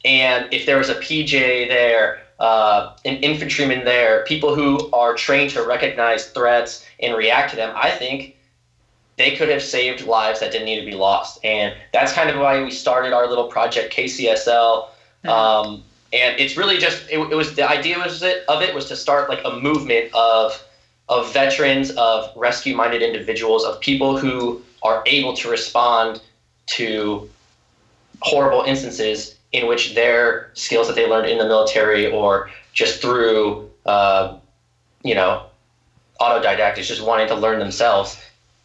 And 0.05 0.53
if 0.53 0.67
there 0.67 0.79
was 0.79 0.89
a 0.89 0.95
PJ 0.95 1.69
there, 1.69 2.23
uh, 2.39 2.95
an 3.05 3.17
infantryman 3.17 3.85
there, 3.85 4.25
people 4.25 4.55
who 4.55 4.91
are 4.93 5.15
trained 5.15 5.51
to 5.51 5.63
recognize 5.63 6.27
threats 6.27 6.85
and 7.01 7.15
react 7.15 7.51
to 7.51 7.57
them, 7.57 7.73
I 7.75 7.91
think 7.91 8.36
they 9.17 9.35
could 9.37 9.49
have 9.49 9.63
saved 9.63 10.07
lives 10.07 10.41
that 10.41 10.53
didn't 10.53 10.67
need 10.67 10.81
to 10.81 10.87
be 10.87 10.95
lost. 10.95 11.39
And 11.43 11.75
that's 11.93 12.13
kind 12.13 12.29
of 12.29 12.37
why 12.39 12.63
we 12.63 12.71
started 12.71 13.13
our 13.13 13.29
little 13.29 13.49
project, 13.49 13.95
KCSL. 13.95 14.89
Mm-hmm. 15.25 15.29
Um, 15.29 15.83
and 16.13 16.39
it's 16.39 16.57
really 16.57 16.79
just 16.79 17.09
it, 17.11 17.19
it 17.19 17.35
was 17.35 17.55
the 17.55 17.69
idea 17.69 17.99
was 17.99 18.23
it, 18.23 18.45
of 18.49 18.63
it 18.63 18.75
was 18.75 18.87
to 18.87 18.97
start 18.97 19.29
like 19.29 19.41
a 19.45 19.59
movement 19.59 20.15
of 20.15 20.63
of 21.09 21.33
veterans, 21.33 21.91
of 21.93 22.33
rescue-minded 22.37 23.01
individuals, 23.01 23.65
of 23.65 23.81
people 23.81 24.19
who 24.19 24.61
are 24.83 25.03
able 25.07 25.35
to 25.35 25.49
respond 25.49 26.21
to 26.67 27.31
horrible 28.21 28.63
instances 28.63 29.37
in 29.53 29.67
which 29.67 29.95
their 29.95 30.51
skills 30.55 30.89
that 30.89 30.97
they 30.97 31.09
learned 31.09 31.29
in 31.29 31.39
the 31.39 31.45
military 31.45 32.11
or 32.11 32.51
just 32.73 33.01
through, 33.01 33.71
uh, 33.87 34.37
you 35.03 35.15
know, 35.15 35.47
autodidactics, 36.21 36.87
just 36.87 37.03
wanting 37.03 37.29
to 37.29 37.35
learn 37.35 37.59
themselves, 37.59 38.19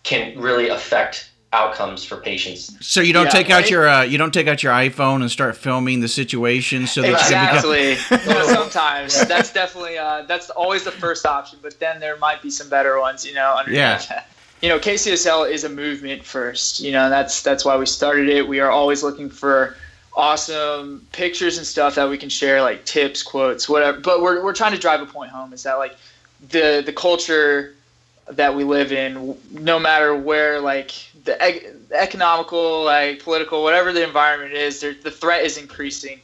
can 0.03 0.37
really 0.39 0.69
affect 0.69 1.31
outcomes 1.53 2.05
for 2.05 2.17
patients. 2.17 2.77
So 2.85 3.01
you 3.01 3.13
don't 3.13 3.25
yeah, 3.25 3.31
take 3.31 3.49
right? 3.49 3.63
out 3.63 3.69
your 3.69 3.87
uh, 3.87 4.03
you 4.03 4.17
don't 4.17 4.33
take 4.33 4.47
out 4.47 4.63
your 4.63 4.73
iPhone 4.73 5.21
and 5.21 5.29
start 5.29 5.57
filming 5.57 5.99
the 5.99 6.07
situation 6.07 6.87
so 6.87 7.01
that 7.01 7.11
exactly. 7.11 7.91
you 7.91 7.95
can 7.95 8.19
become- 8.19 8.47
sometimes 8.47 9.27
that's 9.27 9.51
definitely 9.51 9.97
uh, 9.97 10.23
that's 10.23 10.49
always 10.51 10.83
the 10.83 10.91
first 10.91 11.25
option, 11.25 11.59
but 11.61 11.79
then 11.79 11.99
there 11.99 12.17
might 12.17 12.41
be 12.41 12.49
some 12.49 12.69
better 12.69 12.99
ones, 12.99 13.25
you 13.25 13.33
know. 13.33 13.61
Yeah. 13.67 14.23
You 14.61 14.69
know, 14.69 14.77
KCSL 14.77 15.49
is 15.49 15.63
a 15.63 15.69
movement 15.69 16.23
first. 16.23 16.79
You 16.79 16.91
know, 16.91 17.09
that's 17.09 17.41
that's 17.41 17.65
why 17.65 17.75
we 17.77 17.85
started 17.85 18.29
it. 18.29 18.47
We 18.47 18.59
are 18.59 18.69
always 18.69 19.03
looking 19.03 19.29
for 19.29 19.75
awesome 20.13 21.05
pictures 21.13 21.57
and 21.57 21.65
stuff 21.65 21.95
that 21.95 22.09
we 22.09 22.17
can 22.17 22.29
share, 22.29 22.61
like 22.61 22.85
tips, 22.85 23.23
quotes, 23.23 23.67
whatever. 23.67 23.99
But 23.99 24.21
we're 24.21 24.43
we're 24.43 24.53
trying 24.53 24.73
to 24.73 24.77
drive 24.77 25.01
a 25.01 25.05
point 25.05 25.31
home. 25.31 25.51
Is 25.51 25.63
that 25.63 25.79
like 25.79 25.95
the 26.49 26.83
the 26.85 26.93
culture 26.93 27.75
that 28.31 28.55
we 28.55 28.63
live 28.63 28.91
in, 28.91 29.37
no 29.51 29.79
matter 29.79 30.15
where 30.15 30.59
like 30.59 30.91
the, 31.23 31.41
economical, 31.91 32.83
like 32.83 33.21
political, 33.23 33.63
whatever 33.63 33.91
the 33.91 34.03
environment 34.03 34.53
is, 34.53 34.79
the 34.79 35.11
threat 35.11 35.43
is 35.43 35.57
increasing 35.57 36.19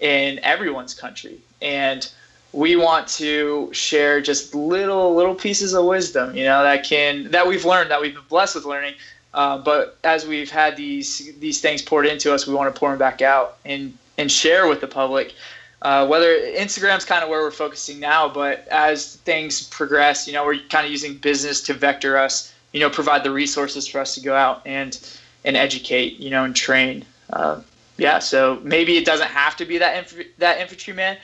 in 0.00 0.40
everyone's 0.40 0.94
country, 0.94 1.40
and 1.60 2.10
we 2.52 2.76
want 2.76 3.08
to 3.08 3.70
share 3.72 4.20
just 4.20 4.54
little 4.54 5.14
little 5.14 5.34
pieces 5.34 5.74
of 5.74 5.84
wisdom, 5.84 6.36
you 6.36 6.44
know, 6.44 6.62
that 6.62 6.84
can 6.84 7.30
that 7.30 7.46
we've 7.46 7.64
learned, 7.64 7.90
that 7.90 8.00
we've 8.00 8.14
been 8.14 8.24
blessed 8.28 8.56
with 8.56 8.64
learning. 8.64 8.94
Uh, 9.32 9.56
but 9.56 9.96
as 10.04 10.26
we've 10.26 10.50
had 10.50 10.76
these 10.76 11.32
these 11.38 11.60
things 11.60 11.80
poured 11.80 12.06
into 12.06 12.34
us, 12.34 12.46
we 12.46 12.54
want 12.54 12.72
to 12.72 12.78
pour 12.78 12.90
them 12.90 12.98
back 12.98 13.22
out 13.22 13.56
and 13.64 13.96
and 14.18 14.30
share 14.30 14.66
with 14.66 14.80
the 14.80 14.86
public. 14.86 15.34
Uh, 15.82 16.06
whether 16.06 16.38
Instagram's 16.38 17.04
kind 17.04 17.22
of 17.22 17.28
where 17.28 17.42
we're 17.42 17.50
focusing 17.50 17.98
now, 17.98 18.28
but 18.28 18.66
as 18.68 19.16
things 19.16 19.62
progress, 19.68 20.26
you 20.26 20.32
know, 20.32 20.44
we're 20.44 20.60
kind 20.70 20.86
of 20.86 20.92
using 20.92 21.16
business 21.18 21.60
to 21.60 21.74
vector 21.74 22.16
us 22.16 22.52
you 22.72 22.80
know 22.80 22.90
provide 22.90 23.22
the 23.22 23.30
resources 23.30 23.86
for 23.86 24.00
us 24.00 24.14
to 24.14 24.20
go 24.20 24.34
out 24.34 24.62
and 24.64 24.98
and 25.44 25.56
educate 25.56 26.18
you 26.18 26.30
know 26.30 26.44
and 26.44 26.56
train. 26.56 27.04
Uh, 27.32 27.60
yeah 27.96 28.18
so 28.18 28.60
maybe 28.62 28.96
it 28.96 29.04
doesn't 29.04 29.28
have 29.28 29.56
to 29.56 29.64
be 29.64 29.78
that 29.78 29.96
inf- 29.96 30.36
that 30.38 30.58
infantryman 30.58 31.16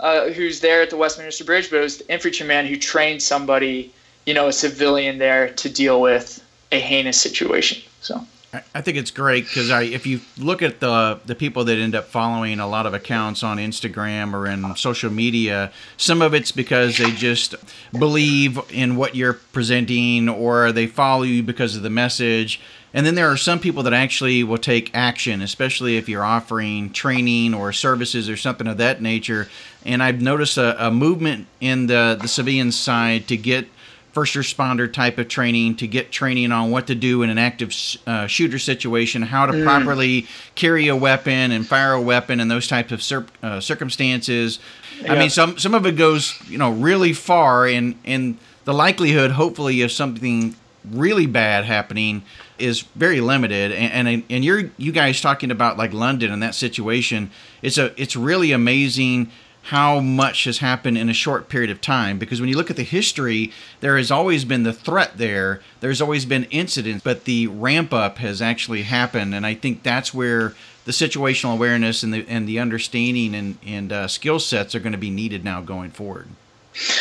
uh, 0.00 0.28
who's 0.28 0.60
there 0.60 0.82
at 0.82 0.90
the 0.90 0.96
Westminster 0.96 1.44
Bridge 1.44 1.70
but 1.70 1.76
it 1.76 1.82
was 1.82 1.98
the 1.98 2.12
infantryman 2.12 2.66
who 2.66 2.76
trained 2.76 3.22
somebody 3.22 3.92
you 4.26 4.34
know 4.34 4.48
a 4.48 4.52
civilian 4.52 5.18
there 5.18 5.50
to 5.50 5.68
deal 5.68 6.00
with 6.00 6.42
a 6.72 6.80
heinous 6.80 7.20
situation 7.20 7.82
so 8.00 8.24
I 8.52 8.82
think 8.82 8.98
it's 8.98 9.10
great 9.10 9.46
because 9.46 9.70
if 9.70 10.06
you 10.06 10.20
look 10.36 10.60
at 10.60 10.80
the 10.80 11.18
the 11.24 11.34
people 11.34 11.64
that 11.64 11.78
end 11.78 11.94
up 11.94 12.04
following 12.04 12.60
a 12.60 12.68
lot 12.68 12.84
of 12.84 12.92
accounts 12.92 13.42
on 13.42 13.56
Instagram 13.56 14.34
or 14.34 14.46
in 14.46 14.76
social 14.76 15.10
media, 15.10 15.72
some 15.96 16.20
of 16.20 16.34
it's 16.34 16.52
because 16.52 16.98
they 16.98 17.12
just 17.12 17.54
believe 17.98 18.60
in 18.70 18.96
what 18.96 19.14
you're 19.14 19.32
presenting 19.32 20.28
or 20.28 20.70
they 20.70 20.86
follow 20.86 21.22
you 21.22 21.42
because 21.42 21.76
of 21.76 21.82
the 21.82 21.88
message. 21.88 22.60
And 22.92 23.06
then 23.06 23.14
there 23.14 23.30
are 23.30 23.38
some 23.38 23.58
people 23.58 23.84
that 23.84 23.94
actually 23.94 24.44
will 24.44 24.58
take 24.58 24.90
action, 24.94 25.40
especially 25.40 25.96
if 25.96 26.06
you're 26.06 26.24
offering 26.24 26.90
training 26.90 27.54
or 27.54 27.72
services 27.72 28.28
or 28.28 28.36
something 28.36 28.66
of 28.66 28.76
that 28.76 29.00
nature. 29.00 29.48
And 29.82 30.02
I've 30.02 30.20
noticed 30.20 30.58
a, 30.58 30.88
a 30.88 30.90
movement 30.90 31.46
in 31.62 31.86
the 31.86 32.18
the 32.20 32.28
civilian 32.28 32.70
side 32.70 33.28
to 33.28 33.38
get 33.38 33.66
first 34.12 34.34
responder 34.34 34.92
type 34.92 35.18
of 35.18 35.26
training 35.28 35.74
to 35.76 35.86
get 35.86 36.12
training 36.12 36.52
on 36.52 36.70
what 36.70 36.86
to 36.86 36.94
do 36.94 37.22
in 37.22 37.30
an 37.30 37.38
active 37.38 37.74
uh, 38.06 38.26
shooter 38.26 38.58
situation, 38.58 39.22
how 39.22 39.46
to 39.46 39.52
mm. 39.52 39.64
properly 39.64 40.26
carry 40.54 40.88
a 40.88 40.96
weapon 40.96 41.50
and 41.50 41.66
fire 41.66 41.92
a 41.92 42.00
weapon 42.00 42.38
in 42.38 42.48
those 42.48 42.68
types 42.68 42.92
of 42.92 43.02
cir- 43.02 43.26
uh, 43.42 43.58
circumstances. 43.58 44.58
Yeah. 45.00 45.14
I 45.14 45.18
mean, 45.18 45.30
some 45.30 45.58
some 45.58 45.74
of 45.74 45.86
it 45.86 45.96
goes 45.96 46.38
you 46.48 46.58
know 46.58 46.70
really 46.70 47.12
far, 47.12 47.66
and 47.66 47.98
and 48.04 48.38
the 48.64 48.74
likelihood, 48.74 49.32
hopefully, 49.32 49.80
of 49.82 49.90
something 49.90 50.54
really 50.90 51.26
bad 51.26 51.64
happening 51.64 52.22
is 52.58 52.82
very 52.94 53.20
limited. 53.20 53.72
And 53.72 54.08
and, 54.08 54.22
and 54.28 54.44
you're 54.44 54.70
you 54.76 54.92
guys 54.92 55.20
talking 55.20 55.50
about 55.50 55.78
like 55.78 55.92
London 55.92 56.30
and 56.30 56.42
that 56.42 56.54
situation. 56.54 57.30
It's 57.62 57.78
a 57.78 57.98
it's 58.00 58.14
really 58.14 58.52
amazing 58.52 59.30
how 59.62 60.00
much 60.00 60.44
has 60.44 60.58
happened 60.58 60.98
in 60.98 61.08
a 61.08 61.14
short 61.14 61.48
period 61.48 61.70
of 61.70 61.80
time. 61.80 62.18
Because 62.18 62.40
when 62.40 62.48
you 62.48 62.56
look 62.56 62.70
at 62.70 62.76
the 62.76 62.82
history, 62.82 63.52
there 63.80 63.96
has 63.96 64.10
always 64.10 64.44
been 64.44 64.64
the 64.64 64.72
threat 64.72 65.16
there, 65.18 65.60
there's 65.80 66.00
always 66.00 66.24
been 66.24 66.44
incidents, 66.44 67.02
but 67.04 67.24
the 67.24 67.46
ramp 67.46 67.92
up 67.92 68.18
has 68.18 68.42
actually 68.42 68.82
happened. 68.82 69.34
And 69.34 69.46
I 69.46 69.54
think 69.54 69.82
that's 69.82 70.12
where 70.12 70.54
the 70.84 70.92
situational 70.92 71.54
awareness 71.54 72.02
and 72.02 72.12
the, 72.12 72.26
and 72.28 72.48
the 72.48 72.58
understanding 72.58 73.34
and, 73.34 73.58
and 73.64 73.92
uh, 73.92 74.08
skill 74.08 74.40
sets 74.40 74.74
are 74.74 74.80
going 74.80 74.92
to 74.92 74.98
be 74.98 75.10
needed 75.10 75.44
now 75.44 75.60
going 75.60 75.90
forward. 75.90 76.26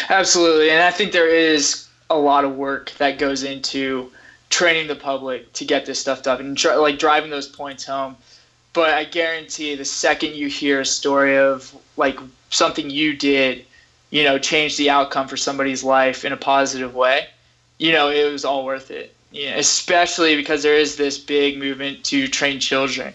Absolutely. 0.10 0.70
And 0.70 0.84
I 0.84 0.92
think 0.92 1.14
there 1.14 1.30
is 1.30 1.88
a 2.10 2.18
lot 2.18 2.44
of 2.46 2.56
work 2.56 2.92
that 3.00 3.18
goes 3.18 3.44
into 3.44 4.12
training 4.50 4.88
the 4.88 4.96
public 4.96 5.52
to 5.54 5.66
get 5.66 5.86
this 5.86 6.00
stuff 6.00 6.24
done 6.24 6.40
and 6.42 6.58
try, 6.58 6.76
like 6.76 7.00
driving 7.00 7.32
those 7.32 7.48
points 7.48 7.86
home. 7.86 8.16
But 8.74 8.92
I 8.92 9.06
guarantee 9.06 9.76
the 9.76 9.86
second 9.86 10.36
you 10.36 10.48
hear 10.48 10.82
a 10.82 10.86
story 10.86 11.38
of 11.38 11.76
like 11.98 12.20
something 12.52 12.90
you 12.90 13.16
did, 13.16 13.66
you 14.12 14.24
know, 14.24 14.38
change 14.38 14.78
the 14.78 14.90
outcome 14.90 15.28
for 15.28 15.38
somebody's 15.38 15.84
life 15.84 16.24
in 16.24 16.32
a 16.32 16.38
positive 16.38 16.94
way, 16.94 17.28
you 17.80 17.92
know, 17.92 18.10
it 18.10 18.32
was 18.32 18.46
all 18.46 18.64
worth 18.64 18.92
it. 18.92 19.16
Especially 19.58 20.36
because 20.36 20.62
there 20.62 20.76
is 20.76 20.98
this 20.98 21.18
big 21.18 21.58
movement 21.58 22.04
to 22.06 22.28
train 22.28 22.60
children 22.60 23.14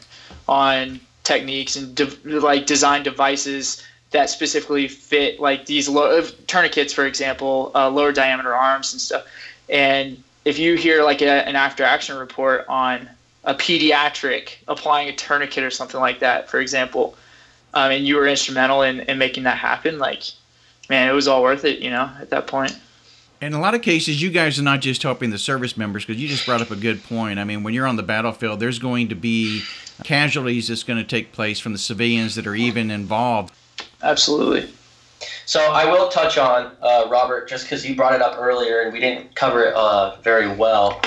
on 0.49 0.99
techniques 1.22 1.77
and 1.77 1.94
de- 1.94 2.40
like 2.40 2.66
design 2.66 3.03
devices 3.03 3.83
that 4.11 4.31
specifically 4.31 4.88
fit 4.88 5.38
like 5.40 5.66
these 5.66 5.88
low, 5.88 6.22
tourniquets, 6.46 6.92
for 6.92 7.05
example, 7.05 7.70
uh, 7.75 7.90
lower 7.90 8.12
diameter 8.12 8.55
arms 8.55 8.92
and 8.92 9.01
stuff. 9.01 9.27
And 9.68 10.22
if 10.44 10.59
you 10.59 10.77
hear 10.77 11.03
like 11.03 11.20
a, 11.20 11.46
an 11.46 11.57
after 11.57 11.85
action 11.85 12.16
report 12.16 12.64
on 12.68 13.09
a 13.44 13.55
pediatric 13.55 14.57
applying 14.68 15.09
a 15.09 15.12
tourniquet 15.12 15.64
or 15.64 15.70
something 15.70 16.01
like 16.01 16.20
that, 16.20 16.49
for 16.49 16.61
example, 16.61 17.16
um, 17.76 17.92
and 17.92 18.06
you 18.06 18.16
were 18.16 18.26
instrumental 18.26 18.80
in, 18.80 19.00
in 19.00 19.18
making 19.18 19.42
that 19.42 19.58
happen, 19.58 19.98
like, 19.98 20.22
man, 20.88 21.10
it 21.10 21.12
was 21.12 21.28
all 21.28 21.42
worth 21.42 21.66
it, 21.66 21.80
you 21.80 21.90
know, 21.90 22.10
at 22.18 22.31
that 22.31 22.46
point. 22.46 22.74
In 23.42 23.52
a 23.52 23.60
lot 23.60 23.74
of 23.74 23.83
cases, 23.83 24.22
you 24.22 24.31
guys 24.31 24.58
are 24.58 24.62
not 24.62 24.81
just 24.81 25.02
helping 25.02 25.29
the 25.29 25.37
service 25.37 25.77
members 25.77 26.06
because 26.06 26.20
you 26.20 26.27
just 26.27 26.46
brought 26.46 26.62
up 26.62 26.70
a 26.70 26.77
good 26.77 27.04
point. 27.04 27.38
I 27.38 27.44
mean, 27.44 27.62
when 27.62 27.74
you're 27.74 27.87
on 27.87 27.96
the 27.96 28.02
battlefield, 28.02 28.60
there's 28.60 28.79
going 28.79 29.08
to 29.08 29.14
be 29.14 29.62
casualties 30.04 30.68
that's 30.68 30.85
going 30.85 30.98
to 30.98 31.04
take 31.04 31.33
place 31.33 31.60
from 31.60 31.72
the 31.72 31.79
civilians 31.79 32.35
that 32.37 32.46
are 32.46 32.54
even 32.54 32.90
involved. 32.90 33.54
Absolutely. 34.02 34.70
So 35.44 35.60
I 35.60 35.85
will 35.85 36.08
touch 36.08 36.38
on 36.38 36.72
uh, 36.81 37.08
Robert 37.10 37.46
just 37.46 37.66
because 37.66 37.87
you 37.87 37.94
brought 37.94 38.14
it 38.14 38.22
up 38.22 38.37
earlier 38.38 38.81
and 38.81 38.92
we 38.92 39.00
didn't 39.00 39.35
cover 39.35 39.64
it 39.64 39.74
uh, 39.74 40.16
very 40.22 40.50
well. 40.50 40.98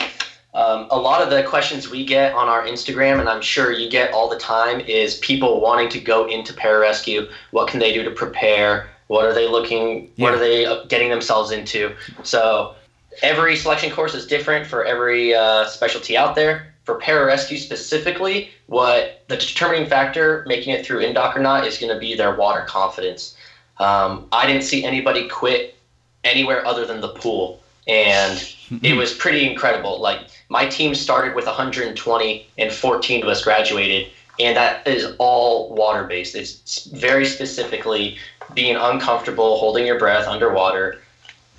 Um, 0.53 0.87
a 0.89 0.97
lot 0.97 1.21
of 1.21 1.29
the 1.29 1.43
questions 1.43 1.89
we 1.89 2.03
get 2.03 2.33
on 2.33 2.47
our 2.47 2.65
Instagram, 2.65 3.19
and 3.19 3.29
I'm 3.29 3.41
sure 3.41 3.71
you 3.71 3.89
get 3.89 4.11
all 4.11 4.27
the 4.27 4.37
time, 4.39 4.79
is 4.81 5.17
people 5.17 5.61
wanting 5.61 5.89
to 5.89 5.99
go 5.99 6.27
into 6.27 6.53
pararescue. 6.53 7.29
What 7.51 7.67
can 7.67 7.79
they 7.79 7.93
do 7.93 8.03
to 8.03 8.11
prepare? 8.11 8.89
What 9.07 9.25
are 9.25 9.33
they 9.33 9.47
looking? 9.47 10.11
Yeah. 10.15 10.23
What 10.23 10.33
are 10.33 10.39
they 10.39 10.65
uh, 10.65 10.85
getting 10.85 11.09
themselves 11.09 11.51
into? 11.51 11.93
So 12.23 12.75
every 13.21 13.55
selection 13.55 13.91
course 13.91 14.15
is 14.15 14.25
different 14.25 14.65
for 14.65 14.83
every 14.83 15.35
uh, 15.35 15.65
specialty 15.67 16.17
out 16.17 16.35
there. 16.35 16.73
for 16.89 16.99
pararescue 16.99 17.59
specifically, 17.59 18.49
what 18.65 19.23
the 19.27 19.37
determining 19.37 19.87
factor 19.87 20.43
making 20.47 20.73
it 20.73 20.83
through 20.83 21.01
indoc 21.01 21.35
or 21.35 21.39
not 21.39 21.67
is 21.67 21.77
going 21.77 21.93
to 21.93 21.99
be 21.99 22.15
their 22.15 22.35
water 22.35 22.65
confidence. 22.67 23.35
Um, 23.77 24.27
I 24.31 24.47
didn't 24.47 24.63
see 24.63 24.83
anybody 24.83 25.27
quit 25.27 25.75
anywhere 26.23 26.65
other 26.65 26.87
than 26.87 26.99
the 26.99 27.09
pool, 27.09 27.61
and 27.87 28.43
it 28.81 28.97
was 28.97 29.13
pretty 29.13 29.47
incredible. 29.47 30.01
Like 30.01 30.28
my 30.49 30.65
team 30.65 30.95
started 30.95 31.35
with 31.35 31.45
120 31.45 32.47
and 32.57 32.71
14 32.71 33.23
of 33.23 33.29
us 33.29 33.43
graduated, 33.43 34.11
and 34.39 34.57
that 34.57 34.87
is 34.87 35.15
all 35.19 35.73
water 35.73 36.03
based. 36.03 36.35
It's 36.35 36.85
very 36.85 37.25
specifically 37.25 38.17
being 38.53 38.75
uncomfortable, 38.75 39.57
holding 39.57 39.85
your 39.85 39.99
breath 39.99 40.27
underwater 40.27 41.01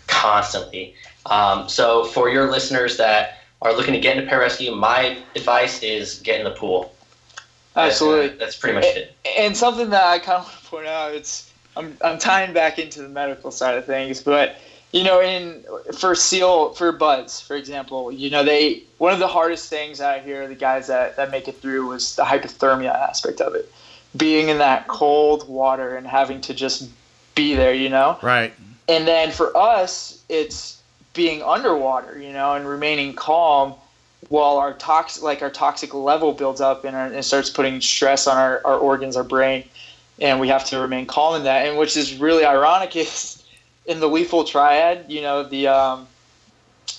constantly. 0.08 0.94
Um, 1.26 1.68
so 1.68 2.04
for 2.04 2.28
your 2.28 2.50
listeners 2.50 2.96
that 2.96 3.38
are 3.62 3.72
looking 3.72 3.94
to 3.94 4.00
get 4.00 4.16
into 4.16 4.30
pararescue, 4.30 4.76
my 4.76 5.18
advice 5.36 5.82
is 5.82 6.18
get 6.20 6.40
in 6.40 6.44
the 6.44 6.50
pool. 6.50 6.94
Absolutely, 7.76 8.28
that's, 8.28 8.34
uh, 8.34 8.44
that's 8.44 8.56
pretty 8.56 8.74
much 8.74 8.84
it. 8.84 9.14
And 9.38 9.56
something 9.56 9.90
that 9.90 10.04
I 10.04 10.18
kind 10.18 10.38
of 10.38 10.44
want 10.44 10.60
to 10.60 10.66
point 10.66 10.86
out, 10.86 11.14
it's 11.14 11.52
I'm 11.76 11.96
I'm 12.02 12.18
tying 12.18 12.52
back 12.52 12.78
into 12.78 13.02
the 13.02 13.08
medical 13.08 13.50
side 13.50 13.76
of 13.76 13.86
things, 13.86 14.20
but 14.20 14.56
you 14.92 15.04
know, 15.04 15.20
in 15.20 15.64
for 15.96 16.14
seal 16.14 16.72
for 16.74 16.90
BUD/S, 16.92 17.40
for 17.40 17.56
example, 17.56 18.10
you 18.10 18.30
know, 18.30 18.42
they 18.42 18.82
one 18.98 19.12
of 19.12 19.18
the 19.18 19.28
hardest 19.28 19.68
things 19.68 20.00
I 20.00 20.18
hear 20.20 20.48
the 20.48 20.54
guys 20.54 20.88
that 20.88 21.16
that 21.16 21.30
make 21.30 21.48
it 21.48 21.60
through 21.60 21.86
was 21.86 22.16
the 22.16 22.24
hypothermia 22.24 22.92
aspect 22.94 23.40
of 23.40 23.54
it, 23.54 23.70
being 24.16 24.48
in 24.48 24.58
that 24.58 24.88
cold 24.88 25.48
water 25.48 25.96
and 25.96 26.06
having 26.06 26.40
to 26.42 26.54
just 26.54 26.88
be 27.34 27.54
there, 27.54 27.72
you 27.72 27.88
know. 27.88 28.18
Right. 28.22 28.52
And 28.88 29.06
then 29.06 29.30
for 29.30 29.56
us, 29.56 30.20
it's 30.28 30.80
being 31.14 31.42
underwater, 31.42 32.18
you 32.18 32.32
know, 32.32 32.54
and 32.54 32.66
remaining 32.66 33.14
calm 33.14 33.74
while 34.28 34.58
our 34.58 34.74
toxic 34.74 35.22
like 35.22 35.40
our 35.42 35.50
toxic 35.50 35.94
level 35.94 36.32
builds 36.32 36.60
up 36.60 36.84
and, 36.84 36.96
our, 36.96 37.06
and 37.06 37.24
starts 37.24 37.48
putting 37.48 37.80
stress 37.80 38.26
on 38.26 38.36
our, 38.36 38.60
our 38.64 38.76
organs, 38.76 39.16
our 39.16 39.24
brain, 39.24 39.64
and 40.20 40.40
we 40.40 40.48
have 40.48 40.64
to 40.64 40.78
remain 40.78 41.06
calm 41.06 41.36
in 41.36 41.44
that. 41.44 41.66
And 41.66 41.78
which 41.78 41.96
is 41.96 42.16
really 42.16 42.44
ironic 42.44 42.96
is 42.96 43.39
in 43.90 43.98
the 43.98 44.08
lethal 44.08 44.44
triad, 44.44 45.04
you 45.08 45.20
know, 45.20 45.42
the 45.42 45.66
um, 45.66 46.06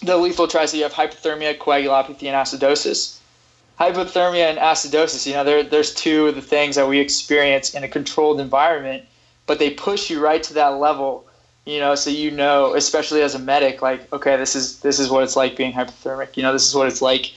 the 0.04 0.18
lethal 0.18 0.48
triad, 0.48 0.74
you 0.74 0.84
have 0.84 0.94
hypothermia, 0.94 1.58
coagulopathy, 1.58 2.28
and 2.28 2.36
acidosis. 2.36 3.18
Hypothermia 3.80 4.50
and 4.50 4.60
acidosis, 4.60 5.26
you 5.26 5.34
know, 5.34 5.44
there, 5.44 5.64
there's 5.64 5.94
two 5.94 6.28
of 6.28 6.36
the 6.36 6.42
things 6.42 6.76
that 6.76 6.88
we 6.88 7.00
experience 7.00 7.74
in 7.74 7.84
a 7.84 7.88
controlled 7.88 8.40
environment, 8.40 9.04
but 9.48 9.58
they 9.58 9.70
push 9.70 10.10
you 10.10 10.20
right 10.20 10.44
to 10.44 10.54
that 10.54 10.78
level, 10.80 11.26
you 11.66 11.80
know, 11.80 11.96
so 11.96 12.10
you 12.10 12.30
know, 12.30 12.76
especially 12.76 13.22
as 13.22 13.36
a 13.36 13.40
medic, 13.40 13.82
like, 13.82 14.12
okay, 14.12 14.36
this 14.36 14.54
is 14.56 14.82
this 14.82 15.00
is 15.00 15.10
what 15.10 15.24
it's 15.24 15.38
like 15.38 15.56
being 15.56 15.72
hypothermic. 15.72 16.36
You 16.36 16.44
know, 16.44 16.52
this 16.52 16.68
is 16.68 16.76
what 16.76 16.88
it's 16.88 17.02
like 17.02 17.32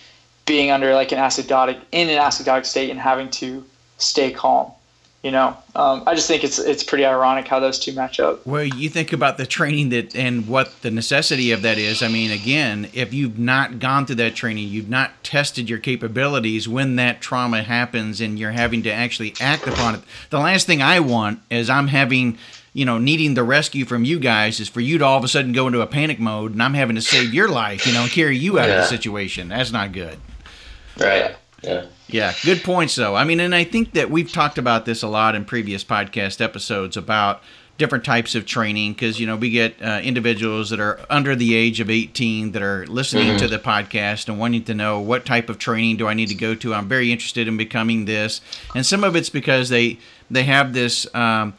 being 0.47 0.73
under 0.73 0.95
like 0.95 1.13
an 1.13 1.19
acidotic 1.19 1.81
in 1.93 2.09
an 2.09 2.19
acidotic 2.19 2.67
state 2.67 2.91
and 2.91 2.99
having 2.99 3.31
to 3.31 3.65
stay 3.99 4.33
calm 4.33 4.73
you 5.25 5.31
know, 5.31 5.57
um, 5.75 6.03
I 6.07 6.15
just 6.15 6.29
think 6.29 6.45
it's 6.45 6.59
it's 6.59 6.85
pretty 6.85 7.07
ironic 7.07 7.49
how 7.49 7.59
those 7.59 7.79
two 7.79 7.95
match 7.95 8.21
up. 8.21 8.47
Well, 8.47 8.63
you 8.63 8.91
think 8.91 9.11
about 9.15 9.39
the 9.39 9.47
training 9.47 9.89
that 9.89 10.15
and 10.15 10.47
what 10.47 10.83
the 10.83 10.91
necessity 10.91 11.51
of 11.53 11.63
that 11.63 11.79
is. 11.79 12.03
I 12.03 12.09
mean, 12.09 12.31
again, 12.31 12.91
if 12.93 13.15
you've 13.15 13.39
not 13.39 13.79
gone 13.79 14.05
through 14.05 14.17
that 14.17 14.35
training, 14.35 14.69
you've 14.69 14.91
not 14.91 15.25
tested 15.25 15.71
your 15.71 15.79
capabilities 15.79 16.69
when 16.69 16.97
that 16.97 17.23
trauma 17.23 17.63
happens, 17.63 18.21
and 18.21 18.39
you're 18.39 18.51
having 18.51 18.83
to 18.83 18.93
actually 18.93 19.33
act 19.41 19.67
upon 19.67 19.95
it. 19.95 20.03
The 20.29 20.41
last 20.41 20.67
thing 20.67 20.83
I 20.83 21.01
want 21.01 21.41
is 21.51 21.71
I'm 21.71 21.89
having 21.89 22.37
you 22.75 22.85
know, 22.85 22.99
needing 22.99 23.35
the 23.35 23.45
rescue 23.45 23.85
from 23.85 24.05
you 24.05 24.19
guys 24.19 24.59
is 24.59 24.69
for 24.69 24.81
you 24.81 24.99
to 24.99 25.05
all 25.05 25.17
of 25.17 25.23
a 25.23 25.29
sudden 25.29 25.53
go 25.53 25.69
into 25.69 25.81
a 25.81 25.87
panic 25.87 26.19
mode 26.19 26.51
and 26.53 26.61
I'm 26.61 26.75
having 26.75 26.97
to 26.97 27.03
save 27.03 27.33
your 27.33 27.49
life, 27.49 27.87
you 27.87 27.93
know, 27.93 28.03
and 28.03 28.11
carry 28.11 28.37
you 28.37 28.59
out 28.59 28.69
yeah. 28.69 28.75
of 28.75 28.81
the 28.81 28.87
situation. 28.89 29.49
That's 29.49 29.71
not 29.71 29.93
good. 29.93 30.19
Right. 30.99 31.37
Yeah. 31.63 31.87
Yeah, 32.09 32.35
good 32.45 32.63
points 32.63 32.95
though. 32.95 33.15
I 33.15 33.25
mean, 33.25 33.41
and 33.41 33.55
I 33.55 33.65
think 33.65 33.93
that 33.93 34.11
we've 34.11 34.31
talked 34.31 34.59
about 34.59 34.85
this 34.85 35.03
a 35.03 35.09
lot 35.09 35.35
in 35.35 35.45
previous 35.45 35.85
podcast 35.85 36.41
episodes 36.41 36.97
about 36.97 37.43
different 37.77 38.05
types 38.05 38.35
of 38.35 38.47
training 38.47 38.93
because 38.93 39.19
you 39.19 39.27
know 39.27 39.37
we 39.37 39.51
get 39.51 39.75
uh, 39.83 40.01
individuals 40.03 40.71
that 40.71 40.79
are 40.79 41.01
under 41.11 41.35
the 41.35 41.55
age 41.55 41.81
of 41.81 41.91
18 41.91 42.53
that 42.53 42.63
are 42.63 42.87
listening 42.87 43.29
mm-hmm. 43.29 43.39
to 43.39 43.49
the 43.49 43.59
podcast 43.59 44.29
and 44.29 44.39
wanting 44.39 44.63
to 44.63 44.75
know 44.75 45.01
what 45.01 45.27
type 45.27 45.49
of 45.49 45.59
training 45.59 45.97
do 45.97 46.07
i 46.07 46.15
need 46.15 46.29
to 46.29 46.35
go 46.35 46.55
to 46.55 46.73
i'm 46.73 46.89
very 46.89 47.11
interested 47.11 47.49
in 47.49 47.57
becoming 47.57 48.05
this 48.05 48.41
and 48.75 48.87
some 48.87 49.03
of 49.03 49.17
it's 49.17 49.29
because 49.29 49.71
they 49.71 49.99
they 50.31 50.45
have 50.45 50.73
this 50.73 51.13
um, 51.15 51.55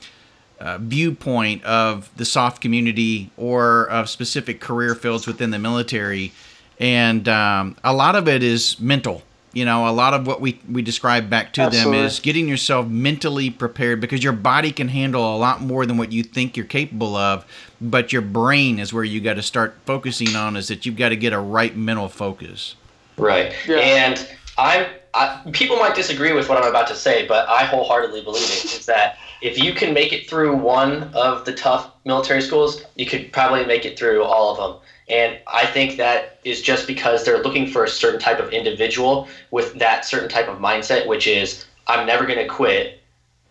uh, 0.60 0.78
viewpoint 0.80 1.64
of 1.66 2.10
the 2.16 2.26
SOF 2.26 2.60
community 2.62 3.30
or 3.38 3.88
of 3.89 4.10
specific 4.10 4.60
career 4.62 4.96
fields 4.96 5.28
within 5.28 5.52
the 5.52 5.60
military 5.60 6.32
and 6.80 7.28
um, 7.28 7.76
a 7.84 7.93
lot 7.93 8.16
of 8.16 8.28
it 8.28 8.41
is 8.41 8.80
mental 8.80 9.22
you 9.56 9.66
know 9.66 9.88
a 9.88 9.91
lot 9.91 10.14
of 10.14 10.28
what 10.28 10.39
we 10.39 10.60
we 10.70 10.84
describe 10.84 11.28
back 11.30 11.53
to 11.53 11.62
Absolutely. 11.62 11.97
them 11.97 12.06
is 12.06 12.20
getting 12.20 12.47
yourself 12.47 12.88
mentally 12.88 13.49
prepared 13.49 13.99
because 13.99 14.24
your 14.24 14.34
body 14.34 14.72
can 14.72 14.89
handle 14.89 15.36
a 15.36 15.38
lot 15.38 15.62
more 15.62 15.88
than 15.88 15.97
what 15.97 16.12
you 16.12 16.22
think 16.22 16.56
you're 16.56 16.66
capable 16.66 17.16
of 17.16 17.45
but 17.82 18.14
your 18.14 18.22
brain 18.22 18.78
is 18.78 18.93
where 18.93 19.03
you 19.03 19.20
got 19.20 19.36
to 19.36 19.41
start 19.41 19.76
focusing 19.86 20.36
on 20.36 20.56
is 20.56 20.68
that 20.68 20.86
you've 20.86 20.97
got 20.97 21.10
to 21.10 21.16
get 21.16 21.34
a 21.34 21.39
right 21.39 21.76
mental 21.76 22.08
focus 22.08 22.76
right 23.18 23.56
yeah. 23.68 23.78
and 23.78 24.30
i'm 24.60 24.86
I, 25.18 25.41
people 25.53 25.78
might 25.78 25.95
disagree 25.95 26.34
with 26.34 26.49
what 26.49 26.62
i'm 26.62 26.70
about 26.70 26.88
to 26.89 26.95
say 26.95 27.26
but 27.26 27.47
i 27.47 27.64
wholeheartedly 27.64 28.22
believe 28.22 28.43
it 28.43 28.66
is 28.66 28.86
that 28.86 29.18
if 29.41 29.58
you 29.58 29.74
can 29.74 29.93
make 29.93 30.12
it 30.12 30.30
through 30.30 30.56
one 30.58 31.03
of 31.14 31.45
the 31.45 31.53
tough 31.53 31.91
military 32.03 32.41
schools 32.41 32.84
you 32.95 33.06
could 33.06 33.32
probably 33.32 33.66
make 33.66 33.86
it 33.86 33.97
through 33.97 34.24
all 34.24 34.51
of 34.51 34.58
them 34.58 34.85
and 35.08 35.38
I 35.47 35.66
think 35.68 35.97
that 35.97 36.39
is 36.43 36.62
just 36.62 36.88
because 36.88 37.26
they're 37.26 37.43
looking 37.43 37.68
for 37.68 37.84
a 37.84 37.89
certain 37.89 38.20
type 38.20 38.39
of 38.39 38.49
individual 38.49 39.28
with 39.51 39.74
that 39.76 40.03
certain 40.03 40.30
type 40.30 40.47
of 40.47 40.60
mindset, 40.60 41.08
which 41.08 41.28
is 41.28 41.66
I'm 41.88 42.08
never 42.08 42.26
going 42.26 42.39
to 42.39 42.47
quit. 42.47 43.01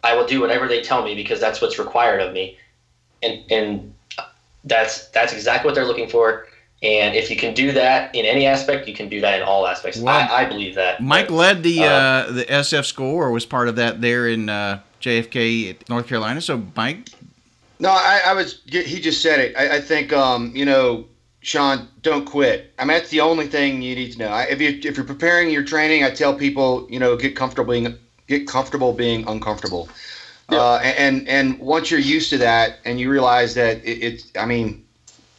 I 0.02 0.16
will 0.16 0.26
do 0.26 0.40
whatever 0.40 0.66
they 0.66 0.82
tell 0.82 1.04
me 1.04 1.14
because 1.14 1.40
that's 1.40 1.60
what's 1.60 1.78
required 1.78 2.20
of 2.20 2.32
me. 2.32 2.58
And 3.22 3.42
and 3.50 3.94
that's 4.64 5.08
that's 5.08 5.32
exactly 5.32 5.68
what 5.68 5.74
they're 5.74 5.86
looking 5.86 6.08
for. 6.08 6.48
And 6.82 7.14
if 7.14 7.30
you 7.30 7.36
can 7.36 7.54
do 7.54 7.72
that 7.72 8.14
in 8.14 8.26
any 8.26 8.46
aspect, 8.46 8.88
you 8.88 8.94
can 8.94 9.08
do 9.08 9.20
that 9.20 9.40
in 9.40 9.46
all 9.46 9.66
aspects. 9.66 9.98
Well, 9.98 10.14
I, 10.14 10.42
I, 10.42 10.44
believe 10.44 10.74
that. 10.74 11.00
Mike 11.00 11.30
led 11.30 11.62
the 11.62 11.84
uh, 11.84 11.86
uh, 11.86 12.32
the 12.32 12.44
SF 12.44 12.84
school 12.84 13.14
or 13.14 13.30
was 13.30 13.46
part 13.46 13.68
of 13.68 13.76
that 13.76 14.02
there 14.02 14.28
in 14.28 14.50
uh, 14.50 14.80
JFK, 15.00 15.88
North 15.88 16.08
Carolina. 16.08 16.40
So 16.40 16.62
Mike. 16.76 17.08
No, 17.78 17.90
I, 17.90 18.20
I 18.26 18.32
was. 18.34 18.60
He 18.66 19.00
just 19.00 19.22
said 19.22 19.40
it. 19.40 19.56
I, 19.56 19.76
I 19.76 19.80
think 19.80 20.12
um, 20.12 20.54
you 20.54 20.64
know 20.66 21.06
Sean, 21.44 21.88
don't 22.00 22.24
quit. 22.24 22.72
I 22.78 22.84
mean, 22.84 22.96
that's 22.96 23.10
the 23.10 23.20
only 23.20 23.46
thing 23.46 23.82
you 23.82 23.94
need 23.94 24.12
to 24.12 24.18
know. 24.18 24.34
If 24.48 24.62
you 24.62 24.80
if 24.82 24.96
you're 24.96 25.04
preparing 25.04 25.50
your 25.50 25.62
training, 25.62 26.02
I 26.02 26.10
tell 26.10 26.34
people, 26.34 26.86
you 26.90 26.98
know, 26.98 27.16
get 27.16 27.36
comfortable 27.36 27.70
being 27.70 27.98
get 28.26 28.48
comfortable 28.48 28.94
being 28.94 29.28
uncomfortable. 29.28 29.90
Yeah. 30.50 30.58
Uh, 30.58 30.78
and 30.82 31.28
and 31.28 31.58
once 31.58 31.90
you're 31.90 32.00
used 32.00 32.30
to 32.30 32.38
that, 32.38 32.78
and 32.86 32.98
you 32.98 33.10
realize 33.10 33.52
that 33.54 33.84
it, 33.84 34.02
it's, 34.02 34.32
I 34.38 34.46
mean, 34.46 34.86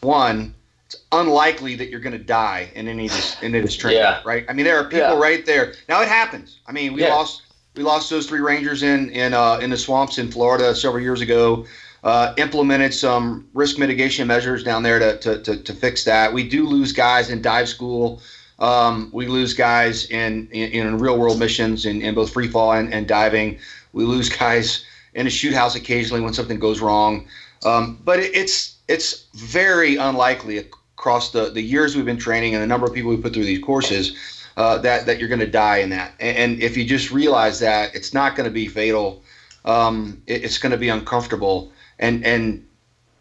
one, 0.02 0.54
it's 0.86 0.96
unlikely 1.12 1.74
that 1.76 1.90
you're 1.90 2.00
going 2.00 2.18
to 2.18 2.24
die 2.24 2.70
in 2.76 2.88
any 2.88 3.08
of 3.08 3.12
this 3.12 3.42
in 3.42 3.52
this 3.52 3.76
training, 3.76 4.02
yeah. 4.02 4.22
right? 4.26 4.46
I 4.48 4.54
mean, 4.54 4.66
there 4.66 4.78
are 4.78 4.84
people 4.84 5.00
yeah. 5.00 5.20
right 5.20 5.44
there. 5.44 5.74
Now 5.90 6.04
it 6.04 6.08
happens. 6.08 6.60
I 6.68 6.72
mean, 6.72 6.94
we 6.94 7.02
lost 7.10 7.42
we 7.76 7.82
lost 7.82 8.12
those 8.12 8.28
three 8.28 8.42
Rangers 8.42 8.84
in 8.84 9.10
in 9.10 9.34
uh, 9.34 9.58
in 9.58 9.72
the 9.72 9.78
swamps 9.78 10.20
in 10.20 10.32
Florida 10.32 10.76
several 10.76 11.02
years 11.02 11.22
ago 11.22 11.66
uh, 12.06 12.36
implemented 12.38 12.94
some 12.94 13.50
risk 13.56 13.80
mitigation 13.80 14.28
measures 14.28 14.64
down 14.64 14.84
there 14.84 15.00
to, 15.00 15.18
to, 15.18 15.42
to, 15.42 15.58
to, 15.64 15.74
fix 15.74 16.04
that. 16.04 16.32
We 16.32 16.48
do 16.48 16.68
lose 16.68 16.92
guys 16.92 17.32
in 17.32 17.42
dive 17.42 17.68
school. 17.68 18.22
Um, 18.60 19.10
we 19.12 19.26
lose 19.26 19.56
guys 19.56 20.06
in, 20.12 20.48
in, 20.52 20.88
in, 20.88 21.00
real 21.00 21.18
world 21.18 21.40
missions 21.40 21.88
in, 21.88 22.04
in 22.04 22.14
both 22.14 22.32
free 22.32 22.48
fall 22.48 22.74
and, 22.74 22.94
and 22.94 23.08
diving. 23.08 23.58
We 23.92 24.04
lose 24.04 24.30
guys 24.38 24.86
in 25.16 25.26
a 25.26 25.32
shoot 25.32 25.56
house 25.56 25.76
occasionally 25.76 26.22
when 26.22 26.32
something 26.32 26.60
goes 26.60 26.80
wrong. 26.80 27.28
Um, 27.66 28.00
but 28.06 28.20
it, 28.20 28.36
it's 28.36 28.76
it's 28.88 29.26
very 29.34 29.96
unlikely 29.96 30.60
across 30.60 31.32
the, 31.32 31.50
the 31.50 31.62
years 31.62 31.96
we've 31.96 32.06
been 32.06 32.18
training 32.18 32.54
and 32.54 32.62
the 32.62 32.68
number 32.68 32.86
of 32.86 32.94
people 32.94 33.10
we 33.10 33.18
put 33.18 33.34
through 33.34 33.46
these 33.46 33.64
courses 33.64 34.16
uh, 34.58 34.78
that, 34.78 35.08
that 35.08 35.18
you're 35.20 35.28
going 35.28 35.40
to 35.40 35.48
die 35.48 35.78
in 35.78 35.90
that. 35.90 36.14
And, 36.20 36.38
and, 36.38 36.64
if 36.64 36.78
you 36.78 36.86
just 36.86 37.12
realize 37.12 37.60
that, 37.62 37.96
it's 37.96 38.14
not 38.14 38.36
going 38.36 38.46
to 38.46 38.54
be 38.54 38.68
fatal. 38.68 39.24
Um, 39.66 40.22
it, 40.28 40.44
it's 40.44 40.60
going 40.60 40.72
to 40.72 40.78
be 40.78 40.90
uncomfortable 40.90 41.72
and 42.00 42.26
and 42.26 42.66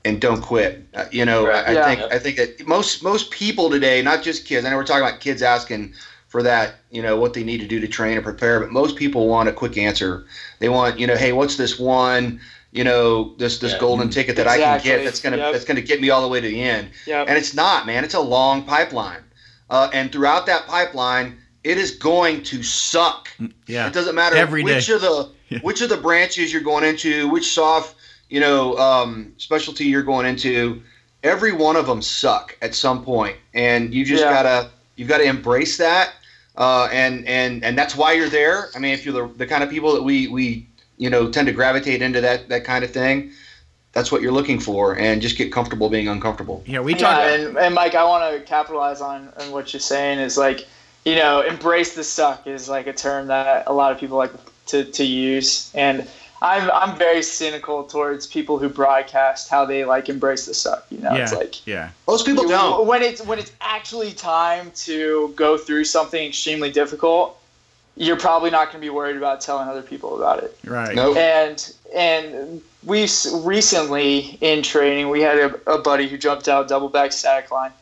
and 0.04 0.20
don't 0.20 0.42
quit. 0.42 0.86
Uh, 0.94 1.06
you 1.10 1.24
know, 1.24 1.46
right. 1.46 1.68
I, 1.68 1.72
yeah. 1.72 1.94
think 1.94 2.12
I 2.12 2.18
think 2.18 2.36
that 2.36 2.66
most 2.66 3.02
most 3.02 3.30
people 3.30 3.70
today, 3.70 4.02
not 4.02 4.22
just 4.22 4.44
kids. 4.44 4.66
I 4.66 4.70
know 4.70 4.76
we're 4.76 4.84
talking 4.84 5.06
about 5.06 5.20
kids 5.20 5.42
asking 5.42 5.94
for 6.34 6.42
that, 6.42 6.74
you 6.90 7.00
know, 7.00 7.16
what 7.16 7.32
they 7.32 7.44
need 7.44 7.60
to 7.60 7.66
do 7.68 7.78
to 7.78 7.86
train 7.86 8.16
and 8.16 8.24
prepare, 8.24 8.58
but 8.58 8.72
most 8.72 8.96
people 8.96 9.28
want 9.28 9.48
a 9.48 9.52
quick 9.52 9.78
answer. 9.78 10.26
They 10.58 10.68
want, 10.68 10.98
you 10.98 11.06
know, 11.06 11.14
hey, 11.14 11.32
what's 11.32 11.56
this 11.56 11.78
one, 11.78 12.40
you 12.72 12.82
know, 12.82 13.36
this 13.36 13.58
this 13.58 13.72
yeah. 13.72 13.78
golden 13.78 14.10
ticket 14.10 14.34
that 14.34 14.46
exactly. 14.46 14.64
I 14.64 14.78
can 14.78 14.98
get 14.98 15.04
that's 15.04 15.20
gonna 15.20 15.36
yep. 15.36 15.52
that's 15.52 15.64
gonna 15.64 15.80
get 15.80 16.00
me 16.00 16.10
all 16.10 16.22
the 16.22 16.28
way 16.28 16.40
to 16.40 16.48
the 16.48 16.60
end. 16.60 16.88
Yep. 17.06 17.28
And 17.28 17.38
it's 17.38 17.54
not, 17.54 17.86
man. 17.86 18.02
It's 18.02 18.14
a 18.14 18.20
long 18.20 18.64
pipeline, 18.64 19.22
uh, 19.70 19.90
and 19.94 20.10
throughout 20.10 20.46
that 20.46 20.66
pipeline, 20.66 21.38
it 21.62 21.78
is 21.78 21.92
going 21.92 22.42
to 22.42 22.64
suck. 22.64 23.28
Mm, 23.38 23.52
yeah, 23.68 23.86
it 23.86 23.92
doesn't 23.92 24.16
matter 24.16 24.34
Every 24.34 24.64
which 24.64 24.88
day. 24.88 24.94
of 24.94 25.02
the 25.02 25.30
yeah. 25.50 25.60
which 25.60 25.82
of 25.82 25.88
the 25.88 25.98
branches 25.98 26.52
you're 26.52 26.62
going 26.62 26.82
into, 26.82 27.28
which 27.28 27.54
SOF 27.54 27.94
you 28.28 28.40
know, 28.40 28.76
um, 28.78 29.32
specialty 29.38 29.84
you're 29.84 30.02
going 30.02 30.26
into, 30.26 30.82
every 31.22 31.52
one 31.52 31.76
of 31.76 31.86
them 31.86 32.02
suck 32.02 32.56
at 32.62 32.74
some 32.74 33.04
point, 33.04 33.36
and 33.52 33.94
you 33.94 34.04
just 34.04 34.22
yeah. 34.22 34.32
gotta 34.32 34.70
you've 34.96 35.08
got 35.08 35.18
to 35.18 35.24
embrace 35.24 35.76
that. 35.78 36.14
uh, 36.56 36.88
and 36.92 37.26
and 37.26 37.64
and 37.64 37.76
that's 37.76 37.96
why 37.96 38.12
you're 38.12 38.28
there. 38.28 38.70
I 38.74 38.78
mean, 38.78 38.92
if 38.92 39.04
you're 39.04 39.28
the, 39.28 39.34
the 39.34 39.46
kind 39.46 39.64
of 39.64 39.70
people 39.70 39.92
that 39.94 40.02
we 40.02 40.28
we 40.28 40.66
you 40.98 41.10
know 41.10 41.30
tend 41.30 41.46
to 41.46 41.52
gravitate 41.52 42.02
into 42.02 42.20
that 42.20 42.48
that 42.48 42.64
kind 42.64 42.84
of 42.84 42.92
thing, 42.92 43.32
that's 43.92 44.12
what 44.12 44.22
you're 44.22 44.32
looking 44.32 44.60
for, 44.60 44.96
and 44.96 45.20
just 45.20 45.36
get 45.36 45.50
comfortable 45.52 45.88
being 45.88 46.08
uncomfortable. 46.08 46.62
Yeah, 46.66 46.80
we 46.80 46.94
talk. 46.94 47.18
Yeah, 47.18 47.34
and, 47.34 47.58
and 47.58 47.74
Mike, 47.74 47.94
I 47.94 48.04
want 48.04 48.34
to 48.34 48.40
capitalize 48.44 49.00
on, 49.00 49.32
on 49.40 49.50
what 49.50 49.72
you're 49.72 49.80
saying 49.80 50.20
is 50.20 50.38
like, 50.38 50.66
you 51.04 51.16
know, 51.16 51.40
embrace 51.40 51.94
the 51.94 52.04
suck 52.04 52.46
is 52.46 52.68
like 52.68 52.86
a 52.86 52.92
term 52.92 53.26
that 53.28 53.64
a 53.66 53.72
lot 53.72 53.90
of 53.92 53.98
people 53.98 54.16
like 54.16 54.32
to, 54.66 54.84
to 54.84 55.04
use, 55.04 55.72
and 55.74 56.08
I'm 56.42 56.70
I'm 56.70 56.98
very 56.98 57.22
cynical 57.22 57.84
towards 57.84 58.26
people 58.26 58.58
who 58.58 58.68
broadcast 58.68 59.48
how 59.48 59.64
they 59.64 59.84
like 59.84 60.08
embrace 60.08 60.46
the 60.46 60.54
suck. 60.54 60.86
You 60.90 60.98
know, 60.98 61.14
yeah, 61.14 61.22
it's 61.22 61.32
like 61.32 61.66
yeah, 61.66 61.90
most 62.06 62.26
people 62.26 62.46
don't. 62.46 62.86
When 62.86 63.02
it's 63.02 63.24
when 63.24 63.38
it's 63.38 63.52
actually 63.60 64.12
time 64.12 64.70
to 64.76 65.32
go 65.36 65.56
through 65.56 65.84
something 65.84 66.26
extremely 66.26 66.70
difficult, 66.70 67.38
you're 67.96 68.18
probably 68.18 68.50
not 68.50 68.66
going 68.66 68.80
to 68.80 68.86
be 68.86 68.90
worried 68.90 69.16
about 69.16 69.40
telling 69.40 69.68
other 69.68 69.82
people 69.82 70.16
about 70.16 70.42
it. 70.42 70.58
right. 70.64 70.94
Nope. 70.94 71.16
And 71.16 71.74
and 71.94 72.62
we 72.84 73.04
s- 73.04 73.32
recently 73.32 74.36
in 74.40 74.62
training 74.62 75.08
we 75.08 75.20
had 75.20 75.38
a, 75.38 75.72
a 75.72 75.78
buddy 75.78 76.08
who 76.08 76.18
jumped 76.18 76.48
out 76.48 76.68
double 76.68 76.88
back 76.88 77.12
static 77.12 77.50
line, 77.50 77.72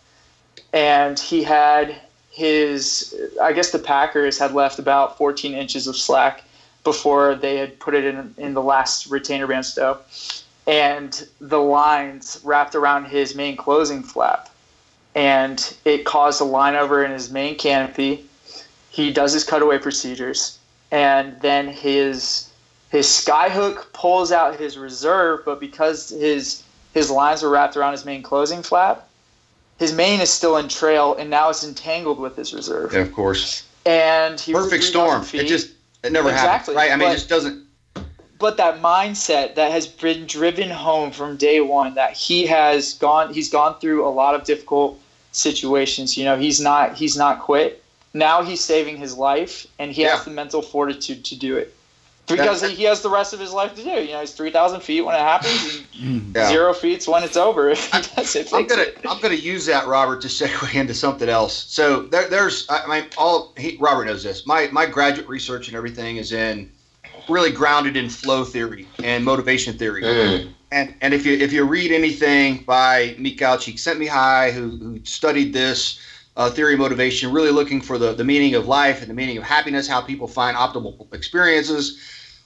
and 0.72 1.18
he 1.18 1.42
had 1.42 1.96
his 2.30 3.14
I 3.42 3.52
guess 3.52 3.72
the 3.72 3.78
Packers 3.78 4.38
had 4.38 4.54
left 4.54 4.78
about 4.78 5.18
14 5.18 5.54
inches 5.54 5.86
of 5.86 5.96
slack 5.96 6.44
before 6.84 7.34
they 7.34 7.56
had 7.56 7.78
put 7.78 7.94
it 7.94 8.04
in 8.04 8.34
in 8.38 8.54
the 8.54 8.62
last 8.62 9.06
retainer 9.06 9.46
band 9.46 9.66
stow, 9.66 9.98
and 10.66 11.26
the 11.40 11.60
lines 11.60 12.40
wrapped 12.44 12.74
around 12.74 13.06
his 13.06 13.34
main 13.34 13.56
closing 13.56 14.02
flap, 14.02 14.48
and 15.14 15.74
it 15.84 16.04
caused 16.04 16.40
a 16.40 16.44
line 16.44 16.74
over 16.74 17.04
in 17.04 17.10
his 17.10 17.30
main 17.30 17.56
canopy. 17.56 18.24
He 18.90 19.12
does 19.12 19.32
his 19.32 19.44
cutaway 19.44 19.78
procedures, 19.78 20.58
and 20.90 21.40
then 21.40 21.68
his 21.68 22.50
his 22.90 23.06
skyhook 23.06 23.92
pulls 23.92 24.32
out 24.32 24.56
his 24.56 24.76
reserve, 24.76 25.40
but 25.44 25.60
because 25.60 26.10
his 26.10 26.62
his 26.94 27.10
lines 27.10 27.42
were 27.42 27.48
wrapped 27.48 27.76
around 27.76 27.92
his 27.92 28.04
main 28.04 28.22
closing 28.22 28.62
flap, 28.62 29.08
his 29.78 29.92
main 29.92 30.20
is 30.20 30.30
still 30.30 30.58
in 30.58 30.68
trail, 30.68 31.14
and 31.14 31.30
now 31.30 31.48
it's 31.48 31.64
entangled 31.64 32.18
with 32.18 32.36
his 32.36 32.52
reserve. 32.52 32.92
Yeah, 32.92 33.00
of 33.00 33.12
course. 33.12 33.64
And 33.84 34.34
Perfect 34.34 34.84
3,000 34.84 34.90
storm. 34.90 35.26
It 35.32 35.48
just 35.48 35.70
it 36.02 36.12
never 36.12 36.30
Exactly, 36.30 36.74
happens, 36.74 36.76
right? 36.76 36.90
I 36.92 36.96
mean, 36.96 37.08
but- 37.08 37.12
it 37.12 37.16
just 37.16 37.28
doesn't. 37.28 37.66
but 38.38 38.56
that 38.56 38.80
mindset 38.82 39.54
that 39.54 39.70
has 39.70 39.86
been 39.86 40.26
driven 40.26 40.68
home 40.68 41.12
from 41.12 41.36
day 41.36 41.60
one 41.60 41.94
that 41.94 42.12
he 42.12 42.46
has 42.46 42.94
gone 42.94 43.32
he's 43.32 43.48
gone 43.48 43.78
through 43.78 44.04
a 44.06 44.10
lot 44.10 44.34
of 44.34 44.42
difficult 44.44 44.98
situations 45.30 46.16
you 46.16 46.24
know 46.24 46.36
he's 46.36 46.60
not 46.60 46.94
he's 46.96 47.16
not 47.16 47.38
quit 47.40 47.82
now 48.14 48.42
he's 48.42 48.60
saving 48.60 48.96
his 48.96 49.16
life 49.16 49.66
and 49.78 49.92
he 49.92 50.02
Yeah. 50.02 50.16
has 50.16 50.24
the 50.24 50.30
mental 50.32 50.60
fortitude 50.60 51.24
to 51.26 51.36
do 51.36 51.56
it 51.56 51.74
because 52.26 52.62
he 52.62 52.84
has 52.84 53.02
the 53.02 53.10
rest 53.10 53.32
of 53.32 53.40
his 53.40 53.52
life 53.52 53.74
to 53.74 53.82
do 53.82 53.90
you 53.90 54.12
know 54.12 54.20
he's 54.20 54.32
3000 54.32 54.80
feet 54.80 55.02
when 55.02 55.14
it 55.14 55.18
happens 55.20 55.86
and 55.94 56.34
Yeah. 56.34 56.48
zero 56.48 56.72
feet 56.72 57.06
when 57.06 57.22
it's 57.22 57.36
over 57.36 57.70
if 57.70 57.92
he 57.92 58.02
doesn't 58.16 58.52
I'm 58.52 58.66
gonna 58.66 58.82
it. 58.82 58.98
I'm 59.08 59.20
gonna 59.20 59.34
use 59.34 59.66
that 59.66 59.86
Robert 59.86 60.20
to 60.22 60.28
segue 60.28 60.74
into 60.80 60.94
something 60.94 61.28
else. 61.28 61.52
So 61.68 62.02
there, 62.02 62.28
there's 62.28 62.66
I 62.70 62.86
mean 62.86 63.10
all 63.18 63.52
he, 63.56 63.76
Robert 63.80 64.06
knows 64.06 64.22
this. 64.22 64.46
My 64.46 64.68
my 64.72 64.86
graduate 64.86 65.28
research 65.28 65.68
and 65.68 65.76
everything 65.76 66.16
is 66.16 66.32
in 66.32 66.70
really 67.28 67.50
grounded 67.50 67.96
in 67.96 68.08
flow 68.08 68.44
theory 68.44 68.86
and 69.02 69.24
motivation 69.24 69.76
theory. 69.78 70.02
Mm. 70.02 70.54
And 70.70 70.94
and 71.00 71.14
if 71.14 71.26
you 71.26 71.34
if 71.34 71.52
you 71.52 71.64
read 71.64 71.92
anything 71.92 72.64
by 72.66 73.14
Mihaly 73.18 73.36
Csikszentmihalyi, 73.36 74.52
who 74.52 74.76
who 74.78 75.04
studied 75.04 75.52
this 75.52 75.98
uh, 76.36 76.50
theory 76.50 76.76
motivation, 76.76 77.32
really 77.32 77.50
looking 77.50 77.80
for 77.80 77.98
the 77.98 78.12
the 78.14 78.24
meaning 78.24 78.54
of 78.54 78.66
life 78.66 79.00
and 79.00 79.10
the 79.10 79.14
meaning 79.14 79.36
of 79.36 79.44
happiness, 79.44 79.88
how 79.88 80.00
people 80.00 80.26
find 80.26 80.56
optimal 80.56 81.12
experiences. 81.14 81.98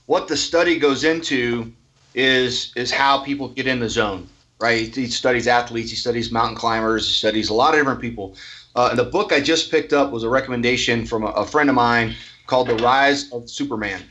What 0.06 0.28
the 0.28 0.36
study 0.36 0.78
goes 0.78 1.04
into 1.04 1.72
is 2.14 2.72
is 2.76 2.90
how 2.90 3.22
people 3.22 3.48
get 3.48 3.66
in 3.66 3.80
the 3.80 3.88
zone. 3.88 4.28
Right? 4.58 4.94
He 4.94 5.06
studies 5.08 5.46
athletes, 5.46 5.90
he 5.90 5.96
studies 5.96 6.32
mountain 6.32 6.56
climbers, 6.56 7.06
he 7.06 7.12
studies 7.12 7.50
a 7.50 7.54
lot 7.54 7.74
of 7.74 7.80
different 7.80 8.00
people. 8.00 8.36
Uh, 8.74 8.88
and 8.90 8.98
the 8.98 9.04
book 9.04 9.30
I 9.30 9.40
just 9.40 9.70
picked 9.70 9.92
up 9.92 10.10
was 10.10 10.22
a 10.22 10.30
recommendation 10.30 11.04
from 11.04 11.24
a, 11.24 11.28
a 11.28 11.46
friend 11.46 11.68
of 11.68 11.76
mine 11.76 12.14
called 12.46 12.68
The 12.68 12.76
Rise 12.76 13.30
of 13.32 13.50
Superman. 13.50 14.02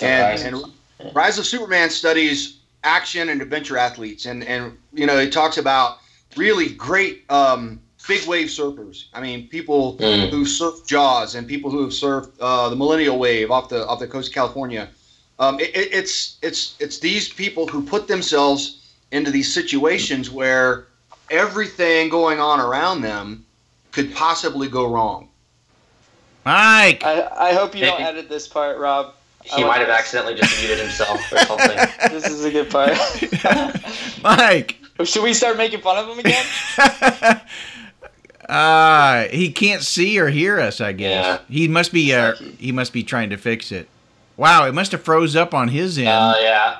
And, 0.00 0.40
Rise. 0.40 0.44
and 0.44 1.14
Rise 1.14 1.38
of 1.38 1.44
Superman 1.44 1.90
studies 1.90 2.60
action 2.84 3.28
and 3.28 3.42
adventure 3.42 3.76
athletes, 3.76 4.24
and 4.24 4.42
and 4.44 4.78
you 4.94 5.06
know 5.06 5.18
it 5.18 5.30
talks 5.30 5.58
about 5.58 5.98
really 6.36 6.70
great 6.70 7.30
um, 7.30 7.81
big 8.08 8.26
wave 8.26 8.48
surfers. 8.48 9.04
I 9.14 9.20
mean, 9.20 9.48
people 9.48 9.96
Mm. 9.98 10.30
who 10.30 10.44
surf 10.44 10.86
Jaws 10.86 11.34
and 11.34 11.46
people 11.46 11.70
who 11.70 11.82
have 11.82 11.90
surfed 11.92 12.30
uh, 12.40 12.68
the 12.68 12.76
Millennium 12.76 13.18
Wave 13.18 13.50
off 13.50 13.68
the 13.68 13.86
off 13.86 13.98
the 14.00 14.06
coast 14.08 14.28
of 14.28 14.34
California. 14.34 14.88
Um, 15.38 15.58
it, 15.60 15.70
it, 15.74 15.88
it's 15.92 16.36
it's 16.42 16.74
it's 16.80 16.98
these 16.98 17.28
people 17.28 17.66
who 17.66 17.82
put 17.82 18.06
themselves 18.08 18.78
into 19.10 19.30
these 19.30 19.52
situations 19.52 20.30
where 20.30 20.86
everything 21.30 22.08
going 22.08 22.38
on 22.40 22.60
around 22.60 23.02
them 23.02 23.44
could 23.92 24.14
possibly 24.14 24.68
go 24.68 24.86
wrong. 24.88 25.28
Mike. 26.44 27.04
I, 27.04 27.28
I 27.50 27.52
hope 27.54 27.74
you 27.74 27.84
don't 27.84 27.98
Maybe. 28.00 28.08
edit 28.10 28.28
this 28.28 28.48
part 28.48 28.78
rob 28.78 29.14
He 29.44 29.62
like 29.62 29.66
might 29.66 29.78
have 29.78 29.86
this. 29.88 29.98
accidentally 29.98 30.34
just 30.34 30.58
muted 30.60 30.78
himself 30.78 31.20
or 31.32 31.38
something. 31.38 31.76
this 32.10 32.28
is 32.28 32.44
a 32.44 32.50
good 32.50 32.68
part 32.70 32.92
Mike. 34.22 34.76
should 35.04 35.22
we 35.22 35.34
start 35.34 35.56
making 35.56 35.80
fun 35.80 35.98
of 35.98 36.08
him 36.08 36.18
again 36.18 36.44
uh, 38.52 39.24
he 39.28 39.50
can't 39.52 39.82
see 39.82 40.18
or 40.18 40.28
hear 40.28 40.60
us. 40.60 40.80
I 40.80 40.92
guess 40.92 41.24
Yeah. 41.24 41.38
he 41.48 41.68
must 41.68 41.92
be. 41.92 42.12
Uh, 42.14 42.34
he 42.58 42.72
must 42.72 42.92
be 42.92 43.02
trying 43.02 43.30
to 43.30 43.36
fix 43.36 43.72
it. 43.72 43.88
Wow, 44.36 44.66
it 44.66 44.72
must 44.74 44.92
have 44.92 45.02
froze 45.02 45.36
up 45.36 45.54
on 45.54 45.68
his 45.68 45.98
end, 45.98 46.08
Uh, 46.08 46.34
yeah. 46.40 46.76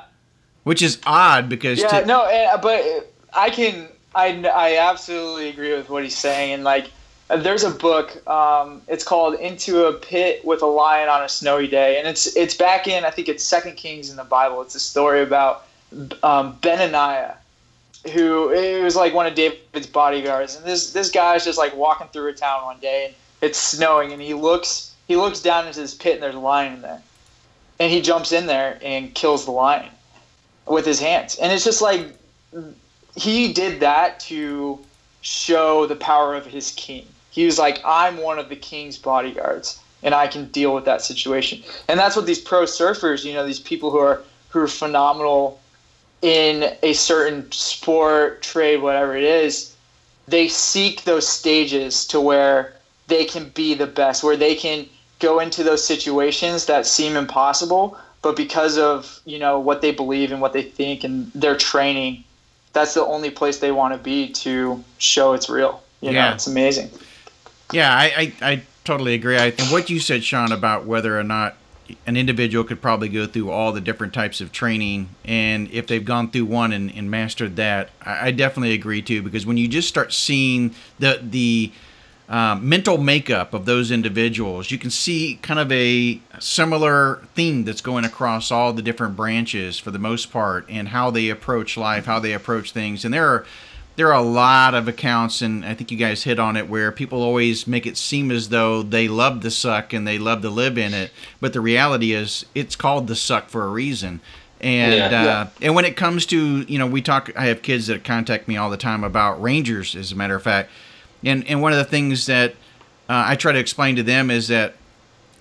which 0.64 0.82
is 0.82 0.98
odd 1.06 1.48
because 1.48 1.78
Yeah, 1.78 2.00
to- 2.00 2.06
no, 2.06 2.24
and, 2.26 2.60
but 2.62 2.82
I 3.32 3.50
can, 3.50 3.88
I, 4.14 4.42
I 4.54 4.78
absolutely 4.78 5.48
agree 5.50 5.72
with 5.74 5.88
what 5.90 6.02
he's 6.02 6.16
saying. 6.16 6.54
And 6.54 6.64
like, 6.64 6.86
uh, 7.30 7.36
there's 7.36 7.62
a 7.64 7.70
book. 7.70 8.26
Um, 8.28 8.82
it's 8.88 9.04
called 9.04 9.34
"Into 9.34 9.84
a 9.86 9.92
Pit 9.92 10.44
with 10.44 10.62
a 10.62 10.66
Lion 10.66 11.08
on 11.08 11.22
a 11.22 11.28
Snowy 11.28 11.68
Day," 11.68 11.98
and 11.98 12.06
it's 12.08 12.34
it's 12.36 12.54
back 12.54 12.86
in 12.88 13.04
I 13.04 13.10
think 13.10 13.28
it's 13.28 13.44
Second 13.44 13.76
Kings 13.76 14.10
in 14.10 14.16
the 14.16 14.24
Bible. 14.24 14.60
It's 14.62 14.74
a 14.74 14.80
story 14.80 15.22
about 15.22 15.66
um, 16.22 16.56
Benaiah, 16.62 17.36
who 18.10 18.50
it 18.50 18.82
was 18.82 18.96
like 18.96 19.14
one 19.14 19.26
of 19.26 19.34
David's 19.34 19.86
bodyguards, 19.86 20.56
and 20.56 20.64
this 20.64 20.92
this 20.92 21.10
guy's 21.10 21.44
just 21.44 21.58
like 21.58 21.74
walking 21.76 22.08
through 22.08 22.28
a 22.28 22.32
town 22.32 22.64
one 22.64 22.78
day, 22.80 23.06
and 23.06 23.14
it's 23.40 23.58
snowing, 23.58 24.12
and 24.12 24.20
he 24.20 24.34
looks 24.34 24.92
he 25.06 25.16
looks 25.16 25.40
down 25.40 25.66
into 25.66 25.80
this 25.80 25.94
pit, 25.94 26.14
and 26.14 26.22
there's 26.22 26.34
a 26.34 26.40
lion 26.40 26.74
in 26.74 26.82
there, 26.82 27.02
and 27.78 27.92
he 27.92 28.00
jumps 28.00 28.32
in 28.32 28.46
there 28.46 28.78
and 28.82 29.14
kills 29.14 29.44
the 29.44 29.52
lion 29.52 29.90
with 30.66 30.84
his 30.84 31.00
hands, 31.00 31.36
and 31.36 31.52
it's 31.52 31.64
just 31.64 31.82
like 31.82 32.08
he 33.14 33.52
did 33.52 33.80
that 33.80 34.18
to 34.20 34.78
show 35.20 35.86
the 35.86 35.96
power 35.96 36.34
of 36.34 36.44
his 36.44 36.72
king. 36.72 37.06
He 37.30 37.46
was 37.46 37.58
like, 37.58 37.80
I'm 37.84 38.18
one 38.18 38.38
of 38.38 38.48
the 38.48 38.56
king's 38.56 38.98
bodyguards, 38.98 39.80
and 40.02 40.14
I 40.14 40.26
can 40.26 40.48
deal 40.48 40.74
with 40.74 40.84
that 40.84 41.02
situation. 41.02 41.62
And 41.88 41.98
that's 41.98 42.16
what 42.16 42.26
these 42.26 42.40
pro 42.40 42.64
surfers, 42.64 43.24
you 43.24 43.32
know, 43.32 43.46
these 43.46 43.60
people 43.60 43.90
who 43.90 43.98
are 43.98 44.22
who 44.48 44.60
are 44.60 44.68
phenomenal 44.68 45.61
in 46.22 46.72
a 46.82 46.92
certain 46.92 47.50
sport, 47.50 48.42
trade, 48.42 48.80
whatever 48.80 49.16
it 49.16 49.24
is, 49.24 49.74
they 50.28 50.48
seek 50.48 51.04
those 51.04 51.26
stages 51.26 52.06
to 52.06 52.20
where 52.20 52.72
they 53.08 53.24
can 53.24 53.48
be 53.50 53.74
the 53.74 53.86
best, 53.86 54.22
where 54.22 54.36
they 54.36 54.54
can 54.54 54.86
go 55.18 55.40
into 55.40 55.62
those 55.62 55.84
situations 55.84 56.66
that 56.66 56.86
seem 56.86 57.16
impossible, 57.16 57.96
but 58.22 58.36
because 58.36 58.78
of, 58.78 59.20
you 59.24 59.38
know, 59.38 59.58
what 59.58 59.82
they 59.82 59.90
believe 59.90 60.30
and 60.32 60.40
what 60.40 60.52
they 60.52 60.62
think 60.62 61.02
and 61.02 61.30
their 61.32 61.56
training, 61.56 62.22
that's 62.72 62.94
the 62.94 63.04
only 63.04 63.30
place 63.30 63.58
they 63.58 63.72
want 63.72 63.92
to 63.92 63.98
be 63.98 64.28
to 64.28 64.82
show 64.98 65.32
it's 65.32 65.50
real. 65.50 65.82
You 66.00 66.12
Yeah. 66.12 66.28
know, 66.28 66.34
it's 66.34 66.46
amazing. 66.46 66.90
Yeah, 67.72 67.92
I, 67.92 68.04
I, 68.40 68.50
I 68.52 68.62
totally 68.84 69.14
agree. 69.14 69.36
I, 69.36 69.46
and 69.46 69.72
what 69.72 69.90
you 69.90 69.98
said, 69.98 70.22
Sean, 70.22 70.52
about 70.52 70.86
whether 70.86 71.18
or 71.18 71.24
not 71.24 71.56
an 72.06 72.16
individual 72.16 72.64
could 72.64 72.80
probably 72.80 73.08
go 73.08 73.26
through 73.26 73.50
all 73.50 73.72
the 73.72 73.80
different 73.80 74.12
types 74.12 74.40
of 74.40 74.52
training, 74.52 75.08
and 75.24 75.70
if 75.70 75.86
they've 75.86 76.04
gone 76.04 76.30
through 76.30 76.46
one 76.46 76.72
and, 76.72 76.90
and 76.94 77.10
mastered 77.10 77.56
that, 77.56 77.90
I, 78.04 78.28
I 78.28 78.30
definitely 78.30 78.72
agree 78.72 79.02
too. 79.02 79.22
Because 79.22 79.46
when 79.46 79.56
you 79.56 79.68
just 79.68 79.88
start 79.88 80.12
seeing 80.12 80.74
the 80.98 81.20
the 81.22 81.72
um, 82.28 82.66
mental 82.66 82.98
makeup 82.98 83.52
of 83.52 83.64
those 83.66 83.90
individuals, 83.90 84.70
you 84.70 84.78
can 84.78 84.90
see 84.90 85.38
kind 85.42 85.60
of 85.60 85.70
a 85.70 86.20
similar 86.38 87.22
theme 87.34 87.64
that's 87.64 87.82
going 87.82 88.04
across 88.04 88.50
all 88.50 88.72
the 88.72 88.82
different 88.82 89.16
branches 89.16 89.78
for 89.78 89.90
the 89.90 89.98
most 89.98 90.32
part, 90.32 90.64
and 90.68 90.88
how 90.88 91.10
they 91.10 91.28
approach 91.28 91.76
life, 91.76 92.06
how 92.06 92.18
they 92.18 92.32
approach 92.32 92.72
things. 92.72 93.04
And 93.04 93.12
there 93.12 93.28
are 93.28 93.46
there 93.96 94.08
are 94.12 94.18
a 94.18 94.22
lot 94.22 94.74
of 94.74 94.88
accounts, 94.88 95.42
and 95.42 95.64
I 95.64 95.74
think 95.74 95.90
you 95.90 95.98
guys 95.98 96.22
hit 96.24 96.38
on 96.38 96.56
it, 96.56 96.68
where 96.68 96.90
people 96.92 97.22
always 97.22 97.66
make 97.66 97.86
it 97.86 97.96
seem 97.96 98.30
as 98.30 98.48
though 98.48 98.82
they 98.82 99.06
love 99.08 99.42
the 99.42 99.50
suck 99.50 99.92
and 99.92 100.06
they 100.06 100.18
love 100.18 100.42
to 100.42 100.50
live 100.50 100.78
in 100.78 100.94
it, 100.94 101.10
but 101.40 101.52
the 101.52 101.60
reality 101.60 102.12
is 102.12 102.46
it's 102.54 102.74
called 102.76 103.06
the 103.06 103.16
suck 103.16 103.48
for 103.50 103.64
a 103.64 103.68
reason. 103.68 104.20
And 104.60 104.94
Yeah. 104.94 105.06
uh, 105.06 105.24
Yeah. 105.24 105.46
and 105.60 105.74
when 105.74 105.84
it 105.84 105.96
comes 105.96 106.24
to 106.26 106.60
you 106.68 106.78
know 106.78 106.86
we 106.86 107.02
talk, 107.02 107.30
I 107.36 107.46
have 107.46 107.62
kids 107.62 107.88
that 107.88 108.04
contact 108.04 108.46
me 108.48 108.56
all 108.56 108.70
the 108.70 108.76
time 108.76 109.02
about 109.04 109.42
rangers, 109.42 109.94
as 109.96 110.12
a 110.12 110.16
matter 110.16 110.36
of 110.36 110.42
fact, 110.42 110.70
and 111.24 111.46
and 111.48 111.60
one 111.60 111.72
of 111.72 111.78
the 111.78 111.84
things 111.84 112.26
that 112.26 112.52
uh, 113.08 113.24
I 113.26 113.34
try 113.34 113.52
to 113.52 113.58
explain 113.58 113.96
to 113.96 114.02
them 114.02 114.30
is 114.30 114.48
that 114.48 114.74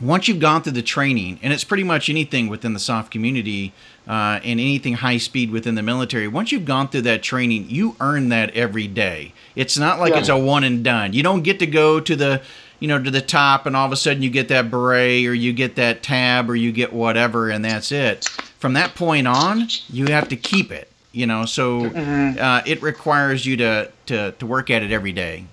once 0.02 0.28
you've 0.28 0.40
gone 0.40 0.64
through 0.64 0.74
the 0.74 0.82
training, 0.82 1.40
and 1.44 1.54
it's 1.54 1.64
pretty 1.64 1.84
much 1.84 2.10
anything 2.10 2.48
within 2.48 2.74
the 2.74 2.80
SOF 2.80 3.10
community 3.10 3.72
uh, 4.08 4.40
and 4.44 4.60
anything 4.60 4.94
high 4.94 5.18
speed 5.18 5.52
within 5.52 5.76
the 5.76 5.84
military, 5.84 6.28
once 6.28 6.52
you've 6.52 6.66
gone 6.66 6.88
through 6.88 7.02
that 7.02 7.22
training, 7.22 7.70
you 7.70 7.96
earn 8.00 8.30
that 8.30 8.50
every 8.56 8.88
day. 8.88 9.34
It's 9.56 9.78
not 9.78 10.00
like 10.00 10.14
yeah. 10.14 10.20
it's 10.20 10.30
a 10.30 10.38
one 10.38 10.64
and 10.64 10.84
done. 10.84 11.14
You 11.14 11.24
don't 11.24 11.44
get 11.44 11.60
to 11.60 11.68
go 11.68 12.00
to 12.00 12.16
the 12.16 12.42
you 12.80 12.88
know 12.88 13.02
to 13.02 13.12
the 13.12 13.22
top 13.22 13.68
and 13.68 13.76
all 13.76 13.86
of 13.86 13.92
a 13.92 13.96
sudden 13.96 14.24
you 14.24 14.30
get 14.32 14.48
that 14.48 14.72
beret 14.72 15.28
or 15.28 15.34
you 15.36 15.54
get 15.54 15.76
that 15.76 16.02
tab 16.02 16.50
or 16.50 16.56
you 16.56 16.72
get 16.72 16.92
whatever 16.92 17.50
and 17.50 17.64
that's 17.64 17.92
it. 17.92 18.26
From 18.58 18.74
that 18.74 18.96
point 18.96 19.28
on, 19.28 19.68
you 19.90 20.08
have 20.08 20.30
to 20.30 20.36
keep 20.36 20.72
it. 20.72 20.88
You 21.12 21.28
know, 21.28 21.46
so 21.46 21.82
mm-hmm. 21.82 22.40
uh, 22.40 22.62
it 22.66 22.82
requires 22.82 23.46
you 23.46 23.58
to, 23.58 23.92
to 24.08 24.32
to 24.32 24.46
work 24.46 24.70
at 24.70 24.82
it 24.82 24.92
every 24.92 25.12
day. 25.12 25.46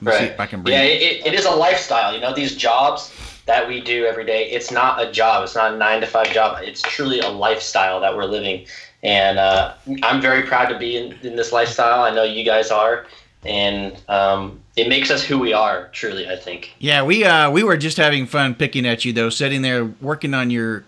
right. 0.00 0.34
I 0.38 0.46
can 0.46 0.66
yeah, 0.66 0.82
it, 0.82 1.26
it 1.26 1.34
is 1.34 1.44
a 1.44 1.50
lifestyle. 1.50 2.14
You 2.14 2.20
know, 2.20 2.34
these 2.34 2.56
jobs 2.56 3.12
that 3.46 3.66
we 3.66 3.80
do 3.80 4.04
every 4.04 4.24
day. 4.24 4.50
It's 4.50 4.70
not 4.70 5.00
a 5.00 5.10
job. 5.10 5.44
It's 5.44 5.54
not 5.54 5.72
a 5.72 5.76
nine 5.76 6.00
to 6.00 6.06
five 6.06 6.32
job. 6.32 6.58
It's 6.62 6.82
truly 6.82 7.20
a 7.20 7.28
lifestyle 7.28 8.00
that 8.00 8.14
we're 8.14 8.24
living. 8.24 8.66
And 9.02 9.38
uh, 9.38 9.74
I'm 10.02 10.20
very 10.20 10.42
proud 10.42 10.66
to 10.66 10.78
be 10.78 10.96
in, 10.96 11.12
in, 11.22 11.36
this 11.36 11.52
lifestyle. 11.52 12.02
I 12.02 12.10
know 12.10 12.24
you 12.24 12.44
guys 12.44 12.70
are. 12.70 13.06
And 13.44 13.96
um, 14.08 14.60
it 14.74 14.88
makes 14.88 15.10
us 15.10 15.22
who 15.22 15.38
we 15.38 15.52
are, 15.52 15.88
truly, 15.92 16.28
I 16.28 16.34
think. 16.34 16.72
Yeah, 16.80 17.04
we 17.04 17.24
uh, 17.24 17.50
we 17.50 17.62
were 17.62 17.76
just 17.76 17.96
having 17.96 18.26
fun 18.26 18.56
picking 18.56 18.84
at 18.84 19.04
you, 19.04 19.12
though, 19.12 19.30
sitting 19.30 19.62
there 19.62 19.84
working 19.84 20.34
on 20.34 20.50
your 20.50 20.84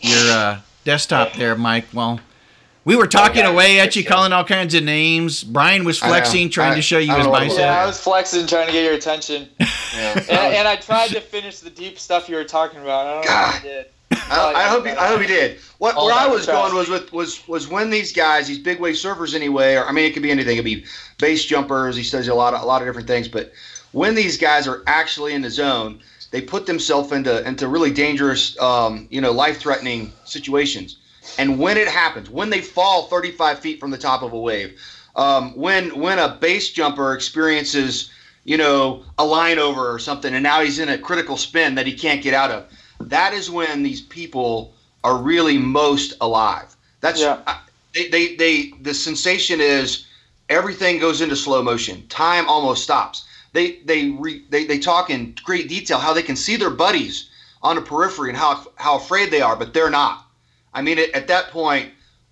your 0.00 0.30
uh, 0.30 0.60
desktop 0.84 1.32
there, 1.34 1.54
Mike. 1.54 1.86
Well, 1.94 2.20
we 2.84 2.96
were 2.96 3.06
talking 3.06 3.44
oh, 3.44 3.52
away 3.52 3.78
at 3.78 3.94
you, 3.94 4.04
calling 4.04 4.32
all 4.32 4.44
kinds 4.44 4.74
of 4.74 4.82
names. 4.82 5.44
Brian 5.44 5.84
was 5.84 5.98
flexing, 5.98 6.50
trying 6.50 6.72
I, 6.72 6.76
to 6.76 6.82
show 6.82 6.98
you 6.98 7.14
his 7.14 7.26
bicep. 7.26 7.58
Yeah, 7.58 7.82
I 7.82 7.86
was 7.86 8.00
flexing, 8.00 8.46
trying 8.46 8.66
to 8.66 8.72
get 8.72 8.84
your 8.84 8.94
attention. 8.94 9.48
yeah. 9.60 10.18
and, 10.18 10.30
and, 10.30 10.68
I 10.68 10.76
tried 10.76 11.08
to 11.10 11.20
finish 11.20 11.60
the 11.60 11.70
deep 11.70 11.98
stuff 11.98 12.28
you 12.28 12.34
were 12.34 12.44
talking 12.44 12.80
about. 12.80 13.06
I 13.06 13.14
don't 13.14 13.24
God. 13.24 13.42
know 13.42 13.48
if 13.48 13.64
I 13.64 13.66
did. 13.66 13.86
I, 14.30 14.52
I, 14.54 14.68
hope 14.68 14.84
he, 14.84 14.92
I 14.92 15.06
hope 15.08 15.20
he 15.20 15.26
did. 15.26 15.58
What 15.78 15.96
where 15.96 16.14
I 16.14 16.26
was 16.26 16.46
going 16.46 16.74
was 16.74 16.88
with 16.88 17.12
was 17.12 17.46
was 17.48 17.68
when 17.68 17.88
these 17.88 18.12
guys, 18.12 18.46
these 18.46 18.58
big 18.58 18.78
wave 18.78 18.94
surfers 18.94 19.34
anyway, 19.34 19.74
or 19.74 19.86
I 19.86 19.92
mean 19.92 20.04
it 20.04 20.12
could 20.12 20.22
be 20.22 20.30
anything. 20.30 20.54
It 20.54 20.56
could 20.56 20.64
be 20.64 20.84
base 21.18 21.44
jumpers. 21.44 21.96
He 21.96 22.02
says 22.02 22.28
a 22.28 22.34
lot 22.34 22.52
of, 22.52 22.62
a 22.62 22.66
lot 22.66 22.82
of 22.82 22.88
different 22.88 23.08
things, 23.08 23.26
but 23.26 23.52
when 23.92 24.14
these 24.14 24.36
guys 24.36 24.68
are 24.68 24.82
actually 24.86 25.34
in 25.34 25.42
the 25.42 25.50
zone, 25.50 26.00
they 26.30 26.40
put 26.40 26.66
themselves 26.66 27.12
into 27.12 27.46
into 27.46 27.68
really 27.68 27.90
dangerous, 27.90 28.58
um, 28.60 29.06
you 29.10 29.20
know, 29.20 29.32
life 29.32 29.58
threatening 29.58 30.12
situations. 30.24 30.98
And 31.38 31.58
when 31.58 31.76
it 31.76 31.88
happens, 31.88 32.28
when 32.28 32.50
they 32.50 32.60
fall 32.60 33.04
35 33.04 33.58
feet 33.60 33.80
from 33.80 33.90
the 33.90 33.98
top 33.98 34.22
of 34.22 34.32
a 34.32 34.38
wave, 34.38 34.78
um, 35.14 35.56
when 35.56 35.98
when 35.98 36.18
a 36.18 36.36
base 36.40 36.70
jumper 36.70 37.14
experiences, 37.14 38.10
you 38.44 38.56
know, 38.56 39.04
a 39.18 39.24
line 39.24 39.58
over 39.58 39.92
or 39.92 39.98
something, 39.98 40.34
and 40.34 40.42
now 40.42 40.62
he's 40.62 40.78
in 40.78 40.88
a 40.88 40.98
critical 40.98 41.36
spin 41.36 41.74
that 41.74 41.86
he 41.86 41.94
can't 41.94 42.22
get 42.22 42.34
out 42.34 42.50
of, 42.50 42.66
that 43.00 43.32
is 43.32 43.50
when 43.50 43.82
these 43.82 44.02
people 44.02 44.74
are 45.04 45.16
really 45.16 45.58
most 45.58 46.14
alive. 46.20 46.76
That's 47.00 47.20
yeah. 47.20 47.58
they, 47.94 48.08
they 48.08 48.36
they 48.36 48.72
the 48.80 48.94
sensation 48.94 49.60
is 49.60 50.06
everything 50.48 50.98
goes 50.98 51.20
into 51.20 51.36
slow 51.36 51.62
motion. 51.62 52.06
Time 52.08 52.48
almost 52.48 52.84
stops. 52.84 53.24
They 53.52 53.76
they 53.84 54.10
re, 54.10 54.44
they 54.48 54.64
they 54.64 54.78
talk 54.78 55.10
in 55.10 55.36
great 55.44 55.68
detail 55.68 55.98
how 55.98 56.14
they 56.14 56.22
can 56.22 56.36
see 56.36 56.56
their 56.56 56.70
buddies 56.70 57.28
on 57.62 57.76
the 57.76 57.82
periphery 57.82 58.30
and 58.30 58.38
how 58.38 58.66
how 58.76 58.96
afraid 58.96 59.30
they 59.30 59.42
are, 59.42 59.56
but 59.56 59.74
they're 59.74 59.90
not 59.90 60.26
I 60.74 60.82
mean, 60.82 60.98
it, 60.98 61.10
at 61.14 61.26
that 61.28 61.50
point, 61.50 61.90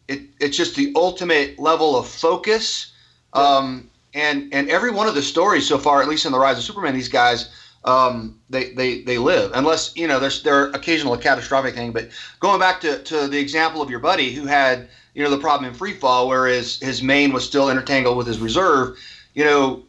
it, 0.09 0.23
it's 0.41 0.57
just 0.57 0.77
the 0.77 0.93
ultimate 0.97 1.59
level 1.59 1.97
of 1.97 2.09
focus. 2.09 2.93
Um, 3.33 3.91
and 4.13 4.53
and 4.53 4.69
every 4.69 4.91
one 4.91 5.07
of 5.07 5.15
the 5.15 5.23
stories 5.23 5.69
so 5.69 5.79
far, 5.79 6.03
at 6.03 6.09
least 6.09 6.27
in 6.27 6.33
the 6.33 6.39
Rise 6.39 6.59
of 6.59 6.65
Superman, 6.65 6.95
these 6.95 7.09
guys 7.09 7.51
um, 7.85 8.39
they, 8.51 8.73
they 8.75 9.03
they 9.03 9.19
live 9.19 9.53
unless 9.55 9.97
you 9.97 10.07
know 10.07 10.21
there's 10.21 10.43
there 10.43 10.55
are 10.55 10.71
occasional 10.71 11.17
catastrophic 11.17 11.75
thing. 11.75 11.93
But 11.93 12.11
going 12.39 12.61
back 12.61 12.81
to, 12.83 13.03
to 13.05 13.27
the 13.27 13.39
example 13.39 13.81
of 13.81 13.91
your 13.91 14.01
buddy 14.01 14.33
who 14.33 14.47
had 14.47 14.89
you 15.15 15.23
know 15.25 15.31
the 15.31 15.39
problem 15.39 15.71
in 15.71 15.77
free 15.77 15.95
fall 15.95 16.29
where 16.29 16.47
his 16.47 16.79
his 16.81 17.03
main 17.03 17.33
was 17.33 17.45
still 17.45 17.71
intertangled 17.71 18.17
with 18.17 18.27
his 18.27 18.39
reserve, 18.39 18.99
you 19.35 19.45
know, 19.45 19.83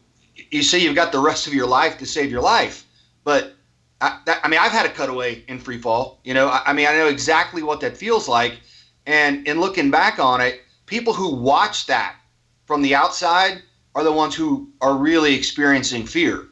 you 0.51 0.63
say 0.63 0.79
you've 0.79 0.95
got 0.95 1.11
the 1.11 1.19
rest 1.19 1.47
of 1.47 1.53
your 1.53 1.67
life 1.67 1.97
to 1.97 2.05
save 2.05 2.31
your 2.31 2.41
life, 2.41 2.85
but 3.23 3.55
I, 4.01 4.19
that, 4.25 4.41
I 4.43 4.47
mean, 4.47 4.59
I've 4.59 4.71
had 4.71 4.85
a 4.85 4.89
cutaway 4.89 5.43
in 5.47 5.59
free 5.59 5.77
fall. 5.77 6.19
You 6.23 6.33
know, 6.33 6.47
I, 6.47 6.63
I, 6.67 6.73
mean, 6.73 6.87
I 6.87 6.93
know 6.93 7.07
exactly 7.07 7.63
what 7.63 7.79
that 7.81 7.95
feels 7.95 8.27
like. 8.27 8.59
And 9.05 9.47
in 9.47 9.59
looking 9.59 9.91
back 9.91 10.19
on 10.19 10.41
it, 10.41 10.61
people 10.85 11.13
who 11.13 11.33
watch 11.33 11.85
that 11.87 12.15
from 12.65 12.81
the 12.81 12.95
outside 12.95 13.61
are 13.95 14.03
the 14.03 14.11
ones 14.11 14.35
who 14.35 14.69
are 14.81 14.95
really 14.95 15.35
experiencing 15.35 16.05
fear. 16.05 16.47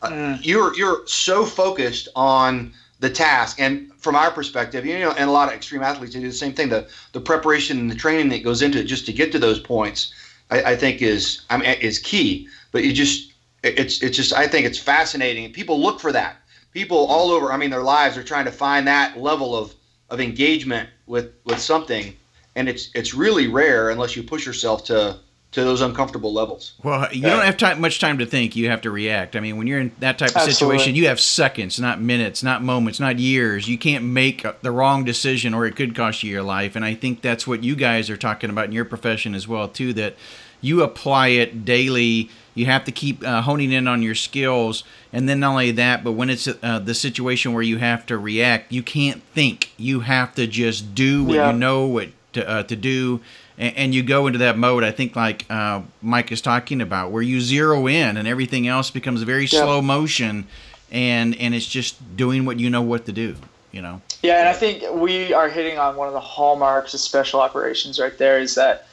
Uh, 0.00 0.10
mm. 0.10 0.38
you're 0.44 0.76
you're 0.76 1.06
so 1.06 1.44
focused 1.44 2.08
on 2.14 2.72
the 3.00 3.10
task, 3.10 3.60
and 3.60 3.92
from 3.94 4.14
our 4.14 4.30
perspective, 4.30 4.86
you 4.86 4.98
know, 5.00 5.10
and 5.12 5.28
a 5.28 5.32
lot 5.32 5.48
of 5.48 5.54
extreme 5.54 5.82
athletes 5.82 6.14
they 6.14 6.20
do 6.20 6.28
the 6.28 6.32
same 6.32 6.52
thing. 6.52 6.68
The 6.68 6.88
the 7.12 7.20
preparation 7.20 7.78
and 7.78 7.90
the 7.90 7.96
training 7.96 8.28
that 8.28 8.44
goes 8.44 8.62
into 8.62 8.78
it 8.78 8.84
just 8.84 9.06
to 9.06 9.12
get 9.12 9.32
to 9.32 9.38
those 9.38 9.58
points, 9.58 10.12
I, 10.50 10.62
I 10.62 10.76
think 10.76 11.02
is 11.02 11.42
I 11.50 11.56
mean 11.56 11.66
is 11.80 11.98
key. 11.98 12.48
But 12.70 12.84
you 12.84 12.92
just 12.92 13.32
it's 13.64 14.00
it's 14.02 14.16
just 14.16 14.32
I 14.32 14.46
think 14.46 14.66
it's 14.66 14.78
fascinating. 14.78 15.52
People 15.52 15.80
look 15.80 15.98
for 15.98 16.12
that 16.12 16.36
people 16.72 17.06
all 17.06 17.30
over, 17.30 17.52
I 17.52 17.56
mean, 17.56 17.70
their 17.70 17.82
lives 17.82 18.16
are 18.16 18.24
trying 18.24 18.44
to 18.44 18.52
find 18.52 18.86
that 18.86 19.18
level 19.18 19.56
of, 19.56 19.74
of 20.10 20.20
engagement 20.20 20.88
with, 21.06 21.32
with 21.44 21.58
something. 21.58 22.16
And 22.56 22.68
it's, 22.68 22.90
it's 22.94 23.14
really 23.14 23.46
rare 23.48 23.90
unless 23.90 24.16
you 24.16 24.22
push 24.22 24.44
yourself 24.44 24.84
to, 24.86 25.18
to 25.52 25.64
those 25.64 25.80
uncomfortable 25.80 26.32
levels. 26.32 26.74
Well, 26.82 27.08
you 27.12 27.22
don't 27.22 27.42
have 27.42 27.56
time, 27.56 27.80
much 27.80 28.00
time 28.00 28.18
to 28.18 28.26
think. 28.26 28.54
You 28.54 28.68
have 28.68 28.82
to 28.82 28.90
react. 28.90 29.34
I 29.34 29.40
mean, 29.40 29.56
when 29.56 29.66
you're 29.66 29.80
in 29.80 29.92
that 30.00 30.18
type 30.18 30.30
of 30.30 30.36
Absolutely. 30.36 30.54
situation, 30.54 30.94
you 30.94 31.08
have 31.08 31.20
seconds, 31.20 31.80
not 31.80 32.00
minutes, 32.00 32.42
not 32.42 32.62
moments, 32.62 33.00
not 33.00 33.18
years. 33.18 33.66
You 33.66 33.78
can't 33.78 34.04
make 34.04 34.44
the 34.60 34.70
wrong 34.70 35.04
decision, 35.04 35.54
or 35.54 35.64
it 35.64 35.74
could 35.74 35.94
cost 35.94 36.22
you 36.22 36.30
your 36.30 36.42
life. 36.42 36.76
And 36.76 36.84
I 36.84 36.94
think 36.94 37.22
that's 37.22 37.46
what 37.46 37.64
you 37.64 37.76
guys 37.76 38.10
are 38.10 38.16
talking 38.16 38.50
about 38.50 38.66
in 38.66 38.72
your 38.72 38.84
profession 38.84 39.34
as 39.34 39.48
well, 39.48 39.68
too. 39.68 39.94
That 39.94 40.16
you 40.60 40.82
apply 40.82 41.28
it 41.28 41.64
daily. 41.64 42.30
You 42.54 42.66
have 42.66 42.84
to 42.84 42.92
keep 42.92 43.24
uh, 43.24 43.42
honing 43.42 43.70
in 43.70 43.86
on 43.86 44.02
your 44.02 44.16
skills, 44.16 44.82
and 45.12 45.28
then 45.28 45.40
not 45.40 45.52
only 45.52 45.70
that, 45.72 46.02
but 46.02 46.12
when 46.12 46.28
it's 46.28 46.48
uh, 46.48 46.80
the 46.80 46.94
situation 46.94 47.52
where 47.52 47.62
you 47.62 47.78
have 47.78 48.04
to 48.06 48.18
react, 48.18 48.72
you 48.72 48.82
can't 48.82 49.22
think. 49.34 49.70
You 49.76 50.00
have 50.00 50.34
to 50.34 50.46
just 50.46 50.94
do 50.94 51.24
what 51.24 51.36
yeah. 51.36 51.52
you 51.52 51.58
know 51.58 51.86
what 51.86 52.08
to 52.32 52.48
uh, 52.48 52.62
to 52.64 52.74
do, 52.74 53.20
and, 53.56 53.76
and, 53.76 53.94
you 53.94 54.02
go 54.02 54.26
into 54.26 54.40
that 54.40 54.58
mode. 54.58 54.82
I 54.82 54.90
think 54.90 55.14
like 55.14 55.46
uh, 55.48 55.82
Mike 56.02 56.32
is 56.32 56.40
talking 56.40 56.80
about, 56.80 57.12
where 57.12 57.22
you 57.22 57.40
zero 57.40 57.86
in, 57.86 58.16
and 58.16 58.26
everything 58.26 58.66
else 58.66 58.90
becomes 58.90 59.22
very 59.22 59.42
yeah. 59.42 59.60
slow 59.60 59.80
motion, 59.80 60.48
and 60.90 61.36
and 61.36 61.54
it's 61.54 61.66
just 61.66 62.16
doing 62.16 62.44
what 62.44 62.58
you 62.58 62.70
know 62.70 62.82
what 62.82 63.06
to 63.06 63.12
do. 63.12 63.36
You 63.70 63.82
know. 63.82 64.02
Yeah, 64.22 64.40
and 64.40 64.48
I 64.48 64.52
think 64.52 64.82
we 64.94 65.32
are 65.32 65.48
hitting 65.48 65.78
on 65.78 65.94
one 65.94 66.08
of 66.08 66.14
the 66.14 66.20
hallmarks 66.20 66.92
of 66.92 67.00
special 67.00 67.40
operations 67.40 68.00
right 68.00 68.16
there. 68.18 68.40
Is 68.40 68.56
that 68.56 68.88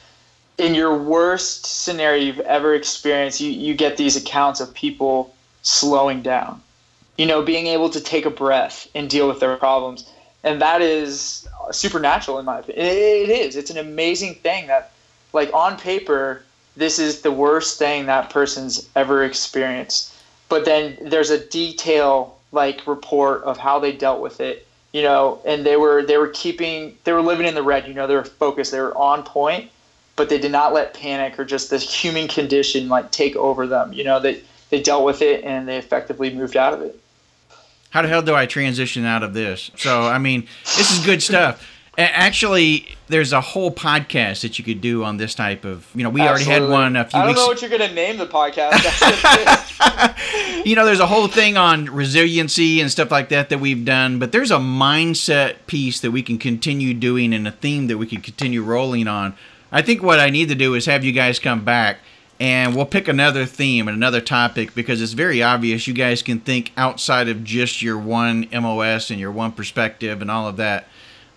in 0.58 0.74
your 0.74 0.96
worst 0.96 1.66
scenario 1.66 2.22
you've 2.22 2.40
ever 2.40 2.74
experienced, 2.74 3.40
you, 3.40 3.50
you 3.50 3.74
get 3.74 3.96
these 3.96 4.16
accounts 4.16 4.60
of 4.60 4.72
people 4.74 5.34
slowing 5.62 6.22
down, 6.22 6.60
you 7.18 7.26
know, 7.26 7.42
being 7.42 7.66
able 7.66 7.90
to 7.90 8.00
take 8.00 8.24
a 8.24 8.30
breath 8.30 8.88
and 8.94 9.10
deal 9.10 9.28
with 9.28 9.40
their 9.40 9.56
problems. 9.56 10.10
And 10.44 10.60
that 10.62 10.80
is 10.80 11.46
supernatural 11.72 12.38
in 12.38 12.44
my 12.44 12.60
opinion. 12.60 12.86
It 12.86 13.28
is. 13.28 13.56
It's 13.56 13.70
an 13.70 13.78
amazing 13.78 14.36
thing 14.36 14.68
that, 14.68 14.92
like, 15.32 15.52
on 15.52 15.76
paper, 15.76 16.42
this 16.76 16.98
is 16.98 17.22
the 17.22 17.32
worst 17.32 17.78
thing 17.78 18.06
that 18.06 18.30
person's 18.30 18.88
ever 18.94 19.24
experienced. 19.24 20.14
But 20.48 20.64
then 20.64 20.96
there's 21.02 21.30
a 21.30 21.44
detail, 21.44 22.38
like, 22.52 22.86
report 22.86 23.42
of 23.42 23.58
how 23.58 23.78
they 23.78 23.92
dealt 23.92 24.20
with 24.20 24.40
it, 24.40 24.66
you 24.92 25.02
know, 25.02 25.40
and 25.44 25.66
they 25.66 25.76
were, 25.76 26.02
they 26.02 26.16
were 26.16 26.28
keeping, 26.28 26.96
they 27.04 27.12
were 27.12 27.22
living 27.22 27.46
in 27.46 27.54
the 27.54 27.62
red, 27.62 27.88
you 27.88 27.94
know, 27.94 28.06
they 28.06 28.14
were 28.14 28.24
focused, 28.24 28.70
they 28.70 28.80
were 28.80 28.96
on 28.96 29.22
point 29.22 29.70
but 30.16 30.30
they 30.30 30.38
did 30.38 30.52
not 30.52 30.72
let 30.72 30.94
panic 30.94 31.38
or 31.38 31.44
just 31.44 31.70
this 31.70 31.92
human 31.92 32.26
condition 32.26 32.88
like 32.88 33.10
take 33.12 33.36
over 33.36 33.66
them. 33.66 33.92
You 33.92 34.04
know, 34.04 34.18
they 34.18 34.42
they 34.70 34.82
dealt 34.82 35.04
with 35.04 35.22
it 35.22 35.44
and 35.44 35.68
they 35.68 35.76
effectively 35.76 36.34
moved 36.34 36.56
out 36.56 36.72
of 36.72 36.80
it. 36.80 36.98
How 37.90 38.02
the 38.02 38.08
hell 38.08 38.22
do 38.22 38.34
I 38.34 38.46
transition 38.46 39.04
out 39.04 39.22
of 39.22 39.32
this? 39.32 39.70
So, 39.76 40.02
I 40.02 40.18
mean, 40.18 40.46
this 40.64 40.90
is 40.90 41.04
good 41.04 41.22
stuff. 41.22 41.66
Actually, 41.98 42.94
there's 43.08 43.32
a 43.32 43.40
whole 43.40 43.70
podcast 43.70 44.42
that 44.42 44.58
you 44.58 44.64
could 44.64 44.82
do 44.82 45.02
on 45.02 45.16
this 45.16 45.34
type 45.34 45.64
of. 45.64 45.88
You 45.94 46.02
know, 46.02 46.10
we 46.10 46.20
Absolutely. 46.20 46.52
already 46.52 46.64
had 46.66 46.70
one 46.70 46.96
a 46.96 47.06
few. 47.06 47.18
I 47.18 47.22
don't 47.22 47.28
weeks. 47.28 47.40
know 47.40 47.46
what 47.46 47.62
you're 47.62 47.70
going 47.70 47.88
to 47.88 47.94
name 47.94 48.18
the 48.18 48.26
podcast. 48.26 48.82
you 50.66 50.76
know, 50.76 50.84
there's 50.84 51.00
a 51.00 51.06
whole 51.06 51.26
thing 51.26 51.56
on 51.56 51.86
resiliency 51.86 52.82
and 52.82 52.90
stuff 52.90 53.10
like 53.10 53.30
that 53.30 53.48
that 53.48 53.60
we've 53.60 53.86
done, 53.86 54.18
but 54.18 54.30
there's 54.30 54.50
a 54.50 54.58
mindset 54.58 55.54
piece 55.66 56.00
that 56.00 56.10
we 56.10 56.22
can 56.22 56.36
continue 56.36 56.92
doing 56.92 57.32
and 57.32 57.48
a 57.48 57.52
theme 57.52 57.86
that 57.86 57.96
we 57.96 58.06
can 58.06 58.20
continue 58.20 58.62
rolling 58.62 59.08
on 59.08 59.34
I 59.72 59.82
think 59.82 60.02
what 60.02 60.20
I 60.20 60.30
need 60.30 60.48
to 60.48 60.54
do 60.54 60.74
is 60.74 60.86
have 60.86 61.04
you 61.04 61.12
guys 61.12 61.38
come 61.38 61.64
back 61.64 61.98
and 62.38 62.76
we'll 62.76 62.86
pick 62.86 63.08
another 63.08 63.46
theme 63.46 63.88
and 63.88 63.96
another 63.96 64.20
topic 64.20 64.74
because 64.74 65.00
it's 65.00 65.12
very 65.12 65.42
obvious 65.42 65.86
you 65.86 65.94
guys 65.94 66.22
can 66.22 66.40
think 66.40 66.72
outside 66.76 67.28
of 67.28 67.44
just 67.44 67.82
your 67.82 67.98
one 67.98 68.46
MOS 68.52 69.10
and 69.10 69.18
your 69.18 69.32
one 69.32 69.52
perspective 69.52 70.20
and 70.20 70.30
all 70.30 70.46
of 70.46 70.56
that. 70.58 70.86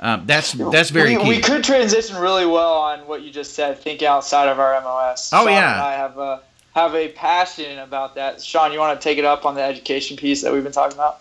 Um, 0.02 0.24
that's 0.26 0.54
that's 0.54 0.92
very 0.92 1.18
we, 1.18 1.24
key. 1.24 1.30
We 1.30 1.42
could 1.42 1.64
transition 1.64 2.16
really 2.18 2.46
well 2.46 2.76
on 2.76 3.00
what 3.00 3.22
you 3.22 3.32
just 3.32 3.54
said. 3.54 3.80
Think 3.80 4.02
outside 4.02 4.48
of 4.48 4.58
our 4.60 4.80
MOS. 4.82 5.32
Oh 5.34 5.44
Sean 5.44 5.54
yeah, 5.54 5.86
I 5.86 5.92
have 5.92 6.18
a 6.18 6.42
have 6.74 6.96
a 6.96 7.10
passion 7.10 7.80
about 7.80 8.16
that. 8.16 8.42
Sean, 8.42 8.72
you 8.72 8.80
want 8.80 9.00
to 9.00 9.04
take 9.04 9.18
it 9.18 9.26
up 9.26 9.46
on 9.46 9.56
the 9.56 9.62
education 9.62 10.16
piece 10.16 10.42
that 10.42 10.54
we've 10.54 10.64
been 10.64 10.72
talking 10.72 10.98
about? 10.98 11.20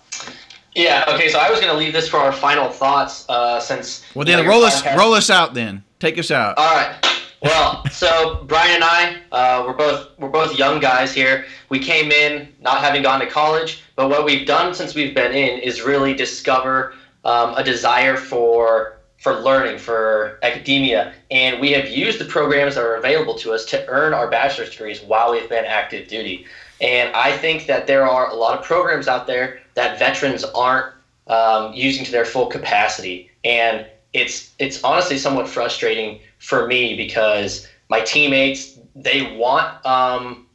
Yeah. 0.78 1.04
Okay. 1.08 1.28
So 1.28 1.38
I 1.38 1.50
was 1.50 1.60
going 1.60 1.72
to 1.72 1.78
leave 1.78 1.92
this 1.92 2.08
for 2.08 2.18
our 2.18 2.32
final 2.32 2.68
thoughts, 2.68 3.28
uh, 3.28 3.60
since. 3.60 4.04
Well, 4.14 4.24
then 4.24 4.46
roll 4.46 4.64
us 4.64 4.84
roll 4.96 5.12
us 5.12 5.28
out. 5.28 5.54
Then 5.54 5.82
take 5.98 6.18
us 6.18 6.30
out. 6.30 6.56
All 6.56 6.74
right. 6.74 6.94
Well, 7.40 7.84
so 7.90 8.44
Brian 8.48 8.76
and 8.76 8.84
I, 8.84 9.16
uh, 9.30 9.64
we're 9.66 9.74
both 9.74 10.08
we're 10.18 10.28
both 10.28 10.58
young 10.58 10.80
guys 10.80 11.12
here. 11.12 11.46
We 11.68 11.78
came 11.78 12.10
in 12.10 12.48
not 12.60 12.78
having 12.78 13.02
gone 13.02 13.20
to 13.20 13.26
college, 13.26 13.82
but 13.94 14.08
what 14.08 14.24
we've 14.24 14.46
done 14.46 14.74
since 14.74 14.94
we've 14.94 15.14
been 15.14 15.32
in 15.32 15.60
is 15.60 15.82
really 15.82 16.14
discover 16.14 16.94
um, 17.24 17.54
a 17.54 17.62
desire 17.62 18.16
for 18.16 18.98
for 19.18 19.34
learning, 19.34 19.78
for 19.78 20.38
academia, 20.42 21.12
and 21.30 21.60
we 21.60 21.72
have 21.72 21.88
used 21.88 22.20
the 22.20 22.24
programs 22.24 22.76
that 22.76 22.84
are 22.84 22.96
available 22.96 23.34
to 23.34 23.52
us 23.52 23.64
to 23.66 23.86
earn 23.88 24.14
our 24.14 24.30
bachelor's 24.30 24.70
degrees 24.70 25.00
while 25.00 25.32
we've 25.32 25.48
been 25.48 25.64
active 25.64 26.06
duty. 26.08 26.46
And 26.80 27.14
I 27.14 27.36
think 27.36 27.66
that 27.66 27.86
there 27.86 28.06
are 28.06 28.28
a 28.28 28.34
lot 28.34 28.58
of 28.58 28.64
programs 28.64 29.08
out 29.08 29.26
there 29.26 29.60
that 29.74 29.98
veterans 29.98 30.44
aren't 30.44 30.94
um, 31.26 31.72
using 31.72 32.04
to 32.04 32.10
their 32.10 32.24
full 32.24 32.46
capacity, 32.46 33.30
and 33.44 33.86
it's 34.12 34.52
it's 34.58 34.82
honestly 34.82 35.18
somewhat 35.18 35.48
frustrating 35.48 36.20
for 36.38 36.66
me 36.66 36.96
because 36.96 37.66
my 37.88 38.00
teammates 38.00 38.78
they 38.94 39.36
want 39.36 39.84
um, 39.84 40.46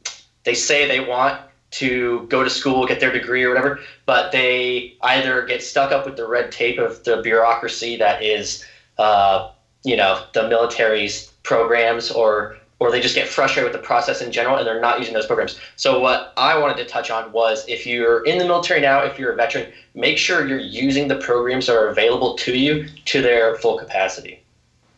they 0.44 0.54
say 0.54 0.86
they 0.86 1.00
want 1.00 1.40
to 1.74 2.26
go 2.28 2.44
to 2.44 2.50
school, 2.50 2.86
get 2.86 3.00
their 3.00 3.10
degree 3.10 3.42
or 3.42 3.48
whatever, 3.48 3.80
but 4.06 4.30
they 4.30 4.96
either 5.02 5.44
get 5.44 5.62
stuck 5.62 5.90
up 5.90 6.06
with 6.06 6.16
the 6.16 6.26
red 6.26 6.52
tape 6.52 6.78
of 6.78 7.02
the 7.02 7.20
bureaucracy 7.20 7.96
that 7.96 8.22
is, 8.22 8.64
uh, 8.98 9.50
you 9.82 9.96
know, 9.96 10.24
the 10.34 10.48
military's 10.48 11.32
programs, 11.42 12.12
or 12.12 12.56
or 12.80 12.90
they 12.90 13.00
just 13.00 13.14
get 13.14 13.28
frustrated 13.28 13.70
with 13.70 13.80
the 13.80 13.86
process 13.86 14.20
in 14.20 14.32
general 14.32 14.56
and 14.56 14.66
they're 14.66 14.80
not 14.80 14.98
using 14.98 15.14
those 15.14 15.26
programs. 15.26 15.58
So 15.76 16.00
what 16.00 16.32
I 16.36 16.58
wanted 16.58 16.76
to 16.78 16.84
touch 16.84 17.10
on 17.10 17.30
was 17.32 17.66
if 17.68 17.86
you're 17.86 18.24
in 18.24 18.38
the 18.38 18.44
military 18.44 18.80
now, 18.80 19.02
if 19.04 19.18
you're 19.18 19.32
a 19.32 19.36
veteran, 19.36 19.72
make 19.94 20.18
sure 20.18 20.46
you're 20.46 20.58
using 20.58 21.08
the 21.08 21.16
programs 21.16 21.66
that 21.66 21.76
are 21.76 21.88
available 21.88 22.34
to 22.38 22.56
you 22.56 22.88
to 23.06 23.22
their 23.22 23.56
full 23.56 23.78
capacity. 23.78 24.40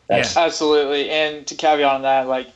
That's 0.07 0.35
yeah. 0.35 0.43
absolutely. 0.43 1.09
And 1.09 1.45
to 1.47 1.55
caveat 1.55 1.93
on 1.93 2.01
that, 2.01 2.27
like 2.27 2.47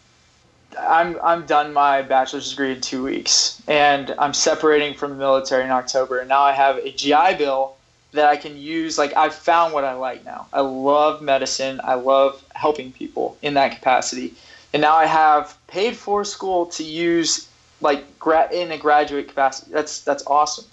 I'm 0.80 1.18
I'm 1.22 1.46
done 1.46 1.74
my 1.74 2.02
bachelor's 2.02 2.50
degree 2.50 2.72
in 2.72 2.82
two 2.82 3.04
weeks, 3.04 3.62
and 3.68 4.16
I'm 4.18 4.34
separating 4.34 4.94
from 4.94 5.12
the 5.12 5.18
military 5.18 5.64
in 5.64 5.72
October. 5.72 6.20
And 6.20 6.30
now 6.30 6.42
I 6.42 6.54
have 6.54 6.78
a 6.78 6.92
GI 6.92 7.36
Bill 7.38 7.76
that 8.14 8.26
I 8.26 8.38
can 8.38 8.58
use. 8.58 8.98
Like 8.98 9.16
I've 9.16 9.36
found 9.36 9.74
what 9.74 9.84
I 9.84 9.94
like 9.94 10.24
now. 10.26 10.48
I 10.54 10.62
love 10.62 11.22
medicine. 11.22 11.82
I 11.84 11.96
love 11.96 12.44
helping 12.56 12.92
people 12.92 13.38
in 13.42 13.54
that 13.56 13.76
capacity. 13.76 14.34
And 14.74 14.82
now 14.82 14.96
I 14.96 15.06
have 15.06 15.58
paid 15.68 15.96
for 15.96 16.24
school 16.24 16.66
to 16.68 16.84
use 16.84 17.48
like 17.82 18.20
gra- 18.20 18.52
in 18.52 18.72
a 18.72 18.78
graduate 18.78 19.28
capacity. 19.28 19.72
That's 19.72 20.02
that's 20.02 20.26
awesome. 20.28 20.66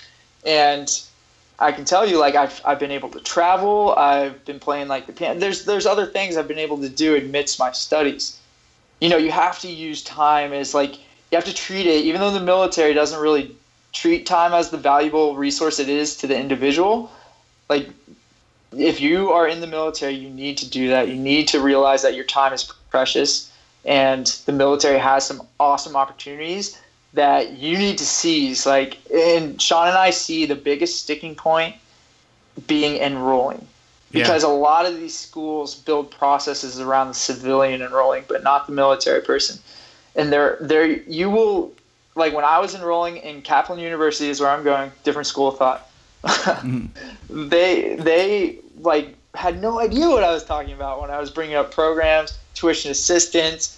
And 0.44 0.88
I 1.58 1.72
can 1.72 1.84
tell 1.84 2.06
you, 2.06 2.18
like 2.18 2.34
I've 2.34 2.60
I've 2.64 2.78
been 2.78 2.92
able 2.92 3.08
to 3.10 3.20
travel. 3.20 3.94
I've 3.96 4.44
been 4.44 4.60
playing 4.60 4.88
like 4.88 5.06
the 5.06 5.12
piano. 5.12 5.40
There's 5.40 5.64
there's 5.64 5.86
other 5.86 6.06
things 6.06 6.36
I've 6.36 6.48
been 6.48 6.58
able 6.58 6.78
to 6.78 6.88
do 6.88 7.16
amidst 7.16 7.58
my 7.58 7.72
studies 7.72 8.38
you 9.00 9.08
know, 9.08 9.16
you 9.16 9.30
have 9.30 9.60
to 9.60 9.68
use 9.68 10.02
time 10.02 10.52
as 10.52 10.74
like 10.74 10.98
you 10.98 11.36
have 11.36 11.44
to 11.44 11.54
treat 11.54 11.86
it, 11.86 12.04
even 12.04 12.20
though 12.20 12.30
the 12.30 12.40
military 12.40 12.94
doesn't 12.94 13.20
really 13.20 13.54
treat 13.92 14.26
time 14.26 14.52
as 14.52 14.70
the 14.70 14.76
valuable 14.76 15.36
resource 15.36 15.78
it 15.78 15.88
is 15.88 16.16
to 16.16 16.26
the 16.26 16.36
individual. 16.36 17.10
Like, 17.68 17.88
if 18.76 19.00
you 19.00 19.30
are 19.30 19.46
in 19.46 19.60
the 19.60 19.66
military, 19.66 20.14
you 20.14 20.28
need 20.28 20.58
to 20.58 20.68
do 20.68 20.88
that. 20.88 21.08
You 21.08 21.16
need 21.16 21.48
to 21.48 21.60
realize 21.60 22.02
that 22.02 22.14
your 22.14 22.24
time 22.24 22.52
is 22.52 22.64
precious, 22.90 23.50
and 23.88 24.26
the 24.44 24.52
military 24.52 24.98
has 24.98 25.26
some 25.26 25.40
awesome 25.58 25.96
opportunities 25.96 26.78
that 27.14 27.52
you 27.52 27.78
need 27.78 27.96
to 27.96 28.04
seize. 28.04 28.66
Like, 28.66 28.98
and 29.10 29.60
Sean 29.60 29.88
and 29.88 29.96
I 29.96 30.10
see 30.10 30.44
the 30.44 30.54
biggest 30.54 31.02
sticking 31.02 31.34
point 31.34 31.74
being 32.66 33.00
enrolling 33.00 33.66
because 34.10 34.42
yeah. 34.42 34.50
a 34.50 34.52
lot 34.52 34.84
of 34.84 34.98
these 34.98 35.16
schools 35.16 35.74
build 35.74 36.10
processes 36.10 36.78
around 36.78 37.08
the 37.08 37.14
civilian 37.14 37.80
enrolling, 37.80 38.24
but 38.28 38.42
not 38.42 38.66
the 38.66 38.74
military 38.74 39.22
person. 39.22 39.58
And 40.14 40.30
there, 40.30 40.58
there, 40.60 40.86
you 40.86 41.30
will 41.30 41.72
like 42.14 42.34
when 42.34 42.44
I 42.44 42.58
was 42.58 42.74
enrolling 42.74 43.16
in 43.16 43.40
Kaplan 43.40 43.78
University 43.78 44.28
is 44.28 44.38
where 44.38 44.50
I'm 44.50 44.64
going. 44.64 44.92
Different 45.02 45.26
school 45.26 45.48
of 45.48 45.56
thought. 45.56 45.88
mm-hmm. 46.24 46.86
They, 47.48 47.96
they 47.96 48.58
like 48.80 49.14
had 49.34 49.62
no 49.62 49.78
idea 49.78 50.08
what 50.10 50.24
I 50.24 50.32
was 50.32 50.44
talking 50.44 50.74
about 50.74 51.00
when 51.00 51.10
I 51.10 51.18
was 51.18 51.30
bringing 51.30 51.56
up 51.56 51.72
programs, 51.72 52.36
tuition 52.54 52.90
assistance, 52.90 53.77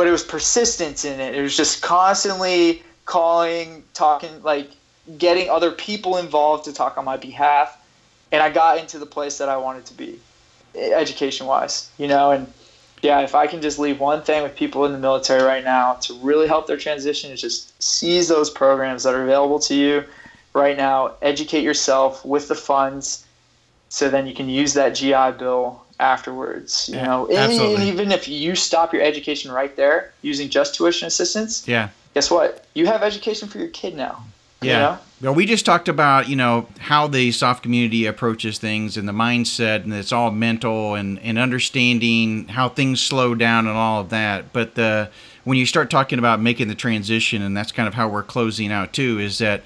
but 0.00 0.06
it 0.06 0.12
was 0.12 0.24
persistence 0.24 1.04
in 1.04 1.20
it. 1.20 1.34
It 1.34 1.42
was 1.42 1.54
just 1.54 1.82
constantly 1.82 2.82
calling, 3.04 3.84
talking, 3.92 4.30
like 4.42 4.70
getting 5.18 5.50
other 5.50 5.72
people 5.72 6.16
involved 6.16 6.64
to 6.64 6.72
talk 6.72 6.96
on 6.96 7.04
my 7.04 7.18
behalf 7.18 7.76
and 8.32 8.42
I 8.42 8.48
got 8.48 8.78
into 8.78 8.98
the 8.98 9.04
place 9.04 9.36
that 9.36 9.50
I 9.50 9.58
wanted 9.58 9.84
to 9.84 9.92
be, 9.92 10.18
education 10.74 11.46
wise, 11.46 11.90
you 11.98 12.08
know. 12.08 12.30
And 12.30 12.50
yeah, 13.02 13.20
if 13.20 13.34
I 13.34 13.46
can 13.46 13.60
just 13.60 13.78
leave 13.78 14.00
one 14.00 14.22
thing 14.22 14.42
with 14.42 14.56
people 14.56 14.86
in 14.86 14.92
the 14.92 14.98
military 14.98 15.42
right 15.42 15.62
now 15.62 15.96
to 16.04 16.14
really 16.20 16.48
help 16.48 16.66
their 16.66 16.78
transition, 16.78 17.30
is 17.30 17.42
just 17.42 17.82
seize 17.82 18.26
those 18.26 18.48
programs 18.48 19.02
that 19.02 19.12
are 19.12 19.24
available 19.24 19.58
to 19.58 19.74
you 19.74 20.04
right 20.54 20.78
now. 20.78 21.12
Educate 21.20 21.62
yourself 21.62 22.24
with 22.24 22.48
the 22.48 22.54
funds, 22.54 23.26
so 23.90 24.08
then 24.08 24.26
you 24.26 24.32
can 24.32 24.48
use 24.48 24.72
that 24.72 24.94
GI 24.94 25.32
Bill 25.38 25.84
afterwards. 26.00 26.88
You 26.88 26.96
yeah, 26.96 27.06
know, 27.06 27.28
and, 27.28 27.82
even 27.82 28.10
if 28.10 28.26
you 28.26 28.56
stop 28.56 28.92
your 28.92 29.02
education 29.02 29.52
right 29.52 29.74
there 29.76 30.12
using 30.22 30.48
just 30.48 30.74
tuition 30.74 31.06
assistance, 31.06 31.68
yeah, 31.68 31.90
guess 32.14 32.30
what? 32.30 32.66
You 32.74 32.86
have 32.86 33.02
education 33.02 33.48
for 33.48 33.58
your 33.58 33.68
kid 33.68 33.96
now. 33.96 34.24
Yeah. 34.62 34.72
You 34.72 34.78
know? 34.78 34.98
Well, 35.22 35.34
we 35.34 35.46
just 35.46 35.66
talked 35.66 35.88
about 35.88 36.28
you 36.28 36.36
know 36.36 36.66
how 36.78 37.06
the 37.06 37.30
SOF 37.30 37.62
community 37.62 38.06
approaches 38.06 38.58
things 38.58 38.96
and 38.96 39.06
the 39.06 39.12
mindset, 39.12 39.84
and 39.84 39.92
it's 39.92 40.12
all 40.12 40.30
mental 40.30 40.94
and 40.94 41.18
and 41.20 41.38
understanding 41.38 42.48
how 42.48 42.68
things 42.68 43.00
slow 43.00 43.34
down 43.34 43.66
and 43.66 43.76
all 43.76 44.00
of 44.00 44.08
that. 44.10 44.52
But 44.52 44.74
the 44.76 45.10
when 45.44 45.58
you 45.58 45.66
start 45.66 45.90
talking 45.90 46.18
about 46.18 46.40
making 46.40 46.68
the 46.68 46.74
transition, 46.74 47.42
and 47.42 47.56
that's 47.56 47.72
kind 47.72 47.86
of 47.88 47.94
how 47.94 48.08
we're 48.08 48.22
closing 48.22 48.72
out 48.72 48.92
too, 48.92 49.18
is 49.18 49.38
that 49.38 49.62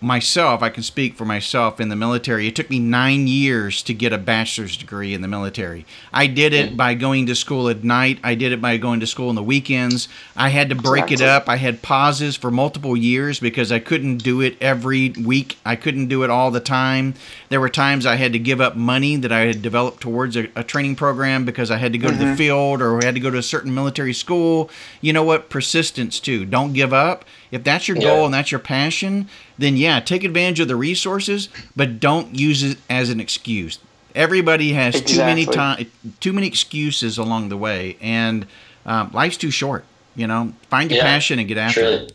myself, 0.00 0.62
I 0.62 0.70
can 0.70 0.82
speak 0.82 1.14
for 1.14 1.24
myself 1.24 1.80
in 1.80 1.88
the 1.88 1.96
military. 1.96 2.46
It 2.46 2.56
took 2.56 2.70
me 2.70 2.78
nine 2.78 3.26
years 3.26 3.82
to 3.84 3.94
get 3.94 4.12
a 4.12 4.18
bachelor's 4.18 4.76
degree 4.76 5.14
in 5.14 5.22
the 5.22 5.28
military. 5.28 5.86
I 6.12 6.26
did 6.26 6.52
it 6.52 6.76
by 6.76 6.94
going 6.94 7.26
to 7.26 7.34
school 7.34 7.68
at 7.68 7.84
night. 7.84 8.18
I 8.22 8.34
did 8.34 8.52
it 8.52 8.60
by 8.60 8.76
going 8.76 9.00
to 9.00 9.06
school 9.06 9.28
on 9.28 9.34
the 9.34 9.42
weekends. 9.42 10.08
I 10.36 10.50
had 10.50 10.68
to 10.68 10.74
break 10.74 11.10
exactly. 11.10 11.26
it 11.26 11.28
up. 11.28 11.48
I 11.48 11.56
had 11.56 11.82
pauses 11.82 12.36
for 12.36 12.50
multiple 12.50 12.96
years 12.96 13.40
because 13.40 13.72
I 13.72 13.78
couldn't 13.78 14.18
do 14.18 14.40
it 14.40 14.56
every 14.60 15.10
week. 15.10 15.58
I 15.64 15.76
couldn't 15.76 16.08
do 16.08 16.22
it 16.22 16.30
all 16.30 16.50
the 16.50 16.60
time. 16.60 17.14
There 17.48 17.60
were 17.60 17.70
times 17.70 18.06
I 18.06 18.16
had 18.16 18.32
to 18.32 18.38
give 18.38 18.60
up 18.60 18.76
money 18.76 19.16
that 19.16 19.32
I 19.32 19.40
had 19.40 19.62
developed 19.62 20.00
towards 20.00 20.36
a, 20.36 20.48
a 20.54 20.64
training 20.64 20.96
program 20.96 21.44
because 21.44 21.70
I 21.70 21.76
had 21.76 21.92
to 21.92 21.98
go 21.98 22.08
mm-hmm. 22.08 22.18
to 22.18 22.24
the 22.24 22.30
mm-hmm. 22.30 22.36
field 22.36 22.82
or 22.82 23.02
I 23.02 23.04
had 23.04 23.14
to 23.14 23.20
go 23.20 23.30
to 23.30 23.38
a 23.38 23.42
certain 23.42 23.74
military 23.74 24.12
school. 24.12 24.70
You 25.00 25.12
know 25.12 25.24
what? 25.24 25.48
Persistence 25.48 26.20
too. 26.20 26.44
Don't 26.44 26.72
give 26.72 26.92
up. 26.92 27.24
If 27.50 27.64
that's 27.64 27.88
your 27.88 27.96
goal 27.96 28.18
yeah. 28.18 28.24
and 28.26 28.34
that's 28.34 28.50
your 28.50 28.60
passion, 28.60 29.28
then 29.56 29.76
yeah, 29.76 30.00
take 30.00 30.24
advantage 30.24 30.60
of 30.60 30.68
the 30.68 30.76
resources, 30.76 31.48
but 31.74 32.00
don't 32.00 32.38
use 32.38 32.62
it 32.62 32.78
as 32.90 33.10
an 33.10 33.20
excuse. 33.20 33.78
Everybody 34.14 34.72
has 34.72 34.94
exactly. 34.94 35.14
too 35.14 35.20
many 35.20 35.46
time, 35.46 35.90
too 36.20 36.32
many 36.32 36.46
excuses 36.46 37.18
along 37.18 37.48
the 37.48 37.56
way, 37.56 37.96
and 38.00 38.46
um, 38.84 39.10
life's 39.12 39.36
too 39.36 39.50
short. 39.50 39.84
You 40.16 40.26
know, 40.26 40.52
find 40.68 40.90
your 40.90 40.98
yeah, 40.98 41.04
passion 41.04 41.38
and 41.38 41.46
get 41.46 41.58
after 41.58 41.82
it. 41.82 42.12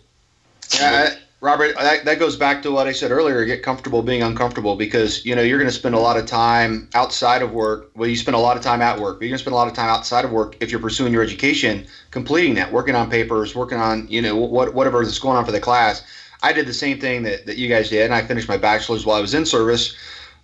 Yeah, 0.75 1.15
Robert, 1.43 1.75
that, 1.75 2.05
that 2.05 2.19
goes 2.19 2.37
back 2.37 2.61
to 2.61 2.71
what 2.71 2.87
I 2.87 2.93
said 2.93 3.11
earlier. 3.11 3.43
Get 3.43 3.63
comfortable 3.63 4.01
being 4.01 4.23
uncomfortable 4.23 4.77
because 4.77 5.25
you 5.25 5.35
know 5.35 5.41
you're 5.41 5.57
going 5.57 5.69
to 5.69 5.75
spend 5.75 5.93
a 5.93 5.99
lot 5.99 6.15
of 6.15 6.25
time 6.25 6.87
outside 6.95 7.41
of 7.41 7.51
work. 7.51 7.89
Well, 7.95 8.07
you 8.07 8.15
spend 8.15 8.35
a 8.35 8.39
lot 8.39 8.55
of 8.55 8.63
time 8.63 8.81
at 8.81 8.97
work, 8.97 9.19
but 9.19 9.25
you're 9.25 9.31
going 9.31 9.39
to 9.39 9.43
spend 9.43 9.51
a 9.51 9.57
lot 9.57 9.67
of 9.67 9.73
time 9.73 9.89
outside 9.89 10.23
of 10.23 10.31
work 10.31 10.55
if 10.61 10.71
you're 10.71 10.79
pursuing 10.79 11.11
your 11.11 11.21
education, 11.21 11.85
completing 12.11 12.53
that, 12.53 12.71
working 12.71 12.95
on 12.95 13.09
papers, 13.09 13.53
working 13.53 13.77
on 13.77 14.07
you 14.07 14.21
know 14.21 14.37
what 14.37 14.73
whatever 14.73 15.01
is 15.01 15.19
going 15.19 15.35
on 15.35 15.43
for 15.43 15.51
the 15.51 15.59
class. 15.59 16.01
I 16.43 16.53
did 16.53 16.65
the 16.65 16.73
same 16.73 16.97
thing 16.97 17.23
that, 17.23 17.45
that 17.45 17.57
you 17.57 17.67
guys 17.67 17.89
did, 17.89 18.05
and 18.05 18.13
I 18.13 18.21
finished 18.21 18.47
my 18.47 18.55
bachelor's 18.55 19.05
while 19.05 19.17
I 19.17 19.21
was 19.21 19.33
in 19.33 19.45
service, 19.45 19.91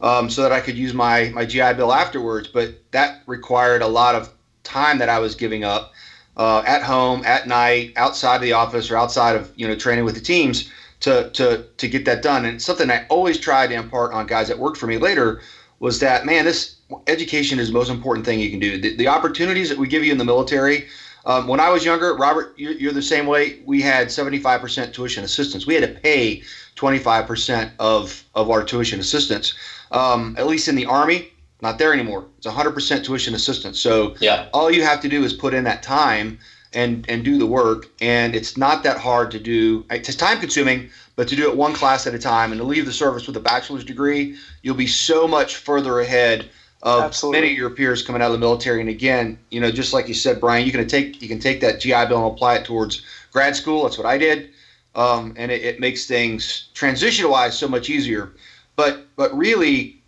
um, 0.01 0.29
so 0.29 0.41
that 0.41 0.51
I 0.51 0.59
could 0.59 0.77
use 0.77 0.93
my 0.93 1.29
my 1.33 1.45
GI 1.45 1.75
Bill 1.75 1.93
afterwards. 1.93 2.49
But 2.49 2.73
that 2.91 3.13
required 3.25 3.81
a 3.81 3.87
lot 3.87 4.15
of 4.15 4.29
time 4.63 4.97
that 4.97 5.07
I 5.07 5.19
was 5.19 5.33
giving 5.33 5.63
up 5.63 5.93
uh, 6.35 6.61
at 6.65 6.83
home, 6.83 7.21
at 7.23 7.47
night, 7.47 7.93
outside 7.95 8.35
of 8.35 8.41
the 8.41 8.51
office, 8.51 8.91
or 8.91 8.97
outside 8.97 9.37
of 9.37 9.49
you 9.55 9.65
know 9.65 9.75
training 9.75 10.03
with 10.03 10.15
the 10.15 10.21
teams 10.21 10.65
to 11.01 11.29
to 11.31 11.65
to 11.77 11.87
get 11.87 12.05
that 12.05 12.21
done. 12.21 12.45
And 12.45 12.61
something 12.61 12.89
I 12.89 13.05
always 13.09 13.39
tried 13.39 13.67
to 13.67 13.75
impart 13.75 14.13
on 14.13 14.27
guys 14.27 14.47
that 14.47 14.59
worked 14.59 14.77
for 14.77 14.87
me 14.87 14.97
later 14.97 15.41
was 15.79 15.99
that 15.99 16.25
man, 16.25 16.45
this 16.45 16.75
education 17.07 17.59
is 17.59 17.67
the 17.67 17.73
most 17.73 17.89
important 17.89 18.25
thing 18.25 18.39
you 18.39 18.49
can 18.49 18.59
do. 18.59 18.79
The, 18.79 18.95
the 18.95 19.07
opportunities 19.07 19.69
that 19.69 19.77
we 19.77 19.87
give 19.87 20.03
you 20.03 20.11
in 20.11 20.17
the 20.17 20.25
military 20.25 20.87
um, 21.25 21.47
when 21.47 21.59
I 21.59 21.69
was 21.69 21.83
younger, 21.83 22.15
Robert, 22.15 22.53
you're, 22.57 22.71
you're, 22.73 22.93
the 22.93 23.01
same 23.01 23.25
way. 23.25 23.59
We 23.65 23.81
had 23.81 24.07
75% 24.07 24.93
tuition 24.93 25.23
assistance. 25.23 25.67
We 25.67 25.75
had 25.75 25.83
to 25.83 25.99
pay 25.99 26.43
25% 26.75 27.71
of, 27.79 28.23
of 28.35 28.49
our 28.49 28.63
tuition 28.63 28.99
assistance. 28.99 29.53
Um, 29.91 30.35
at 30.37 30.47
least 30.47 30.67
in 30.67 30.75
the 30.75 30.85
Army, 30.85 31.31
not 31.61 31.77
there 31.77 31.93
anymore. 31.93 32.25
It's 32.37 32.47
100% 32.47 33.03
tuition 33.03 33.35
assistance. 33.35 33.79
So 33.79 34.15
yeah. 34.19 34.47
all 34.53 34.71
you 34.71 34.83
have 34.83 35.01
to 35.01 35.09
do 35.09 35.23
is 35.23 35.33
put 35.33 35.53
in 35.53 35.65
that 35.65 35.83
time 35.83 36.39
and 36.74 37.05
and 37.09 37.24
do 37.24 37.38
the 37.38 37.45
work. 37.45 37.88
And 38.01 38.36
it's 38.36 38.57
not 38.57 38.84
that 38.84 38.97
hard 38.97 39.32
to 39.32 39.39
do. 39.39 39.86
It's 39.89 40.15
time 40.15 40.39
consuming, 40.39 40.89
but 41.15 41.28
to 41.30 41.36
do 41.36 41.49
it 41.49 41.55
one 41.55 41.74
class 41.74 42.07
at 42.07 42.13
a 42.13 42.20
time 42.20 42.51
and 42.51 42.59
to 42.59 42.65
leave 42.65 42.86
the 42.86 42.93
service 42.93 43.28
with 43.28 43.36
a 43.38 43.41
bachelor's 43.41 43.84
degree, 43.84 44.36
you'll 44.61 44.76
be 44.76 44.88
so 44.88 45.28
much 45.28 45.57
further 45.57 45.99
ahead 45.99 46.49
of 46.84 47.03
Absolutely. 47.03 47.41
many 47.41 47.51
of 47.51 47.57
your 47.57 47.70
peers 47.70 48.01
coming 48.01 48.22
out 48.22 48.28
of 48.28 48.32
the 48.34 48.38
military. 48.38 48.80
And 48.80 48.89
again, 48.89 49.38
you 49.49 49.59
know, 49.59 49.70
just 49.72 49.93
like 49.93 50.07
you 50.07 50.13
said, 50.13 50.39
Brian, 50.39 50.65
you 50.65 50.72
can 50.72 50.88
take 50.88 51.22
you 51.22 51.28
can 51.28 51.39
take 51.39 51.61
that 51.61 51.80
GI 51.80 52.05
Bill 52.05 52.26
and 52.26 52.36
apply 52.36 52.55
it 52.55 52.65
towards 52.65 53.01
grad 53.32 53.55
school. 53.55 53.84
That's 53.84 53.97
what 53.97 54.07
I 54.07 54.17
did, 54.17 54.51
um, 54.95 55.34
and 55.38 55.51
it, 55.51 55.63
it 55.63 55.80
makes 55.80 56.05
things 56.05 56.70
transition 56.74 57.30
wise 57.30 57.57
so 57.57 57.67
much 57.67 57.89
easier. 57.89 58.32
But 58.76 59.07
but 59.17 59.36
really, 59.38 60.01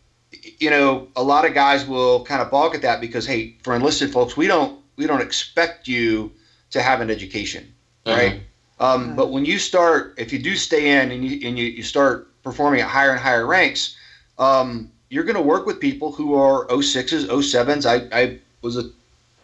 you 0.60 0.70
know, 0.70 1.08
a 1.16 1.24
lot 1.24 1.46
of 1.46 1.54
guys 1.54 1.86
will 1.86 2.24
kind 2.24 2.42
of 2.42 2.50
balk 2.50 2.74
at 2.76 2.82
that 2.84 3.02
because 3.02 3.26
hey, 3.26 3.56
for 3.64 3.76
enlisted 3.76 4.14
folks, 4.14 4.38
we 4.38 4.48
don't 4.48 4.80
we 4.96 5.08
don't 5.08 5.22
expect 5.22 5.88
you 5.88 6.32
to 6.72 6.82
have 6.82 7.02
an 7.02 7.10
education, 7.10 7.72
mm-hmm. 8.06 8.18
right? 8.18 8.42
Um, 8.80 9.08
mm-hmm. 9.08 9.16
But 9.16 9.32
when 9.32 9.46
you 9.46 9.60
start, 9.60 10.16
if 10.18 10.34
you 10.34 10.40
do 10.40 10.56
stay 10.56 11.00
in 11.00 11.12
and 11.12 11.24
you 11.24 11.48
and 11.48 11.58
you, 11.58 11.66
you 11.66 11.84
start 11.84 12.28
performing 12.44 12.82
at 12.82 12.88
higher 12.88 13.12
and 13.12 13.20
higher 13.20 13.46
ranks, 13.46 13.96
um, 14.40 14.92
you're 15.10 15.24
going 15.24 15.36
to 15.36 15.42
work 15.42 15.66
with 15.66 15.80
people 15.80 16.12
who 16.12 16.34
are 16.34 16.66
06s, 16.68 17.28
07s. 17.28 17.86
I, 17.86 18.18
I 18.18 18.40
was 18.62 18.78
a 18.78 18.90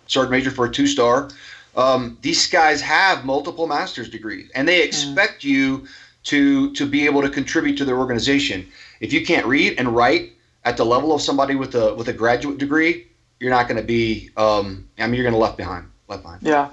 sergeant 0.08 0.32
major 0.32 0.52
for 0.52 0.66
a 0.66 0.72
two 0.72 0.88
star. 0.88 1.30
Um, 1.76 2.18
these 2.22 2.48
guys 2.48 2.82
have 2.82 3.24
multiple 3.24 3.68
master's 3.68 4.10
degrees, 4.10 4.50
and 4.56 4.68
they 4.68 4.82
expect 4.82 5.42
mm. 5.42 5.50
you 5.50 5.88
to 6.24 6.74
to 6.74 6.86
be 6.86 7.06
able 7.06 7.22
to 7.22 7.30
contribute 7.30 7.78
to 7.78 7.86
their 7.86 7.98
organization. 7.98 8.68
If 9.00 9.14
you 9.14 9.26
can't 9.26 9.46
read 9.46 9.76
and 9.78 9.96
write 9.96 10.34
at 10.66 10.76
the 10.76 10.86
level 10.86 11.14
of 11.14 11.22
somebody 11.22 11.56
with 11.56 11.76
a 11.76 11.94
with 11.94 12.08
a 12.08 12.14
graduate 12.14 12.58
degree, 12.58 13.06
you're 13.40 13.52
not 13.52 13.68
going 13.68 13.80
to 13.80 13.86
be. 13.86 14.32
Um, 14.38 14.90
I 14.98 15.06
mean, 15.06 15.16
you're 15.16 15.24
going 15.24 15.34
to 15.34 15.40
left 15.40 15.58
behind. 15.58 15.86
Left 16.08 16.24
behind. 16.24 16.42
Yeah. 16.42 16.70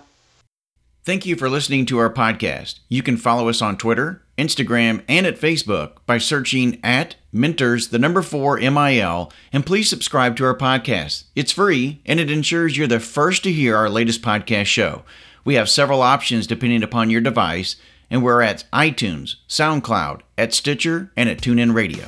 Thank 1.05 1.26
you 1.26 1.36
for 1.36 1.50
listening 1.50 1.84
to 1.86 1.98
our 1.98 2.09
podcast. 2.09 2.78
You 2.88 3.02
can 3.02 3.18
follow 3.18 3.50
us 3.50 3.61
on 3.61 3.76
Twitter, 3.76 4.22
Instagram, 4.38 5.02
and 5.07 5.26
at 5.26 5.38
Facebook 5.38 5.96
by 6.07 6.16
searching 6.16 6.80
at 6.82 7.16
Mentors, 7.30 7.88
the 7.88 7.98
number 7.98 8.22
four 8.22 8.57
MIL, 8.57 9.30
and 9.52 9.66
please 9.66 9.90
subscribe 9.90 10.34
to 10.38 10.46
our 10.46 10.57
podcast. 10.57 11.24
It's 11.36 11.52
free 11.52 12.00
and 12.07 12.18
it 12.18 12.30
ensures 12.30 12.78
you're 12.78 12.86
the 12.86 13.00
first 13.00 13.44
to 13.44 13.52
hear 13.52 13.76
our 13.76 13.90
latest 13.90 14.22
podcast 14.22 14.64
show. 14.64 15.02
We 15.44 15.57
have 15.57 15.68
several 15.68 16.00
options 16.00 16.46
depending 16.46 16.82
upon 16.82 17.11
your 17.11 17.20
device, 17.20 17.76
and 18.11 18.24
we're 18.24 18.40
at 18.40 18.64
iTunes, 18.72 19.34
SoundCloud, 19.46 20.22
at 20.38 20.55
Stitcher, 20.55 21.12
and 21.18 21.28
at 21.28 21.36
TuneIn 21.36 21.74
Radio. 21.74 22.07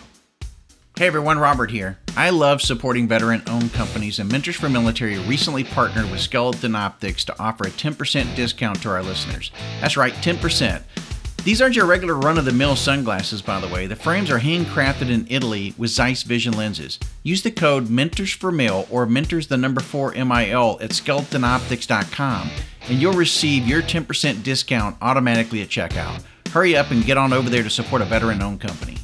Hey 0.98 1.08
everyone, 1.08 1.38
Robert 1.38 1.70
here. 1.70 1.98
I 2.16 2.30
love 2.30 2.62
supporting 2.62 3.06
veteran 3.06 3.42
owned 3.48 3.74
companies, 3.74 4.18
and 4.18 4.32
Mentors 4.32 4.56
for 4.56 4.70
Military 4.70 5.18
recently 5.18 5.62
partnered 5.62 6.10
with 6.10 6.20
Skeleton 6.20 6.74
Optics 6.74 7.22
to 7.26 7.38
offer 7.38 7.66
a 7.66 7.70
10% 7.70 8.34
discount 8.34 8.80
to 8.80 8.88
our 8.88 9.02
listeners. 9.02 9.50
That's 9.82 9.98
right, 9.98 10.14
10%. 10.14 10.82
These 11.44 11.60
aren't 11.60 11.76
your 11.76 11.84
regular 11.84 12.14
run 12.14 12.38
of 12.38 12.46
the 12.46 12.52
mill 12.52 12.76
sunglasses, 12.76 13.42
by 13.42 13.60
the 13.60 13.68
way. 13.68 13.86
The 13.86 13.94
frames 13.94 14.30
are 14.30 14.40
handcrafted 14.40 15.10
in 15.10 15.26
Italy 15.28 15.74
with 15.76 15.90
Zeiss 15.90 16.22
Vision 16.22 16.54
lenses. 16.54 16.98
Use 17.22 17.42
the 17.42 17.50
code 17.50 17.90
Mentors 17.90 18.32
for 18.32 18.50
Mill 18.50 18.88
or 18.90 19.04
Mentors 19.04 19.48
the 19.48 19.58
number 19.58 19.82
4 19.82 20.12
MIL 20.12 20.78
at 20.80 20.92
skeletonoptics.com 20.92 22.50
and 22.88 23.02
you'll 23.02 23.12
receive 23.12 23.68
your 23.68 23.82
10% 23.82 24.42
discount 24.42 24.96
automatically 25.02 25.60
at 25.60 25.68
checkout. 25.68 26.22
Hurry 26.48 26.74
up 26.74 26.90
and 26.90 27.04
get 27.04 27.18
on 27.18 27.34
over 27.34 27.50
there 27.50 27.62
to 27.62 27.68
support 27.68 28.00
a 28.00 28.06
veteran 28.06 28.40
owned 28.40 28.62
company. 28.62 28.96